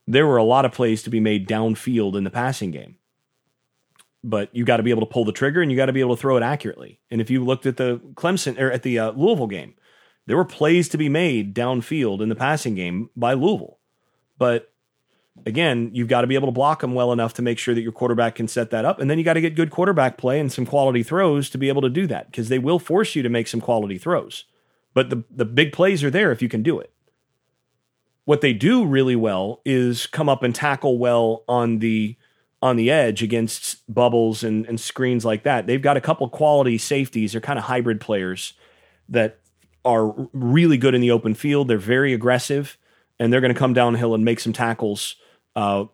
there 0.06 0.28
were 0.28 0.38
a 0.38 0.44
lot 0.44 0.66
of 0.66 0.74
plays 0.74 1.02
to 1.04 1.10
be 1.10 1.20
made 1.20 1.48
downfield 1.48 2.16
in 2.16 2.24
the 2.24 2.30
passing 2.30 2.70
game. 2.70 2.98
But 4.24 4.56
you 4.56 4.64
got 4.64 4.78
to 4.78 4.84
be 4.84 4.92
able 4.92 5.02
to 5.02 5.12
pull 5.12 5.26
the 5.26 5.32
trigger, 5.32 5.62
and 5.62 5.70
you 5.70 5.76
got 5.76 5.88
to 5.88 5.94
be 5.94 6.00
able 6.00 6.16
to 6.16 6.22
throw 6.22 6.38
it 6.38 6.44
accurately. 6.44 7.00
And 7.12 7.20
if 7.20 7.30
you 7.30 7.44
looked 7.44 7.66
at 7.66 7.78
the 7.78 8.00
Clemson 8.14 8.60
or 8.60 8.72
at 8.72 8.84
the 8.84 9.00
uh, 9.00 9.12
Louisville 9.12 9.48
game 9.48 9.76
there 10.26 10.38
were 10.38 10.46
plays 10.46 10.90
to 10.90 10.98
be 10.98 11.10
made 11.10 11.54
downfield 11.54 12.22
in 12.22 12.30
the 12.30 12.36
passing 12.36 12.76
game 12.76 13.10
by 13.16 13.34
Louisville. 13.34 13.80
But 14.38 14.72
again, 15.46 15.92
you've 15.94 16.08
got 16.08 16.22
to 16.22 16.28
be 16.28 16.36
able 16.36 16.48
to 16.48 16.54
block 16.54 16.82
them 16.82 16.94
well 16.94 17.12
enough 17.12 17.34
to 17.36 17.42
make 17.42 17.60
sure 17.60 17.76
that 17.76 17.82
your 17.82 17.92
quarterback 17.92 18.36
can 18.36 18.48
set 18.48 18.70
that 18.70 18.86
up. 18.86 19.00
And 19.00 19.10
then 19.10 19.18
you 19.18 19.24
got 19.24 19.34
to 19.34 19.42
get 19.42 19.56
good 19.56 19.72
quarterback 19.72 20.18
play 20.18 20.40
and 20.40 20.52
some 20.52 20.66
quality 20.66 21.04
throws 21.04 21.50
to 21.50 21.58
be 21.58 21.68
able 21.68 21.82
to 21.82 21.90
do 21.90 22.08
that 22.08 22.28
because 22.28 22.50
they 22.50 22.60
will 22.60 22.80
force 22.80 23.16
you 23.16 23.24
to 23.24 23.30
make 23.30 23.48
some 23.48 23.62
quality 23.62 23.98
throws. 23.98 24.46
But 24.94 25.10
the, 25.10 25.24
the 25.30 25.46
big 25.46 25.74
plays 25.74 26.04
are 26.04 26.12
there 26.12 26.32
if 26.32 26.42
you 26.42 26.50
can 26.50 26.64
do 26.64 26.80
it. 26.80 26.92
What 28.26 28.42
they 28.42 28.54
do 28.54 28.86
really 28.86 29.18
well 29.18 29.62
is 29.66 30.08
come 30.08 30.30
up 30.30 30.44
and 30.44 30.56
tackle 30.56 30.98
well 30.98 31.44
on 31.48 31.80
the 31.80 32.16
on 32.64 32.78
the 32.78 32.90
edge 32.90 33.22
against 33.22 33.84
bubbles 33.94 34.42
and, 34.42 34.66
and 34.68 34.80
screens 34.80 35.26
like 35.26 35.44
that. 35.44 35.68
They've 35.68 35.82
got 35.82 35.98
a 35.98 36.02
couple 36.02 36.30
quality 36.30 36.78
safeties. 36.78 37.34
They're 37.34 37.42
kind 37.42 37.60
of 37.60 37.66
hybrid 37.66 38.00
players 38.00 38.54
that 39.10 39.42
are 39.84 40.14
really 40.32 40.78
good 40.78 40.96
in 40.96 41.02
the 41.02 41.12
open 41.12 41.34
field. 41.34 41.68
They're 41.68 41.78
very 41.78 42.14
aggressive, 42.14 42.78
and 43.20 43.34
they're 43.34 43.42
going 43.42 43.54
to 43.54 43.60
come 43.60 43.74
downhill 43.74 44.16
and 44.16 44.24
make 44.24 44.40
some 44.40 44.54
tackles 44.54 45.18
uh, 45.58 45.86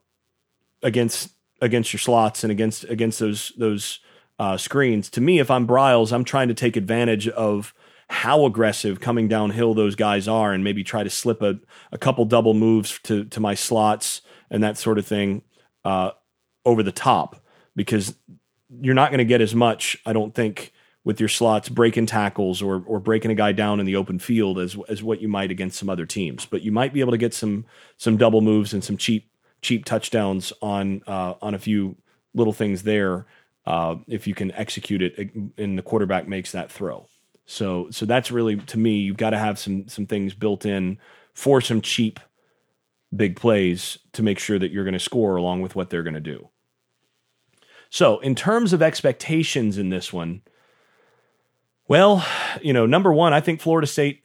against 0.84 1.32
against 1.60 1.92
your 1.92 2.00
slots 2.00 2.44
and 2.44 2.52
against 2.52 2.84
against 2.84 3.18
those 3.18 3.52
those 3.58 4.00
uh, 4.38 4.56
screens. 4.56 5.10
To 5.10 5.22
me, 5.22 5.40
if 5.40 5.50
I'm 5.50 5.66
Briles, 5.66 6.12
I'm 6.12 6.24
trying 6.24 6.50
to 6.50 6.54
take 6.54 6.78
advantage 6.78 7.28
of 7.30 7.74
how 8.12 8.46
aggressive 8.46 9.00
coming 9.00 9.28
downhill 9.28 9.74
those 9.74 9.96
guys 9.96 10.28
are, 10.28 10.54
and 10.54 10.64
maybe 10.64 10.84
try 10.84 11.02
to 11.02 11.10
slip 11.10 11.42
a, 11.42 11.60
a 11.92 11.98
couple 11.98 12.26
double 12.26 12.54
moves 12.54 13.00
to 13.06 13.26
to 13.26 13.40
my 13.40 13.56
slots 13.56 14.22
and 14.52 14.62
that 14.62 14.78
sort 14.78 15.00
of 15.00 15.08
thing 15.08 15.42
uh, 15.84 16.12
over 16.66 16.84
the 16.84 16.92
top 16.92 17.44
because 17.76 18.16
you're 18.82 18.96
not 18.96 19.10
going 19.10 19.20
to 19.20 19.26
get 19.26 19.42
as 19.42 19.56
much. 19.56 19.98
I 20.06 20.14
don't 20.14 20.34
think 20.34 20.74
with 21.04 21.20
your 21.20 21.30
slots 21.30 21.70
breaking 21.70 22.06
tackles 22.06 22.62
or 22.62 22.84
or 22.86 23.00
breaking 23.00 23.32
a 23.32 23.36
guy 23.36 23.52
down 23.52 23.80
in 23.80 23.86
the 23.86 23.96
open 23.96 24.20
field 24.20 24.60
as 24.60 24.78
as 24.90 25.02
what 25.02 25.22
you 25.22 25.28
might 25.28 25.52
against 25.52 25.80
some 25.80 25.90
other 25.90 26.06
teams. 26.06 26.46
But 26.46 26.62
you 26.62 26.72
might 26.72 26.94
be 26.94 27.00
able 27.00 27.12
to 27.12 27.18
get 27.18 27.34
some 27.34 27.66
some 27.98 28.18
double 28.18 28.42
moves 28.42 28.74
and 28.74 28.84
some 28.84 28.98
cheap 28.98 29.32
cheap 29.62 29.86
touchdowns 29.86 30.54
on 30.62 31.02
uh, 31.08 31.36
on 31.42 31.54
a 31.54 31.60
few 31.60 31.96
little 32.34 32.54
things 32.54 32.84
there 32.84 33.26
uh, 33.66 33.96
if 34.08 34.28
you 34.28 34.36
can 34.36 34.52
execute 34.52 35.02
it 35.02 35.34
and 35.58 35.78
the 35.78 35.82
quarterback 35.82 36.28
makes 36.28 36.52
that 36.52 36.72
throw. 36.72 37.08
So 37.46 37.90
so 37.92 38.06
that's 38.06 38.30
really 38.30 38.58
to 38.58 38.78
me 38.78 38.98
you've 38.98 39.18
got 39.18 39.32
to 39.32 39.38
have 39.38 39.58
some 39.58 39.88
some 39.88 40.06
things 40.06 40.34
built 40.34 40.66
in 40.66 41.00
for 41.34 41.62
some 41.62 41.82
cheap 41.82 42.20
big 43.16 43.36
plays 43.36 43.98
to 44.14 44.24
make 44.24 44.40
sure 44.40 44.60
that 44.60 44.72
you're 44.72 44.84
going 44.84 44.94
to 44.94 45.00
score 45.00 45.36
along 45.36 45.62
with 45.62 45.76
what 45.76 45.90
they're 45.90 46.04
going 46.04 46.14
to 46.14 46.20
do. 46.20 46.50
So, 47.90 48.20
in 48.20 48.36
terms 48.36 48.72
of 48.72 48.82
expectations 48.82 49.78
in 49.78 49.90
this 49.90 50.14
one, 50.14 50.44
well, 51.88 52.24
you 52.62 52.72
know, 52.72 52.86
number 52.86 53.12
one, 53.12 53.34
I 53.34 53.42
think 53.42 53.62
Florida 53.62 53.88
State 53.88 54.22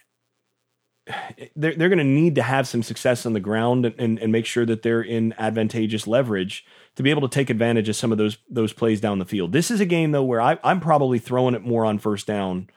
they're, 1.54 1.74
they're 1.74 1.88
going 1.88 1.98
to 1.98 2.04
need 2.04 2.34
to 2.36 2.42
have 2.42 2.66
some 2.66 2.82
success 2.82 3.26
on 3.26 3.34
the 3.34 3.40
ground 3.40 3.84
and, 3.84 3.94
and, 3.98 4.18
and, 4.18 4.32
make 4.32 4.46
sure 4.46 4.64
that 4.64 4.82
they're 4.82 5.02
in 5.02 5.34
advantageous 5.38 6.06
leverage 6.06 6.64
to 6.96 7.02
be 7.02 7.10
able 7.10 7.28
to 7.28 7.28
take 7.28 7.50
advantage 7.50 7.90
of 7.90 7.96
some 7.96 8.10
of 8.10 8.16
those 8.16 8.38
those 8.48 8.72
plays 8.72 9.00
down 9.00 9.18
the 9.18 9.26
field. 9.26 9.52
This 9.52 9.70
is 9.70 9.80
a 9.80 9.86
game 9.86 10.12
though 10.12 10.24
where 10.24 10.40
I, 10.40 10.58
I'm 10.64 10.80
probably 10.80 11.18
throwing 11.18 11.54
it 11.54 11.62
more 11.62 11.84
on 11.84 11.98
first 11.98 12.26
down 12.26 12.70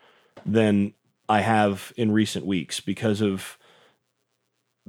than 0.45 0.93
I 1.29 1.41
have 1.41 1.93
in 1.95 2.11
recent 2.11 2.45
weeks 2.45 2.79
because 2.81 3.21
of 3.21 3.57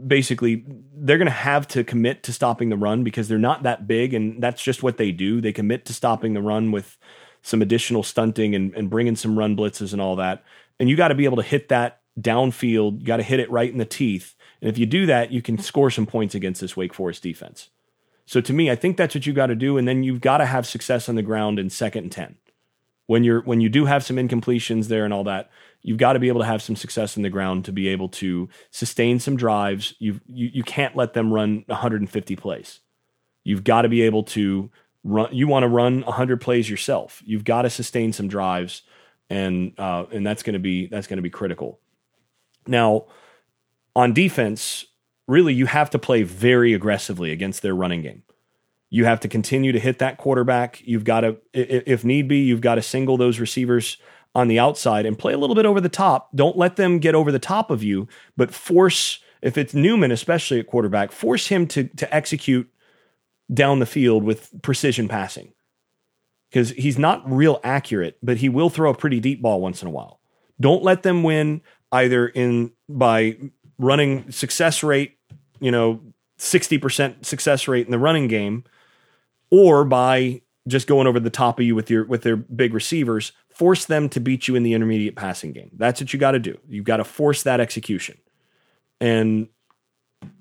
basically 0.06 0.64
they're 0.94 1.18
going 1.18 1.26
to 1.26 1.32
have 1.32 1.66
to 1.68 1.84
commit 1.84 2.22
to 2.24 2.32
stopping 2.32 2.68
the 2.68 2.76
run 2.76 3.04
because 3.04 3.28
they're 3.28 3.38
not 3.38 3.62
that 3.62 3.86
big 3.86 4.14
and 4.14 4.42
that's 4.42 4.62
just 4.62 4.82
what 4.82 4.96
they 4.96 5.12
do. 5.12 5.40
They 5.40 5.52
commit 5.52 5.84
to 5.86 5.94
stopping 5.94 6.34
the 6.34 6.42
run 6.42 6.70
with 6.70 6.96
some 7.42 7.62
additional 7.62 8.02
stunting 8.02 8.54
and, 8.54 8.74
and 8.74 8.90
bringing 8.90 9.16
some 9.16 9.38
run 9.38 9.56
blitzes 9.56 9.92
and 9.92 10.02
all 10.02 10.16
that. 10.16 10.44
And 10.78 10.88
you 10.88 10.96
got 10.96 11.08
to 11.08 11.14
be 11.14 11.24
able 11.24 11.36
to 11.36 11.42
hit 11.42 11.68
that 11.68 12.00
downfield. 12.20 13.00
You 13.00 13.06
got 13.06 13.18
to 13.18 13.22
hit 13.22 13.40
it 13.40 13.50
right 13.50 13.70
in 13.70 13.78
the 13.78 13.84
teeth. 13.84 14.34
And 14.60 14.68
if 14.68 14.78
you 14.78 14.86
do 14.86 15.06
that, 15.06 15.30
you 15.30 15.40
can 15.40 15.58
score 15.58 15.90
some 15.90 16.06
points 16.06 16.34
against 16.34 16.60
this 16.60 16.76
Wake 16.76 16.94
Forest 16.94 17.22
defense. 17.22 17.70
So 18.26 18.40
to 18.40 18.52
me, 18.52 18.70
I 18.70 18.74
think 18.74 18.96
that's 18.96 19.14
what 19.14 19.26
you 19.26 19.32
got 19.32 19.46
to 19.46 19.54
do. 19.54 19.78
And 19.78 19.88
then 19.88 20.02
you've 20.02 20.20
got 20.20 20.38
to 20.38 20.46
have 20.46 20.66
success 20.66 21.08
on 21.08 21.14
the 21.14 21.22
ground 21.22 21.58
in 21.58 21.70
second 21.70 22.04
and 22.04 22.12
10. 22.12 22.36
When 23.08 23.24
you're 23.24 23.42
when 23.42 23.60
you 23.60 23.68
do 23.68 23.86
have 23.86 24.04
some 24.04 24.16
incompletions 24.16 24.86
there 24.86 25.04
and 25.04 25.12
all 25.12 25.24
that, 25.24 25.50
you've 25.82 25.98
got 25.98 26.12
to 26.12 26.20
be 26.20 26.28
able 26.28 26.40
to 26.40 26.46
have 26.46 26.62
some 26.62 26.76
success 26.76 27.16
in 27.16 27.22
the 27.24 27.30
ground 27.30 27.64
to 27.64 27.72
be 27.72 27.88
able 27.88 28.08
to 28.10 28.48
sustain 28.70 29.18
some 29.18 29.36
drives. 29.36 29.94
you 29.98 30.20
you 30.26 30.50
you 30.54 30.62
can't 30.62 30.94
let 30.94 31.14
them 31.14 31.32
run 31.32 31.64
150 31.66 32.36
plays. 32.36 32.80
You've 33.44 33.64
got 33.64 33.82
to 33.82 33.88
be 33.88 34.02
able 34.02 34.22
to 34.24 34.70
run 35.04 35.28
you 35.32 35.46
want 35.46 35.62
to 35.62 35.68
run 35.68 36.02
100 36.02 36.40
plays 36.40 36.68
yourself 36.68 37.22
you've 37.24 37.44
got 37.44 37.62
to 37.62 37.70
sustain 37.70 38.12
some 38.12 38.28
drives 38.28 38.82
and 39.30 39.72
uh, 39.78 40.04
and 40.12 40.26
that's 40.26 40.42
going 40.42 40.54
to 40.54 40.60
be 40.60 40.86
that's 40.86 41.06
going 41.06 41.18
to 41.18 41.22
be 41.22 41.30
critical 41.30 41.80
now 42.66 43.06
on 43.94 44.12
defense 44.12 44.84
really 45.26 45.54
you 45.54 45.66
have 45.66 45.90
to 45.90 45.98
play 45.98 46.22
very 46.22 46.74
aggressively 46.74 47.30
against 47.30 47.62
their 47.62 47.74
running 47.74 48.02
game 48.02 48.22
you 48.90 49.04
have 49.04 49.20
to 49.20 49.28
continue 49.28 49.72
to 49.72 49.78
hit 49.78 49.98
that 49.98 50.18
quarterback. 50.18 50.80
You've 50.84 51.04
got 51.04 51.20
to 51.20 51.36
if 51.52 52.04
need 52.04 52.28
be 52.28 52.38
you've 52.38 52.60
got 52.60 52.76
to 52.76 52.82
single 52.82 53.16
those 53.16 53.38
receivers 53.40 53.98
on 54.34 54.48
the 54.48 54.58
outside 54.58 55.06
and 55.06 55.18
play 55.18 55.32
a 55.32 55.38
little 55.38 55.56
bit 55.56 55.66
over 55.66 55.80
the 55.80 55.88
top. 55.88 56.30
Don't 56.34 56.56
let 56.56 56.76
them 56.76 56.98
get 56.98 57.14
over 57.14 57.32
the 57.32 57.38
top 57.38 57.70
of 57.70 57.82
you 57.82 58.08
but 58.36 58.54
force 58.54 59.20
if 59.42 59.58
it's 59.58 59.74
Newman 59.74 60.10
especially 60.10 60.58
at 60.58 60.66
quarterback 60.66 61.12
force 61.12 61.48
him 61.48 61.66
to 61.68 61.84
to 61.84 62.14
execute 62.14 62.70
down 63.52 63.78
the 63.78 63.86
field 63.86 64.24
with 64.24 64.50
precision 64.62 65.08
passing. 65.08 65.52
Because 66.50 66.70
he's 66.70 66.98
not 66.98 67.30
real 67.30 67.60
accurate, 67.62 68.16
but 68.22 68.38
he 68.38 68.48
will 68.48 68.70
throw 68.70 68.90
a 68.90 68.96
pretty 68.96 69.20
deep 69.20 69.42
ball 69.42 69.60
once 69.60 69.82
in 69.82 69.88
a 69.88 69.90
while. 69.90 70.18
Don't 70.58 70.82
let 70.82 71.02
them 71.02 71.22
win 71.22 71.60
either 71.92 72.26
in 72.26 72.72
by 72.88 73.36
running 73.78 74.30
success 74.30 74.82
rate, 74.82 75.18
you 75.60 75.70
know, 75.70 76.00
60% 76.38 77.24
success 77.24 77.68
rate 77.68 77.84
in 77.84 77.92
the 77.92 77.98
running 77.98 78.28
game 78.28 78.64
or 79.50 79.84
by 79.84 80.42
just 80.66 80.86
going 80.86 81.06
over 81.06 81.20
the 81.20 81.30
top 81.30 81.58
of 81.58 81.64
you 81.64 81.74
with 81.74 81.90
your 81.90 82.04
with 82.04 82.22
their 82.22 82.36
big 82.36 82.74
receivers, 82.74 83.32
force 83.48 83.84
them 83.84 84.08
to 84.08 84.20
beat 84.20 84.48
you 84.48 84.54
in 84.54 84.62
the 84.62 84.74
intermediate 84.74 85.16
passing 85.16 85.52
game. 85.52 85.70
That's 85.76 86.00
what 86.00 86.12
you 86.12 86.18
got 86.18 86.32
to 86.32 86.38
do. 86.38 86.58
You've 86.68 86.84
got 86.84 86.98
to 86.98 87.04
force 87.04 87.42
that 87.44 87.60
execution. 87.60 88.18
And 89.00 89.48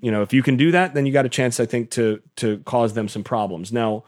you 0.00 0.10
know, 0.10 0.22
if 0.22 0.32
you 0.32 0.42
can 0.42 0.56
do 0.56 0.72
that, 0.72 0.94
then 0.94 1.06
you 1.06 1.12
got 1.12 1.26
a 1.26 1.28
chance, 1.28 1.60
I 1.60 1.66
think, 1.66 1.90
to 1.92 2.20
to 2.36 2.58
cause 2.58 2.94
them 2.94 3.08
some 3.08 3.24
problems. 3.24 3.72
Now, 3.72 4.04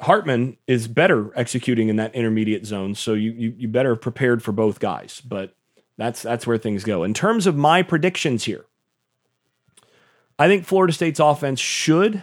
Hartman 0.00 0.56
is 0.66 0.86
better 0.88 1.32
executing 1.36 1.88
in 1.88 1.96
that 1.96 2.14
intermediate 2.14 2.66
zone, 2.66 2.94
so 2.94 3.14
you 3.14 3.32
you, 3.32 3.54
you 3.58 3.68
better 3.68 3.96
prepared 3.96 4.42
for 4.42 4.52
both 4.52 4.78
guys. 4.80 5.20
But 5.20 5.54
That's 5.96 6.22
that's 6.22 6.46
where 6.46 6.58
things 6.58 6.84
go. 6.84 7.04
In 7.04 7.12
terms 7.12 7.46
of 7.46 7.56
my 7.56 7.82
predictions 7.82 8.44
here, 8.44 8.64
I 10.38 10.48
think 10.48 10.64
Florida 10.64 10.94
State's 10.94 11.20
offense 11.20 11.60
should 11.60 12.22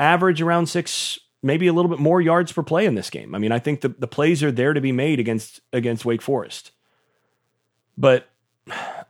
average 0.00 0.40
around 0.40 0.66
six, 0.66 1.20
maybe 1.42 1.68
a 1.68 1.72
little 1.72 1.90
bit 1.90 2.00
more 2.00 2.20
yards 2.20 2.50
per 2.50 2.62
play 2.62 2.86
in 2.86 2.96
this 2.96 3.10
game. 3.10 3.34
I 3.34 3.38
mean, 3.38 3.52
I 3.52 3.60
think 3.60 3.82
the, 3.82 3.90
the 3.90 4.08
plays 4.08 4.42
are 4.42 4.50
there 4.50 4.72
to 4.72 4.80
be 4.80 4.90
made 4.90 5.20
against 5.20 5.60
against 5.72 6.04
Wake 6.04 6.22
Forest. 6.22 6.72
But 7.96 8.28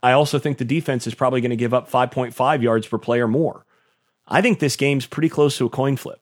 I 0.02 0.12
also 0.12 0.38
think 0.38 0.58
the 0.58 0.64
defense 0.64 1.06
is 1.06 1.14
probably 1.14 1.40
going 1.40 1.50
to 1.50 1.56
give 1.56 1.72
up 1.72 1.90
5.5 1.90 2.62
yards 2.62 2.86
per 2.86 2.98
play 2.98 3.20
or 3.20 3.28
more. 3.28 3.64
I 4.26 4.42
think 4.42 4.58
this 4.58 4.76
game's 4.76 5.06
pretty 5.06 5.28
close 5.28 5.56
to 5.58 5.66
a 5.66 5.70
coin 5.70 5.96
flip. 5.96 6.20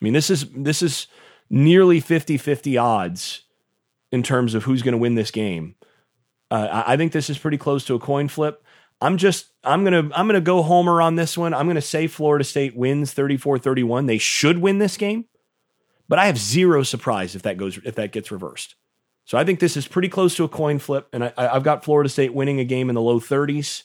I 0.00 0.04
mean, 0.04 0.12
this 0.12 0.30
is 0.30 0.48
this 0.50 0.82
is 0.82 1.06
nearly 1.48 2.00
50-50 2.00 2.82
odds 2.82 3.42
in 4.10 4.22
terms 4.22 4.54
of 4.54 4.64
who's 4.64 4.82
going 4.82 4.92
to 4.92 4.98
win 4.98 5.14
this 5.14 5.30
game. 5.30 5.74
Uh, 6.50 6.82
I 6.86 6.96
think 6.96 7.12
this 7.12 7.30
is 7.30 7.38
pretty 7.38 7.58
close 7.58 7.84
to 7.86 7.94
a 7.94 7.98
coin 7.98 8.28
flip. 8.28 8.62
I'm 9.02 9.16
just 9.16 9.46
I'm 9.64 9.84
going 9.84 10.08
to 10.08 10.16
I'm 10.16 10.26
going 10.26 10.40
to 10.40 10.40
go 10.40 10.62
homer 10.62 11.02
on 11.02 11.16
this 11.16 11.36
one. 11.36 11.52
I'm 11.52 11.66
going 11.66 11.74
to 11.74 11.82
say 11.82 12.06
Florida 12.06 12.44
State 12.44 12.76
wins 12.76 13.12
34-31. 13.12 14.06
They 14.06 14.18
should 14.18 14.58
win 14.58 14.78
this 14.78 14.96
game. 14.96 15.26
But 16.08 16.18
I 16.18 16.26
have 16.26 16.38
zero 16.38 16.82
surprise 16.82 17.34
if 17.34 17.42
that 17.42 17.56
goes 17.56 17.78
if 17.84 17.96
that 17.96 18.12
gets 18.12 18.30
reversed. 18.30 18.76
So 19.24 19.38
I 19.38 19.44
think 19.44 19.58
this 19.58 19.76
is 19.76 19.88
pretty 19.88 20.08
close 20.08 20.36
to 20.36 20.44
a 20.44 20.48
coin 20.48 20.78
flip 20.78 21.08
and 21.12 21.24
I, 21.24 21.32
I've 21.36 21.64
got 21.64 21.84
Florida 21.84 22.08
State 22.08 22.32
winning 22.32 22.60
a 22.60 22.64
game 22.64 22.88
in 22.88 22.94
the 22.94 23.00
low 23.00 23.18
30s. 23.18 23.82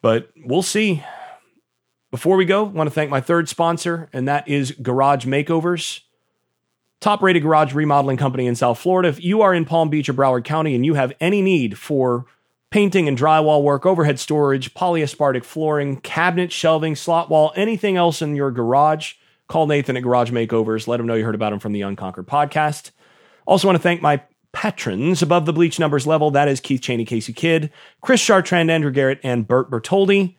But 0.00 0.30
we'll 0.36 0.62
see. 0.62 1.02
Before 2.12 2.36
we 2.36 2.44
go, 2.44 2.66
I 2.66 2.68
want 2.68 2.88
to 2.88 2.94
thank 2.94 3.10
my 3.10 3.20
third 3.20 3.48
sponsor, 3.48 4.08
and 4.12 4.28
that 4.28 4.46
is 4.46 4.70
Garage 4.70 5.26
Makeovers. 5.26 6.02
Top 7.00 7.20
rated 7.20 7.42
garage 7.42 7.74
remodeling 7.74 8.16
company 8.16 8.46
in 8.46 8.54
South 8.54 8.78
Florida. 8.78 9.08
If 9.08 9.22
you 9.22 9.42
are 9.42 9.52
in 9.52 9.64
Palm 9.64 9.90
Beach 9.90 10.08
or 10.08 10.14
Broward 10.14 10.44
County 10.44 10.74
and 10.74 10.86
you 10.86 10.94
have 10.94 11.12
any 11.20 11.42
need 11.42 11.76
for 11.76 12.26
painting 12.70 13.08
and 13.08 13.16
drywall 13.16 13.62
work, 13.62 13.86
overhead 13.86 14.18
storage, 14.18 14.74
polyaspartic 14.74 15.44
flooring, 15.44 15.98
cabinet, 16.00 16.52
shelving, 16.52 16.96
slot 16.96 17.30
wall, 17.30 17.52
anything 17.56 17.96
else 17.96 18.20
in 18.20 18.36
your 18.36 18.50
garage, 18.50 19.14
call 19.48 19.66
Nathan 19.66 19.96
at 19.96 20.02
Garage 20.02 20.30
Makeovers. 20.30 20.86
Let 20.86 21.00
him 21.00 21.06
know 21.06 21.14
you 21.14 21.24
heard 21.24 21.34
about 21.34 21.52
him 21.52 21.58
from 21.58 21.72
the 21.72 21.82
Unconquered 21.82 22.26
podcast. 22.26 22.90
Also, 23.46 23.68
want 23.68 23.76
to 23.76 23.82
thank 23.82 24.02
my 24.02 24.22
patrons 24.52 25.22
above 25.22 25.46
the 25.46 25.52
bleach 25.52 25.78
numbers 25.78 26.06
level. 26.06 26.30
That 26.30 26.48
is 26.48 26.60
Keith 26.60 26.80
Cheney, 26.80 27.04
Casey 27.04 27.32
Kidd, 27.32 27.70
Chris 28.00 28.22
Chartrand, 28.22 28.70
Andrew 28.70 28.90
Garrett, 28.90 29.20
and 29.22 29.46
Bert 29.46 29.70
Bertoldi. 29.70 30.34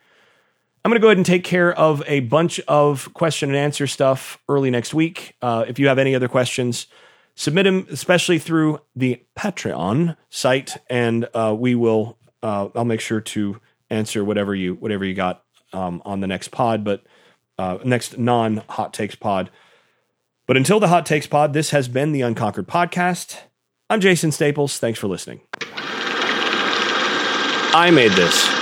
I'm 0.84 0.90
going 0.90 1.00
to 1.00 1.00
go 1.00 1.08
ahead 1.08 1.16
and 1.16 1.26
take 1.26 1.44
care 1.44 1.72
of 1.72 2.02
a 2.06 2.20
bunch 2.20 2.60
of 2.60 3.12
question 3.14 3.48
and 3.48 3.56
answer 3.56 3.86
stuff 3.86 4.38
early 4.48 4.70
next 4.70 4.92
week. 4.92 5.34
Uh, 5.40 5.64
if 5.66 5.78
you 5.78 5.88
have 5.88 5.98
any 5.98 6.14
other 6.14 6.28
questions, 6.28 6.86
submit 7.34 7.64
them, 7.64 7.86
especially 7.90 8.38
through 8.38 8.80
the 8.96 9.22
Patreon 9.36 10.16
site, 10.30 10.76
and 10.90 11.28
uh, 11.34 11.54
we 11.58 11.74
will. 11.74 12.17
Uh, 12.42 12.68
I'll 12.74 12.84
make 12.84 13.00
sure 13.00 13.20
to 13.20 13.60
answer 13.90 14.24
whatever 14.24 14.54
you 14.54 14.74
whatever 14.74 15.04
you 15.04 15.14
got 15.14 15.42
um, 15.72 16.02
on 16.04 16.20
the 16.20 16.26
next 16.26 16.48
pod, 16.48 16.84
but 16.84 17.02
uh, 17.58 17.78
next 17.84 18.18
non 18.18 18.58
hot 18.68 18.92
takes 18.94 19.14
pod. 19.14 19.50
But 20.46 20.56
until 20.56 20.80
the 20.80 20.88
hot 20.88 21.04
takes 21.04 21.26
pod, 21.26 21.52
this 21.52 21.70
has 21.70 21.88
been 21.88 22.12
the 22.12 22.22
Unconquered 22.22 22.68
podcast. 22.68 23.38
I'm 23.90 24.00
Jason 24.00 24.32
Staples. 24.32 24.78
Thanks 24.78 24.98
for 24.98 25.06
listening. 25.06 25.40
I 27.74 27.90
made 27.92 28.12
this. 28.12 28.57